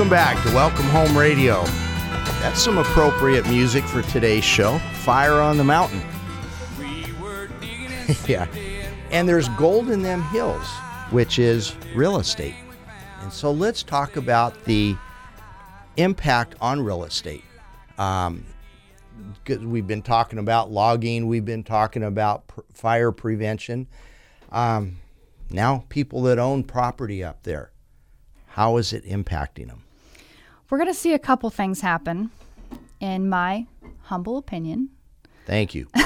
Welcome 0.00 0.16
back 0.16 0.42
to 0.46 0.54
Welcome 0.54 0.86
Home 0.86 1.14
Radio. 1.14 1.62
That's 2.40 2.58
some 2.58 2.78
appropriate 2.78 3.46
music 3.50 3.84
for 3.84 4.00
today's 4.00 4.44
show 4.44 4.78
Fire 4.94 5.34
on 5.34 5.58
the 5.58 5.64
Mountain. 5.64 6.00
yeah. 8.26 8.46
And 9.10 9.28
there's 9.28 9.50
gold 9.50 9.90
in 9.90 10.00
them 10.00 10.22
hills, 10.22 10.66
which 11.10 11.38
is 11.38 11.76
real 11.94 12.18
estate. 12.18 12.54
And 13.20 13.30
so 13.30 13.52
let's 13.52 13.82
talk 13.82 14.16
about 14.16 14.64
the 14.64 14.96
impact 15.98 16.54
on 16.62 16.82
real 16.82 17.04
estate. 17.04 17.44
Um, 17.98 18.46
we've 19.46 19.86
been 19.86 20.00
talking 20.00 20.38
about 20.38 20.70
logging, 20.70 21.28
we've 21.28 21.44
been 21.44 21.62
talking 21.62 22.04
about 22.04 22.46
pr- 22.46 22.60
fire 22.72 23.12
prevention. 23.12 23.86
Um, 24.50 24.96
now, 25.50 25.84
people 25.90 26.22
that 26.22 26.38
own 26.38 26.64
property 26.64 27.22
up 27.22 27.42
there, 27.42 27.70
how 28.46 28.78
is 28.78 28.94
it 28.94 29.04
impacting 29.04 29.66
them? 29.66 29.82
We're 30.70 30.78
going 30.78 30.88
to 30.88 30.94
see 30.94 31.14
a 31.14 31.18
couple 31.18 31.50
things 31.50 31.80
happen, 31.80 32.30
in 33.00 33.28
my 33.28 33.66
humble 34.02 34.38
opinion. 34.38 34.90
Thank 35.46 35.74
you, 35.74 35.88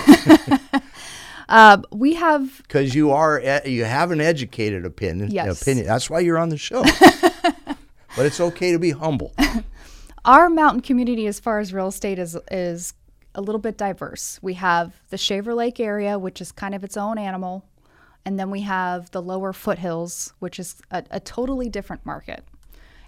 Uh, 1.46 1.82
we 1.92 2.14
have 2.14 2.62
because 2.62 2.94
you 2.94 3.10
are 3.10 3.60
you 3.66 3.84
have 3.84 4.10
an 4.10 4.20
educated 4.20 4.86
opinion. 4.86 5.30
Yes. 5.30 5.60
Opinion. 5.60 5.86
That's 5.86 6.08
why 6.08 6.20
you're 6.20 6.38
on 6.38 6.48
the 6.48 6.56
show. 6.56 6.82
but 8.16 8.24
it's 8.24 8.40
okay 8.40 8.72
to 8.72 8.78
be 8.78 8.92
humble. 8.92 9.34
our 10.24 10.48
mountain 10.48 10.80
community 10.80 11.26
as 11.26 11.40
far 11.40 11.58
as 11.58 11.74
real 11.74 11.88
estate 11.88 12.18
is 12.18 12.34
is 12.50 12.94
a 13.34 13.42
little 13.42 13.60
bit 13.60 13.76
diverse. 13.76 14.38
We 14.40 14.54
have 14.54 14.94
the 15.10 15.18
Shaver 15.18 15.54
Lake 15.54 15.80
area, 15.80 16.18
which 16.18 16.40
is 16.40 16.50
kind 16.50 16.74
of 16.74 16.82
its 16.82 16.96
own 16.96 17.18
animal, 17.18 17.66
and 18.24 18.38
then 18.38 18.50
we 18.50 18.62
have 18.62 19.10
the 19.10 19.20
lower 19.20 19.52
foothills, 19.52 20.32
which 20.38 20.58
is 20.58 20.80
a, 20.90 21.04
a 21.10 21.20
totally 21.20 21.68
different 21.68 22.06
market. 22.06 22.42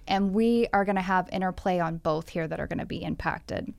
And 0.07 0.33
we 0.33 0.69
are 0.73 0.85
going 0.85 0.97
to 0.97 1.03
have 1.03 1.29
interplay 1.33 1.79
on 1.79 1.99
both 1.99 2.29
here 2.29 2.47
that 2.47 2.61
are 2.61 2.67
going 2.67 2.79
to 2.79 2.87
be 2.87 3.03
impacted. 3.03 3.73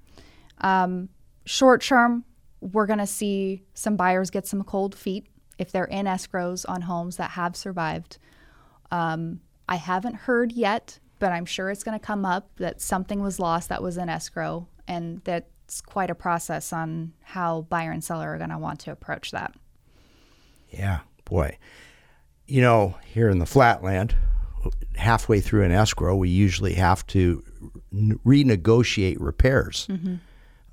Um, 0.59 1.09
short 1.45 1.81
term, 1.81 2.25
we're 2.59 2.85
going 2.85 2.99
to 2.99 3.07
see 3.07 3.63
some 3.73 3.95
buyers 3.95 4.29
get 4.29 4.47
some 4.47 4.63
cold 4.63 4.95
feet 4.95 5.27
if 5.57 5.71
they're 5.71 5.85
in 5.85 6.05
escrows 6.05 6.65
on 6.67 6.81
homes 6.83 7.17
that 7.17 7.31
have 7.31 7.55
survived. 7.55 8.17
Um, 8.91 9.41
I 9.67 9.75
haven't 9.75 10.15
heard 10.15 10.51
yet, 10.51 10.99
but 11.19 11.31
I'm 11.31 11.45
sure 11.45 11.69
it's 11.69 11.83
going 11.83 11.99
to 11.99 12.05
come 12.05 12.25
up 12.25 12.49
that 12.57 12.81
something 12.81 13.21
was 13.21 13.39
lost 13.39 13.69
that 13.69 13.81
was 13.81 13.97
in 13.97 14.09
escrow, 14.09 14.67
and 14.87 15.21
that's 15.23 15.81
quite 15.81 16.09
a 16.09 16.15
process 16.15 16.71
on 16.71 17.13
how 17.23 17.61
buyer 17.61 17.91
and 17.91 18.03
seller 18.03 18.33
are 18.33 18.37
going 18.37 18.49
to 18.49 18.57
want 18.57 18.79
to 18.81 18.91
approach 18.91 19.31
that. 19.31 19.53
Yeah, 20.69 20.99
boy. 21.25 21.57
You 22.45 22.61
know, 22.61 22.97
here 23.05 23.29
in 23.29 23.39
the 23.39 23.45
flatland, 23.45 24.15
halfway 24.95 25.39
through 25.41 25.63
an 25.63 25.71
escrow, 25.71 26.15
we 26.15 26.29
usually 26.29 26.73
have 26.75 27.05
to 27.07 27.43
renegotiate 28.25 29.17
repairs. 29.19 29.87
Mhm. 29.89 30.19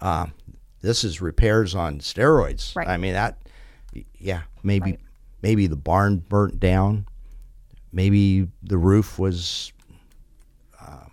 Um, 0.01 0.33
this 0.81 1.05
is 1.05 1.21
repairs 1.21 1.75
on 1.75 1.99
steroids. 2.01 2.75
Right. 2.77 2.89
I 2.89 2.97
mean 2.97 3.15
that. 3.15 3.39
Yeah, 4.19 4.43
maybe 4.63 4.99
maybe 5.43 5.67
the 5.67 5.77
barn 5.77 6.19
burnt 6.19 6.59
down. 6.61 7.07
Maybe 7.93 8.49
the 8.63 8.77
roof 8.79 9.19
was 9.19 9.73
uh, 10.81 11.07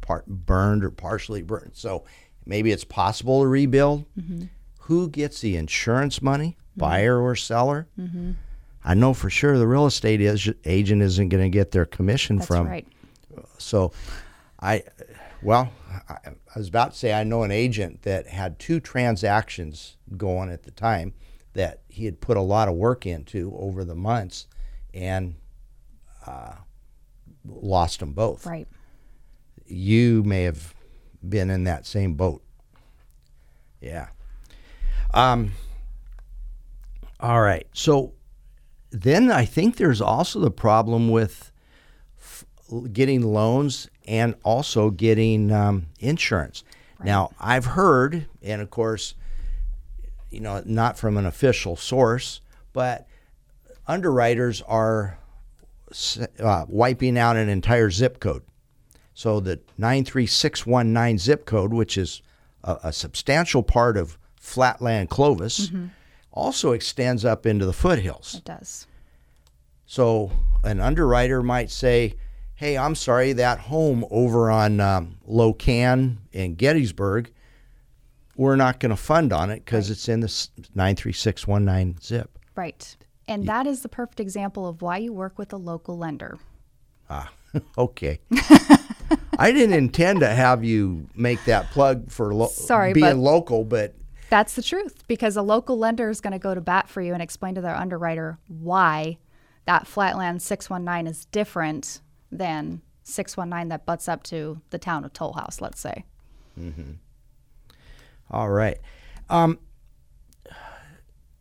part 0.00 0.26
burned 0.26 0.82
or 0.84 0.90
partially 0.90 1.42
burned. 1.42 1.72
So 1.74 2.04
maybe 2.44 2.72
it's 2.72 2.84
possible 2.84 3.42
to 3.42 3.46
rebuild. 3.48 4.06
Mhm. 4.18 4.48
Who 4.80 5.08
gets 5.08 5.40
the 5.40 5.56
insurance 5.56 6.20
money, 6.22 6.56
buyer 6.76 7.20
or 7.20 7.36
seller? 7.36 7.86
I 8.86 8.94
know 8.94 9.12
for 9.12 9.28
sure 9.28 9.58
the 9.58 9.66
real 9.66 9.86
estate 9.86 10.20
is, 10.20 10.48
agent 10.64 11.02
isn't 11.02 11.28
going 11.28 11.42
to 11.42 11.50
get 11.50 11.72
their 11.72 11.84
commission 11.84 12.38
from. 12.40 12.68
That's 12.68 12.86
from. 13.28 13.42
right. 13.42 13.48
So, 13.58 13.92
I, 14.62 14.84
well, 15.42 15.72
I, 16.08 16.14
I 16.24 16.58
was 16.58 16.68
about 16.68 16.92
to 16.92 16.98
say 16.98 17.12
I 17.12 17.24
know 17.24 17.42
an 17.42 17.50
agent 17.50 18.02
that 18.02 18.28
had 18.28 18.60
two 18.60 18.78
transactions 18.78 19.96
going 20.16 20.50
at 20.50 20.62
the 20.62 20.70
time 20.70 21.14
that 21.54 21.80
he 21.88 22.04
had 22.04 22.20
put 22.20 22.36
a 22.36 22.42
lot 22.42 22.68
of 22.68 22.74
work 22.74 23.06
into 23.06 23.52
over 23.56 23.84
the 23.84 23.94
months, 23.94 24.46
and 24.94 25.34
uh, 26.26 26.52
lost 27.44 28.00
them 28.00 28.12
both. 28.12 28.46
Right. 28.46 28.68
You 29.66 30.22
may 30.22 30.44
have 30.44 30.74
been 31.26 31.50
in 31.50 31.64
that 31.64 31.86
same 31.86 32.14
boat. 32.14 32.42
Yeah. 33.80 34.08
Um. 35.12 35.52
All 37.18 37.40
right. 37.40 37.66
So 37.72 38.12
then 38.90 39.30
I 39.30 39.44
think 39.44 39.76
there's 39.76 40.00
also 40.00 40.40
the 40.40 40.50
problem 40.50 41.08
with 41.10 41.50
f- 42.18 42.44
getting 42.92 43.22
loans 43.22 43.88
and 44.06 44.34
also 44.42 44.90
getting 44.90 45.50
um, 45.52 45.86
insurance. 46.00 46.64
Now, 47.02 47.30
I've 47.38 47.66
heard, 47.66 48.26
and 48.42 48.62
of 48.62 48.70
course, 48.70 49.14
you 50.30 50.40
know, 50.40 50.62
not 50.64 50.98
from 50.98 51.16
an 51.16 51.26
official 51.26 51.76
source, 51.76 52.40
but 52.72 53.06
underwriters 53.86 54.62
are 54.62 55.18
uh, 56.40 56.64
wiping 56.68 57.18
out 57.18 57.36
an 57.36 57.48
entire 57.48 57.90
zip 57.90 58.18
code. 58.20 58.42
So 59.14 59.40
the 59.40 59.60
93619 59.78 61.18
zip 61.18 61.46
code, 61.46 61.72
which 61.72 61.96
is 61.96 62.22
a, 62.64 62.78
a 62.84 62.92
substantial 62.92 63.62
part 63.62 63.96
of 63.96 64.18
flatland 64.40 65.10
Clovis, 65.10 65.68
Mhm. 65.70 65.90
Also 66.36 66.72
extends 66.72 67.24
up 67.24 67.46
into 67.46 67.66
the 67.66 67.72
foothills. 67.72 68.34
It 68.36 68.44
does. 68.44 68.86
So 69.86 70.30
an 70.62 70.80
underwriter 70.80 71.42
might 71.42 71.70
say, 71.70 72.14
"Hey, 72.54 72.76
I'm 72.76 72.94
sorry, 72.94 73.32
that 73.32 73.58
home 73.58 74.04
over 74.10 74.50
on 74.50 74.78
um, 74.80 75.16
Locan 75.28 76.18
in 76.32 76.54
Gettysburg, 76.54 77.32
we're 78.36 78.56
not 78.56 78.78
going 78.80 78.90
to 78.90 78.96
fund 78.96 79.32
on 79.32 79.50
it 79.50 79.64
because 79.64 79.90
it's 79.90 80.08
in 80.08 80.20
the 80.20 80.48
nine 80.74 80.94
three 80.96 81.12
six 81.12 81.46
one 81.46 81.64
nine 81.64 81.96
zip." 82.02 82.38
Right. 82.54 82.96
And 83.28 83.46
that 83.48 83.66
is 83.66 83.80
the 83.82 83.88
perfect 83.88 84.20
example 84.20 84.68
of 84.68 84.82
why 84.82 84.98
you 84.98 85.12
work 85.12 85.36
with 85.38 85.52
a 85.52 85.56
local 85.56 85.98
lender. 85.98 86.38
Ah, 87.10 87.32
okay. 87.78 88.20
I 89.38 89.52
didn't 89.52 89.74
intend 89.74 90.20
to 90.20 90.28
have 90.28 90.62
you 90.64 91.08
make 91.14 91.44
that 91.46 91.70
plug 91.70 92.10
for 92.10 92.32
lo- 92.34 92.46
Sorry, 92.52 92.92
being 92.92 93.06
but- 93.06 93.16
local, 93.16 93.64
but 93.64 93.94
That's 94.30 94.54
the 94.54 94.62
truth 94.62 95.06
because 95.06 95.36
a 95.36 95.42
local 95.42 95.78
lender 95.78 96.10
is 96.10 96.20
going 96.20 96.32
to 96.32 96.38
go 96.38 96.54
to 96.54 96.60
bat 96.60 96.88
for 96.88 97.00
you 97.00 97.12
and 97.12 97.22
explain 97.22 97.54
to 97.54 97.60
their 97.60 97.76
underwriter 97.76 98.38
why 98.48 99.18
that 99.66 99.86
Flatland 99.86 100.42
619 100.42 101.06
is 101.10 101.24
different 101.26 102.00
than 102.30 102.82
619 103.02 103.68
that 103.68 103.86
butts 103.86 104.08
up 104.08 104.22
to 104.24 104.60
the 104.70 104.78
town 104.78 105.04
of 105.04 105.12
Toll 105.12 105.34
House, 105.34 105.60
let's 105.60 105.80
say. 105.80 106.04
Mm-hmm. 106.58 106.92
All 108.30 108.50
right. 108.50 108.78
Um, 109.28 109.58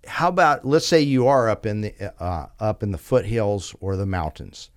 how 0.07 0.27
about 0.27 0.65
let's 0.65 0.88
say 0.88 1.01
you 1.01 1.27
are 1.27 1.49
up 1.49 1.65
in 1.65 1.81
the 1.81 2.23
uh, 2.23 2.47
up 2.59 2.83
in 2.83 2.91
the 2.91 2.97
foothills 2.97 3.75
or 3.79 3.95
the 3.95 4.05
mountains, 4.05 4.69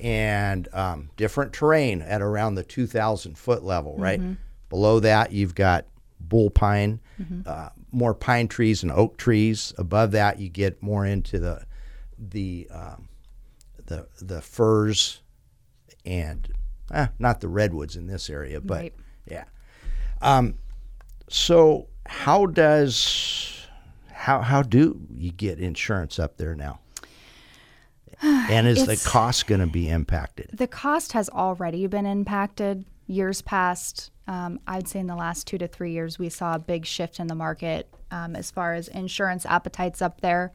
and 0.00 0.68
um, 0.74 1.10
different 1.16 1.54
terrain 1.54 2.02
at 2.02 2.20
around 2.20 2.54
the 2.54 2.64
two 2.64 2.86
thousand 2.86 3.38
foot 3.38 3.64
level, 3.64 3.96
right? 3.96 4.20
Mhm. 4.20 4.36
Below 4.68 5.00
that, 5.00 5.32
you've 5.32 5.54
got 5.54 5.86
bull 6.28 6.50
pine, 6.50 7.00
Mhm. 7.20 7.46
uh, 7.46 7.70
more 7.92 8.14
pine 8.14 8.48
trees 8.48 8.82
and 8.82 8.90
oak 8.92 9.16
trees. 9.16 9.72
Above 9.78 10.10
that, 10.12 10.38
you 10.40 10.48
get 10.48 10.82
more 10.82 11.04
into 11.06 11.38
the 11.38 11.64
the 12.18 12.68
um, 12.70 13.08
the 13.86 14.06
the 14.20 14.40
firs 14.40 15.20
and 16.04 16.52
eh, 16.92 17.08
not 17.18 17.40
the 17.40 17.48
redwoods 17.48 17.96
in 17.96 18.06
this 18.06 18.28
area, 18.30 18.60
but 18.60 18.80
Right. 18.82 18.94
yeah. 19.30 19.44
Um, 20.22 20.54
so 21.28 21.88
how 22.06 22.46
does 22.46 23.66
how 24.12 24.40
how 24.40 24.62
do 24.62 25.00
you 25.14 25.32
get 25.32 25.58
insurance 25.58 26.18
up 26.18 26.36
there 26.36 26.54
now? 26.54 26.80
And 28.22 28.66
is 28.66 28.86
the 28.86 28.96
cost 29.08 29.46
going 29.46 29.60
to 29.60 29.66
be 29.66 29.88
impacted? 29.88 30.50
The 30.52 30.66
cost 30.68 31.12
has 31.12 31.28
already 31.28 31.86
been 31.86 32.06
impacted. 32.06 32.84
Years 33.06 33.42
past, 33.42 34.10
um, 34.26 34.60
I'd 34.66 34.88
say 34.88 35.00
in 35.00 35.06
the 35.06 35.16
last 35.16 35.46
two 35.46 35.58
to 35.58 35.68
three 35.68 35.92
years, 35.92 36.18
we 36.18 36.28
saw 36.28 36.54
a 36.54 36.58
big 36.58 36.86
shift 36.86 37.20
in 37.20 37.26
the 37.26 37.34
market 37.34 37.88
um, 38.10 38.34
as 38.34 38.50
far 38.50 38.74
as 38.74 38.88
insurance 38.88 39.44
appetites 39.44 40.00
up 40.00 40.20
there. 40.20 40.52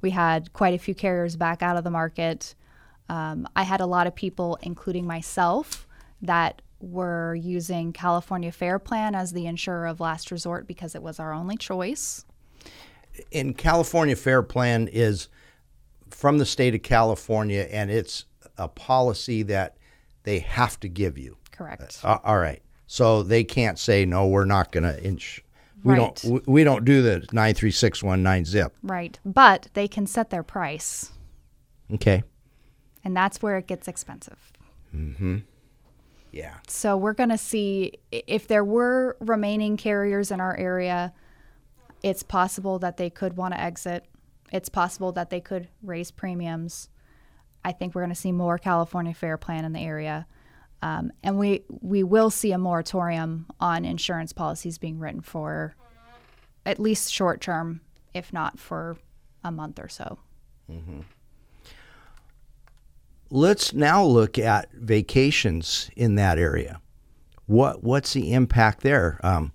We 0.00 0.10
had 0.10 0.52
quite 0.52 0.74
a 0.74 0.78
few 0.78 0.94
carriers 0.94 1.36
back 1.36 1.62
out 1.62 1.76
of 1.76 1.84
the 1.84 1.90
market. 1.90 2.54
Um, 3.08 3.48
I 3.56 3.64
had 3.64 3.80
a 3.80 3.86
lot 3.86 4.06
of 4.06 4.14
people, 4.14 4.58
including 4.62 5.06
myself, 5.06 5.86
that 6.22 6.62
were 6.80 7.34
using 7.34 7.92
California 7.92 8.52
Fair 8.52 8.78
Plan 8.78 9.14
as 9.14 9.32
the 9.32 9.46
insurer 9.46 9.86
of 9.86 10.00
last 10.00 10.30
resort 10.30 10.66
because 10.66 10.94
it 10.94 11.02
was 11.02 11.18
our 11.18 11.32
only 11.32 11.56
choice. 11.56 12.24
in 13.30 13.54
California 13.54 14.16
Fair 14.16 14.42
Plan 14.42 14.88
is 14.88 15.28
from 16.10 16.38
the 16.38 16.46
state 16.46 16.74
of 16.74 16.82
California, 16.82 17.66
and 17.70 17.90
it's 17.90 18.24
a 18.56 18.68
policy 18.68 19.42
that 19.44 19.76
they 20.22 20.38
have 20.38 20.78
to 20.80 20.88
give 20.88 21.18
you. 21.18 21.36
Correct. 21.60 22.00
Uh, 22.02 22.18
all 22.24 22.38
right, 22.38 22.62
so 22.86 23.22
they 23.22 23.44
can't 23.44 23.78
say 23.78 24.06
no. 24.06 24.26
We're 24.26 24.46
not 24.46 24.72
going 24.72 24.84
to 24.84 25.02
ins. 25.04 25.40
We 25.84 25.92
Right. 25.92 25.98
don't. 25.98 26.24
We, 26.24 26.40
we 26.54 26.64
don't 26.64 26.86
do 26.86 27.02
the 27.02 27.26
nine 27.32 27.52
three 27.54 27.70
six 27.70 28.02
one 28.02 28.22
nine 28.22 28.46
zip. 28.46 28.74
Right. 28.82 29.18
But 29.26 29.68
they 29.74 29.86
can 29.86 30.06
set 30.06 30.30
their 30.30 30.42
price, 30.42 31.12
Okay. 31.92 32.22
and 33.04 33.14
that's 33.14 33.42
where 33.42 33.58
it 33.58 33.66
gets 33.66 33.88
expensive. 33.88 34.52
Mm-hmm. 34.96 35.38
Yeah. 36.32 36.54
So 36.66 36.96
we're 36.96 37.12
going 37.12 37.28
to 37.30 37.36
see 37.38 37.92
if 38.10 38.46
there 38.48 38.64
were 38.64 39.16
remaining 39.20 39.76
carriers 39.76 40.30
in 40.30 40.40
our 40.40 40.56
area, 40.56 41.12
it's 42.02 42.22
possible 42.22 42.78
that 42.78 42.96
they 42.96 43.10
could 43.10 43.36
want 43.36 43.52
to 43.52 43.60
exit. 43.60 44.06
It's 44.52 44.68
possible 44.70 45.12
that 45.12 45.28
they 45.28 45.40
could 45.40 45.68
raise 45.82 46.10
premiums. 46.10 46.88
I 47.64 47.72
think 47.72 47.94
we're 47.94 48.00
going 48.02 48.14
to 48.14 48.20
see 48.20 48.32
more 48.32 48.56
California 48.58 49.12
Fair 49.12 49.36
Plan 49.36 49.64
in 49.66 49.72
the 49.74 49.80
area. 49.80 50.26
Um, 50.82 51.12
and 51.22 51.38
we, 51.38 51.62
we 51.68 52.02
will 52.02 52.30
see 52.30 52.52
a 52.52 52.58
moratorium 52.58 53.46
on 53.60 53.84
insurance 53.84 54.32
policies 54.32 54.78
being 54.78 54.98
written 54.98 55.20
for 55.20 55.74
at 56.64 56.78
least 56.78 57.12
short 57.12 57.40
term, 57.40 57.80
if 58.14 58.32
not 58.32 58.58
for 58.58 58.96
a 59.44 59.52
month 59.52 59.78
or 59.78 59.88
so. 59.88 60.18
Mm-hmm. 60.70 61.00
Let's 63.30 63.72
now 63.72 64.04
look 64.04 64.38
at 64.38 64.72
vacations 64.72 65.90
in 65.96 66.16
that 66.16 66.38
area. 66.38 66.80
What 67.46 67.82
what's 67.82 68.12
the 68.12 68.32
impact 68.32 68.82
there? 68.82 69.20
Um, 69.22 69.52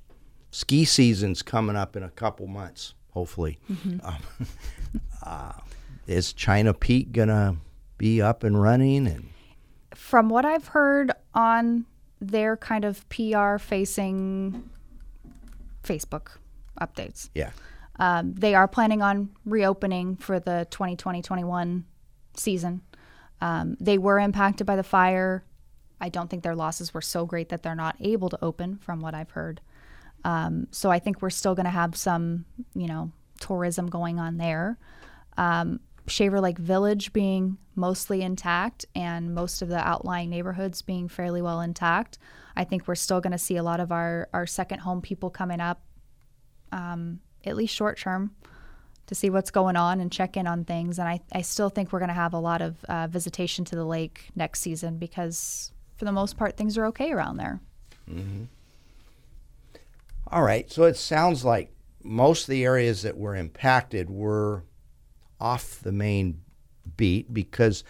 ski 0.52 0.86
season's 0.86 1.42
coming 1.42 1.76
up 1.76 1.96
in 1.96 2.04
a 2.04 2.10
couple 2.10 2.48
months, 2.48 2.94
hopefully. 3.12 3.60
Mhm. 3.70 4.04
Um, 4.04 4.48
uh, 5.24 5.54
is 6.08 6.32
China 6.34 6.74
Peak 6.74 7.12
gonna 7.12 7.58
be 7.98 8.22
up 8.22 8.44
and 8.44 8.62
running? 8.62 9.08
And 9.08 9.30
From 9.96 10.30
what 10.30 10.46
I've 10.46 10.68
heard 10.68 11.12
on 11.34 11.86
their 12.22 12.58
kind 12.58 12.86
of 12.86 13.08
PR 13.10 13.58
facing 13.58 14.70
Facebook 15.84 16.38
updates, 16.80 17.30
yeah, 17.34 17.52
um, 17.98 18.34
they 18.34 18.56
are 18.56 18.68
planning 18.68 19.02
on 19.02 19.30
reopening 19.46 20.18
for 20.18 20.40
the 20.40 20.68
2020 20.70 21.22
21 21.22 21.86
season. 22.36 22.82
Um, 23.42 23.78
they 23.80 23.98
were 23.98 24.20
impacted 24.20 24.68
by 24.68 24.76
the 24.76 24.84
fire. 24.84 25.44
I 26.00 26.10
don't 26.10 26.30
think 26.30 26.44
their 26.44 26.56
losses 26.56 26.94
were 26.94 27.02
so 27.02 27.26
great 27.26 27.50
that 27.50 27.64
they're 27.64 27.76
not 27.76 27.96
able 28.00 28.30
to 28.30 28.44
open, 28.44 28.78
from 28.78 29.00
what 29.00 29.14
I've 29.14 29.32
heard. 29.32 29.62
Um, 30.24 30.68
so 30.72 30.92
I 30.92 31.00
think 31.00 31.22
we're 31.22 31.30
still 31.30 31.56
going 31.56 31.66
to 31.66 31.70
have 31.72 31.96
some, 31.96 32.46
you 32.74 32.88
know, 32.88 33.12
tourism 33.40 33.88
going 33.88 34.20
on 34.20 34.38
there. 34.38 34.78
Um, 35.38 35.80
Shaver 36.08 36.40
Lake 36.40 36.58
Village 36.58 37.14
being 37.14 37.58
mostly 37.76 38.22
intact 38.22 38.86
and 38.96 39.34
most 39.34 39.62
of 39.62 39.70
the 39.70 39.86
outlying 39.86 40.30
neighborhoods 40.30 40.82
being 40.82 41.08
fairly 41.08 41.42
well 41.42 41.62
intact. 41.62 42.18
I 42.56 42.64
think 42.64 42.88
we're 42.88 42.96
still 42.96 43.22
going 43.22 43.32
to 43.32 43.38
see 43.38 43.58
a 43.58 43.64
lot 43.64 43.80
of 43.80 43.92
our, 43.92 44.30
our 44.34 44.48
second 44.48 44.80
home 44.80 45.02
people 45.02 45.30
coming 45.30 45.60
up, 45.60 45.82
um, 46.72 47.20
at 47.44 47.56
least 47.56 47.76
short 47.76 47.98
term, 47.98 48.36
to 49.08 49.16
see 49.16 49.30
what's 49.30 49.52
going 49.52 49.76
on 49.76 50.00
and 50.00 50.12
check 50.12 50.38
in 50.38 50.48
on 50.48 50.64
things. 50.64 51.00
And 51.00 51.08
I, 51.08 51.20
I 51.32 51.42
still 51.42 51.70
think 51.70 51.92
we're 51.92 52.00
going 52.00 52.10
to 52.10 52.16
have 52.16 52.34
a 52.34 52.40
lot 52.40 52.62
of 52.62 52.84
uh, 52.86 53.08
visitation 53.08 53.66
to 53.66 53.76
the 53.76 53.86
lake 53.86 54.30
next 54.36 54.62
season 54.62 54.98
because, 54.98 55.72
for 55.98 56.06
the 56.06 56.12
most 56.12 56.38
part, 56.38 56.56
things 56.56 56.78
are 56.78 56.86
okay 56.88 57.12
around 57.12 57.38
there. 57.38 57.60
Mm-hmm. 58.10 58.44
All 60.28 60.44
right. 60.44 60.72
So 60.72 60.84
it 60.84 60.98
sounds 60.98 61.44
like 61.44 61.72
most 62.04 62.44
of 62.44 62.50
the 62.50 62.64
areas 62.64 63.02
that 63.02 63.18
were 63.18 63.36
impacted 63.36 64.10
were 64.10 64.64
off 65.40 65.80
the 65.82 65.92
main 65.92 66.42
beat 66.98 67.34
because 67.34 67.84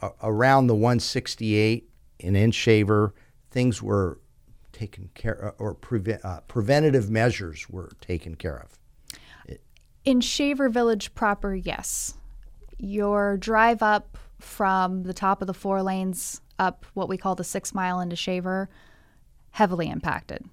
uh, 0.00 0.10
around 0.22 0.66
the 0.66 0.74
168 0.74 1.88
in 2.18 2.34
Inshaver, 2.34 3.12
things 3.50 3.82
were 3.82 4.18
taken 4.72 5.10
care 5.14 5.34
of, 5.34 5.54
or 5.58 5.74
prevent, 5.74 6.24
uh, 6.24 6.40
preventative 6.42 7.10
measures 7.10 7.68
were 7.68 7.90
taken 8.00 8.34
care 8.34 8.58
of. 8.58 9.58
In 10.04 10.20
Shaver 10.20 10.68
Village 10.68 11.14
proper, 11.14 11.54
yes. 11.54 12.14
Your 12.78 13.36
drive 13.36 13.82
up 13.82 14.18
from 14.38 15.02
the 15.02 15.14
top 15.14 15.40
of 15.40 15.46
the 15.46 15.54
four 15.54 15.82
lanes 15.82 16.40
up 16.58 16.86
what 16.94 17.08
we 17.08 17.16
call 17.16 17.34
the 17.34 17.44
six 17.44 17.74
mile 17.74 18.00
into 18.00 18.16
Shaver, 18.16 18.68
heavily 19.50 19.88
impacted. 19.88 20.44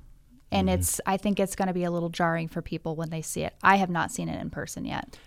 And 0.51 0.68
mm-hmm. 0.68 0.80
it's 0.80 1.01
I 1.06 1.18
think 1.18 1.39
it's 1.39 1.56
going 1.56 1.68
to 1.68 1.74
be 1.74 1.84
a 1.84 1.91
little 1.91 2.10
jarring 2.10 2.47
for 2.47 2.62
people 2.62 2.95
when 2.95 3.10
they 3.10 3.22
see 3.22 3.43
it. 3.43 3.54
I 3.62 3.76
have 3.76 3.89
not 3.89 4.12
seen 4.12 4.30
it 4.30 4.41
in 4.41 4.49
person 4.49 4.86
yet. 4.86 5.18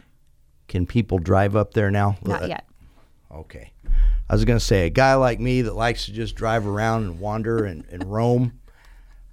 Can 0.69 0.87
people 0.87 1.19
drive 1.19 1.57
up 1.57 1.75
there 1.75 1.91
now? 1.91 2.17
Not 2.25 2.43
Uh, 2.45 2.47
yet. 2.47 2.67
Okay. 3.31 3.73
I 4.29 4.35
was 4.35 4.45
going 4.45 4.59
to 4.59 4.65
say, 4.65 4.87
a 4.87 4.91
guy 4.91 5.15
like 5.15 5.39
me 5.39 5.63
that 5.63 5.75
likes 5.77 6.07
to 6.07 6.13
just 6.13 6.35
drive 6.35 6.67
around 6.67 7.05
and 7.05 7.21
wander 7.21 7.65
and, 7.65 7.85
and 7.91 8.05
roam, 8.13 8.59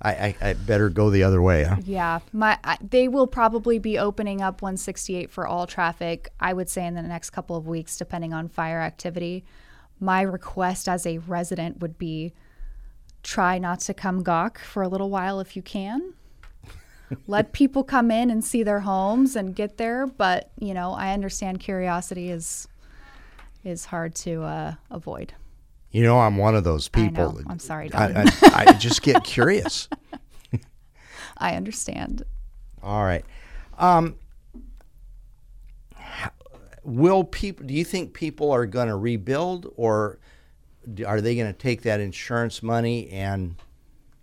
I, 0.02 0.12
I, 0.12 0.36
I 0.50 0.54
better 0.54 0.90
go 0.90 1.10
the 1.10 1.24
other 1.24 1.42
way, 1.42 1.64
huh? 1.64 1.78
Yeah, 1.86 2.20
my 2.34 2.60
I, 2.64 2.78
they 2.82 3.08
will 3.08 3.26
probably 3.26 3.80
be 3.80 3.98
opening 3.98 4.42
up 4.42 4.62
168 4.62 5.32
for 5.32 5.48
all 5.48 5.66
traffic. 5.66 6.30
I 6.40 6.54
would 6.54 6.70
say 6.70 6.86
in 6.86 6.94
the 6.94 7.02
next 7.02 7.30
couple 7.30 7.56
of 7.56 7.66
weeks, 7.68 7.98
depending 7.98 8.34
on 8.34 8.50
fire 8.50 8.82
activity. 8.82 9.46
My 10.00 10.22
request 10.22 10.90
as 10.90 11.06
a 11.06 11.20
resident 11.20 11.80
would 11.80 11.98
be 11.98 12.34
try 13.24 13.58
not 13.58 13.80
to 13.82 13.94
come 13.94 14.22
gawk 14.22 14.60
for 14.60 14.84
a 14.84 14.90
little 14.90 15.10
while 15.10 15.40
if 15.40 15.56
you 15.56 15.62
can. 15.62 16.14
Let 17.28 17.52
people 17.54 17.84
come 17.84 18.10
in 18.12 18.30
and 18.32 18.44
see 18.44 18.64
their 18.64 18.80
homes 18.82 19.36
and 19.36 19.56
get 19.56 19.78
there, 19.78 20.08
but 20.08 20.52
you 20.60 20.74
know 20.74 20.94
I 20.94 21.14
understand 21.14 21.60
curiosity 21.60 22.30
is 22.30 22.68
is 23.64 23.86
hard 23.86 24.16
to 24.16 24.44
uh, 24.44 24.74
avoid. 24.92 25.34
You 25.92 26.04
know, 26.04 26.20
I'm 26.20 26.38
one 26.38 26.56
of 26.56 26.64
those 26.64 26.90
I 26.94 27.08
people. 27.08 27.34
know. 27.34 27.42
I'm 27.48 27.60
sorry, 27.60 27.94
I, 27.94 28.24
I, 28.24 28.66
I 28.68 28.74
just 28.74 29.04
get 29.04 29.24
curious. 29.24 29.88
I 31.38 31.56
understand. 31.56 32.24
All 32.82 33.04
right. 33.04 33.24
Um, 33.78 34.16
will 36.84 37.24
people? 37.24 37.66
Do 37.66 37.74
you 37.74 37.86
think 37.86 38.14
people 38.14 38.52
are 38.52 38.66
going 38.66 38.88
to 38.88 38.96
rebuild, 38.96 39.72
or 39.78 40.20
are 41.06 41.22
they 41.22 41.36
going 41.36 41.52
to 41.52 41.58
take 41.58 41.84
that 41.84 42.00
insurance 42.00 42.62
money 42.64 43.10
and 43.10 43.56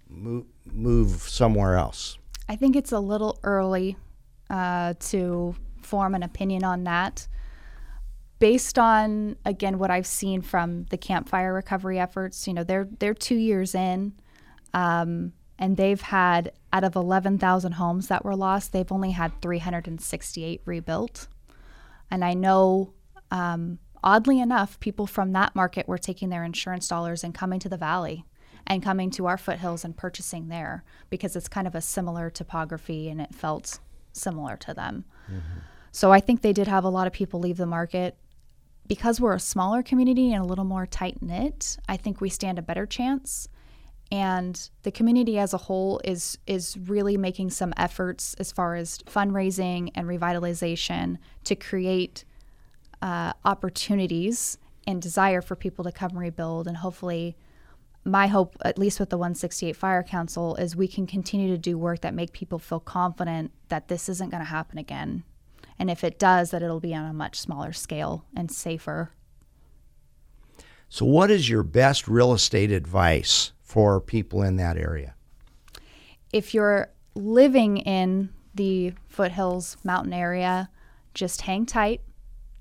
move 0.08 0.46
move 0.72 1.10
somewhere 1.10 1.76
else? 1.76 2.18
I 2.50 2.56
think 2.56 2.74
it's 2.76 2.92
a 2.92 2.98
little 2.98 3.38
early 3.44 3.96
uh, 4.50 4.94
to 5.10 5.54
form 5.82 6.14
an 6.14 6.22
opinion 6.24 6.64
on 6.64 6.84
that. 6.84 7.28
based 8.40 8.78
on 8.78 9.36
again 9.44 9.78
what 9.78 9.92
I've 9.92 10.06
seen 10.06 10.42
from 10.42 10.86
the 10.86 10.98
Camp 10.98 11.28
Fire 11.28 11.54
recovery 11.54 12.00
efforts, 12.00 12.48
you 12.48 12.54
know, 12.54 12.64
they're 12.64 12.88
they're 12.98 13.14
two 13.14 13.36
years 13.36 13.74
in, 13.76 14.14
um, 14.74 15.32
and 15.58 15.76
they've 15.76 16.00
had 16.00 16.50
out 16.72 16.82
of 16.82 16.96
eleven 16.96 17.38
thousand 17.38 17.72
homes 17.72 18.08
that 18.08 18.24
were 18.24 18.34
lost, 18.34 18.72
they've 18.72 18.90
only 18.90 19.12
had 19.12 19.40
three 19.40 19.58
hundred 19.58 19.86
and 19.86 20.00
sixty-eight 20.00 20.62
rebuilt, 20.64 21.28
and 22.10 22.24
I 22.24 22.34
know. 22.34 22.94
Um, 23.32 23.78
oddly 24.02 24.40
enough, 24.40 24.80
people 24.80 25.06
from 25.06 25.32
that 25.34 25.54
market 25.54 25.86
were 25.86 25.98
taking 25.98 26.30
their 26.30 26.42
insurance 26.42 26.88
dollars 26.88 27.22
and 27.22 27.32
coming 27.32 27.60
to 27.60 27.68
the 27.68 27.76
valley 27.76 28.24
and 28.66 28.82
coming 28.82 29.10
to 29.10 29.26
our 29.26 29.38
foothills 29.38 29.84
and 29.84 29.96
purchasing 29.96 30.48
there 30.48 30.84
because 31.08 31.36
it's 31.36 31.48
kind 31.48 31.66
of 31.66 31.74
a 31.74 31.80
similar 31.80 32.30
topography 32.30 33.08
and 33.08 33.20
it 33.20 33.34
felt 33.34 33.80
similar 34.12 34.56
to 34.56 34.74
them. 34.74 35.04
Mm-hmm. 35.26 35.60
So 35.92 36.12
I 36.12 36.20
think 36.20 36.42
they 36.42 36.52
did 36.52 36.68
have 36.68 36.84
a 36.84 36.88
lot 36.88 37.06
of 37.06 37.12
people 37.12 37.40
leave 37.40 37.56
the 37.56 37.66
market 37.66 38.16
because 38.86 39.20
we're 39.20 39.34
a 39.34 39.40
smaller 39.40 39.84
community 39.84 40.32
and 40.32 40.42
a 40.42 40.46
little 40.46 40.64
more 40.64 40.84
tight 40.84 41.22
knit, 41.22 41.78
I 41.88 41.96
think 41.96 42.20
we 42.20 42.28
stand 42.28 42.58
a 42.58 42.62
better 42.62 42.86
chance. 42.86 43.46
And 44.10 44.68
the 44.82 44.90
community 44.90 45.38
as 45.38 45.54
a 45.54 45.58
whole 45.58 46.00
is 46.02 46.36
is 46.48 46.76
really 46.76 47.16
making 47.16 47.50
some 47.50 47.72
efforts 47.76 48.34
as 48.34 48.50
far 48.50 48.74
as 48.74 48.98
fundraising 48.98 49.92
and 49.94 50.08
revitalization 50.08 51.18
to 51.44 51.54
create 51.54 52.24
uh, 53.00 53.32
opportunities 53.44 54.58
and 54.88 55.00
desire 55.00 55.40
for 55.40 55.54
people 55.54 55.84
to 55.84 55.92
come 55.92 56.18
rebuild. 56.18 56.66
And 56.66 56.78
hopefully, 56.78 57.36
my 58.04 58.26
hope, 58.26 58.56
at 58.64 58.78
least 58.78 58.98
with 58.98 59.10
the 59.10 59.18
168 59.18 59.76
Fire 59.76 60.02
Council, 60.02 60.56
is 60.56 60.74
we 60.74 60.88
can 60.88 61.06
continue 61.06 61.48
to 61.48 61.58
do 61.58 61.76
work 61.76 62.00
that 62.00 62.14
make 62.14 62.32
people 62.32 62.58
feel 62.58 62.80
confident 62.80 63.52
that 63.68 63.88
this 63.88 64.08
isn't 64.08 64.30
going 64.30 64.42
to 64.42 64.48
happen 64.48 64.78
again 64.78 65.24
and 65.80 65.90
if 65.90 66.04
it 66.04 66.18
does, 66.18 66.50
that 66.50 66.62
it'll 66.62 66.78
be 66.78 66.94
on 66.94 67.06
a 67.06 67.12
much 67.14 67.40
smaller 67.40 67.72
scale 67.72 68.26
and 68.36 68.52
safer. 68.52 69.12
So, 70.90 71.06
what 71.06 71.30
is 71.30 71.48
your 71.48 71.62
best 71.62 72.06
real 72.06 72.34
estate 72.34 72.70
advice 72.70 73.52
for 73.62 73.98
people 73.98 74.42
in 74.42 74.56
that 74.56 74.76
area? 74.76 75.14
If 76.34 76.52
you're 76.52 76.92
living 77.14 77.78
in 77.78 78.28
the 78.54 78.92
foothills 79.08 79.78
mountain 79.82 80.12
area, 80.12 80.68
just 81.14 81.40
hang 81.40 81.64
tight. 81.64 82.02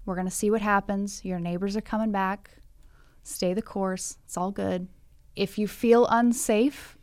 We're 0.06 0.16
going 0.16 0.26
to 0.26 0.32
see 0.34 0.50
what 0.50 0.62
happens. 0.62 1.26
Your 1.26 1.40
neighbors 1.40 1.76
are 1.76 1.82
coming 1.82 2.14
back. 2.14 2.52
Stay 3.24 3.54
the 3.54 3.62
course. 3.62 4.18
It's 4.24 4.38
all 4.38 4.52
good. 4.52 4.88
If 5.40 5.58
you 5.58 5.68
feel 5.68 6.06
unsafe, 6.08 6.98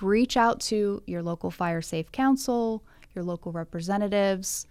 reach 0.00 0.36
out 0.36 0.60
to 0.60 1.02
your 1.06 1.22
local 1.22 1.50
fire 1.50 1.82
safe 1.82 2.12
council, 2.12 2.84
your 3.14 3.24
local 3.24 3.50
representatives 3.50 4.66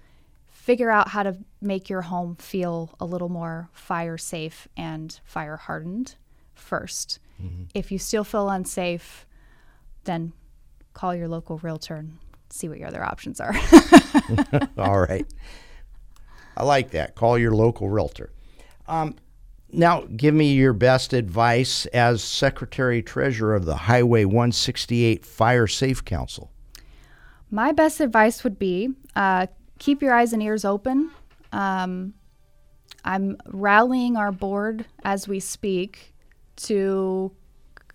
figure 0.63 0.89
out 0.89 1.09
how 1.09 1.23
to 1.23 1.35
make 1.61 1.89
your 1.89 2.03
home 2.03 2.37
feel 2.37 2.95
a 3.01 3.05
little 3.05 3.27
more 3.27 3.67
fire 3.73 4.17
safe 4.17 4.65
and 4.77 5.19
fire 5.25 5.57
hardened 5.57 6.15
1st 6.57 7.19
mm-hmm. 7.43 7.63
If 7.73 7.91
you 7.91 7.99
still 7.99 8.23
feel 8.23 8.49
unsafe, 8.49 9.25
then 10.05 10.31
call 10.93 11.13
your 11.13 11.27
local 11.27 11.57
realtor 11.57 11.95
and 11.95 12.17
see 12.49 12.69
what 12.69 12.77
your 12.77 12.87
other 12.87 13.03
options 13.03 13.41
are. 13.41 13.53
All 14.77 15.01
right. 15.01 15.25
I 16.55 16.63
like 16.63 16.91
that. 16.91 17.15
Call 17.15 17.37
your 17.37 17.51
local 17.51 17.89
realtor. 17.89 18.31
Um, 18.87 19.15
now, 19.73 20.01
give 20.15 20.33
me 20.33 20.53
your 20.53 20.73
best 20.73 21.13
advice 21.13 21.85
as 21.87 22.23
Secretary 22.23 23.01
Treasurer 23.01 23.55
of 23.55 23.65
the 23.65 23.75
Highway 23.75 24.23
168 24.25 25.25
Fire 25.25 25.67
Safe 25.67 26.05
Council. 26.05 26.51
My 27.49 27.71
best 27.71 27.99
advice 27.99 28.43
would 28.43 28.59
be 28.59 28.89
uh, 29.15 29.47
keep 29.79 30.01
your 30.01 30.13
eyes 30.13 30.31
and 30.31 30.41
ears 30.41 30.63
open. 30.63 31.11
Um, 31.51 32.13
I'm 33.03 33.37
rallying 33.47 34.15
our 34.15 34.31
board 34.31 34.85
as 35.03 35.27
we 35.27 35.39
speak 35.39 36.13
to 36.55 37.31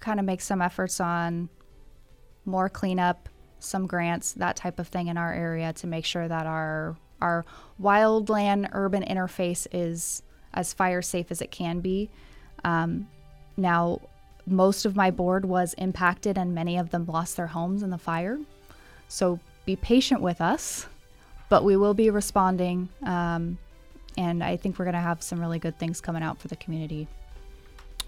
kind 0.00 0.20
of 0.20 0.26
make 0.26 0.40
some 0.40 0.60
efforts 0.60 1.00
on 1.00 1.48
more 2.44 2.68
cleanup, 2.68 3.28
some 3.58 3.86
grants, 3.86 4.32
that 4.34 4.56
type 4.56 4.78
of 4.78 4.88
thing 4.88 5.08
in 5.08 5.16
our 5.16 5.32
area 5.32 5.72
to 5.74 5.86
make 5.86 6.04
sure 6.04 6.28
that 6.28 6.46
our 6.46 6.96
our 7.20 7.44
wildland 7.82 8.68
urban 8.72 9.02
interface 9.02 9.66
is 9.72 10.22
as 10.58 10.74
fire 10.74 11.00
safe 11.00 11.30
as 11.30 11.40
it 11.40 11.50
can 11.50 11.80
be. 11.80 12.10
Um, 12.64 13.08
now, 13.56 14.00
most 14.46 14.84
of 14.84 14.94
my 14.94 15.10
board 15.10 15.46
was 15.46 15.74
impacted, 15.74 16.36
and 16.36 16.54
many 16.54 16.76
of 16.76 16.90
them 16.90 17.06
lost 17.06 17.36
their 17.36 17.46
homes 17.46 17.82
in 17.82 17.88
the 17.88 17.98
fire. 17.98 18.38
So 19.08 19.40
be 19.64 19.76
patient 19.76 20.20
with 20.20 20.42
us 20.42 20.86
but 21.48 21.64
we 21.64 21.76
will 21.76 21.94
be 21.94 22.10
responding. 22.10 22.88
Um, 23.02 23.58
and 24.16 24.42
I 24.42 24.56
think 24.56 24.78
we're 24.78 24.84
going 24.84 24.94
to 24.94 25.00
have 25.00 25.22
some 25.22 25.40
really 25.40 25.58
good 25.58 25.78
things 25.78 26.00
coming 26.00 26.22
out 26.22 26.38
for 26.38 26.48
the 26.48 26.56
community. 26.56 27.06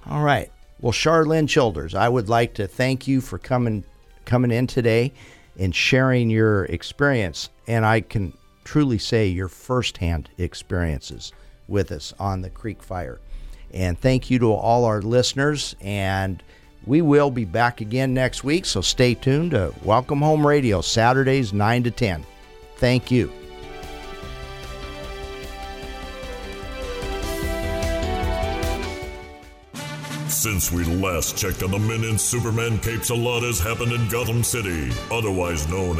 All 0.06 0.22
right. 0.22 0.50
Well, 0.80 0.92
Charlene 0.92 1.48
Childers, 1.48 1.94
I 1.94 2.08
would 2.08 2.28
like 2.28 2.54
to 2.54 2.66
thank 2.66 3.06
you 3.06 3.20
for 3.20 3.38
coming 3.38 3.84
coming 4.24 4.50
in 4.50 4.66
today 4.66 5.12
and 5.58 5.74
sharing 5.74 6.30
your 6.30 6.64
experience. 6.66 7.50
And 7.66 7.84
I 7.84 8.00
can 8.00 8.32
truly 8.64 8.98
say 8.98 9.26
your 9.26 9.48
firsthand 9.48 10.30
experiences 10.38 11.32
with 11.70 11.92
us 11.92 12.12
on 12.18 12.42
the 12.42 12.50
Creek 12.50 12.82
Fire. 12.82 13.20
And 13.72 13.98
thank 13.98 14.30
you 14.30 14.38
to 14.40 14.52
all 14.52 14.84
our 14.84 15.00
listeners. 15.00 15.76
And 15.80 16.42
we 16.86 17.02
will 17.02 17.30
be 17.30 17.44
back 17.44 17.80
again 17.80 18.12
next 18.14 18.42
week. 18.42 18.66
So 18.66 18.80
stay 18.80 19.14
tuned 19.14 19.52
to 19.52 19.72
Welcome 19.84 20.20
Home 20.22 20.46
Radio, 20.46 20.80
Saturdays 20.80 21.52
9 21.52 21.84
to 21.84 21.90
10. 21.90 22.26
Thank 22.76 23.10
you. 23.10 23.30
Since 30.28 30.72
we 30.72 30.84
last 30.84 31.36
checked 31.36 31.62
on 31.62 31.70
the 31.70 31.78
men 31.78 32.02
in 32.02 32.16
Superman 32.16 32.78
capes, 32.78 33.10
a 33.10 33.14
lot 33.14 33.42
has 33.42 33.60
happened 33.60 33.92
in 33.92 34.08
Gotham 34.08 34.42
City, 34.42 34.90
otherwise 35.10 35.68
known 35.68 35.98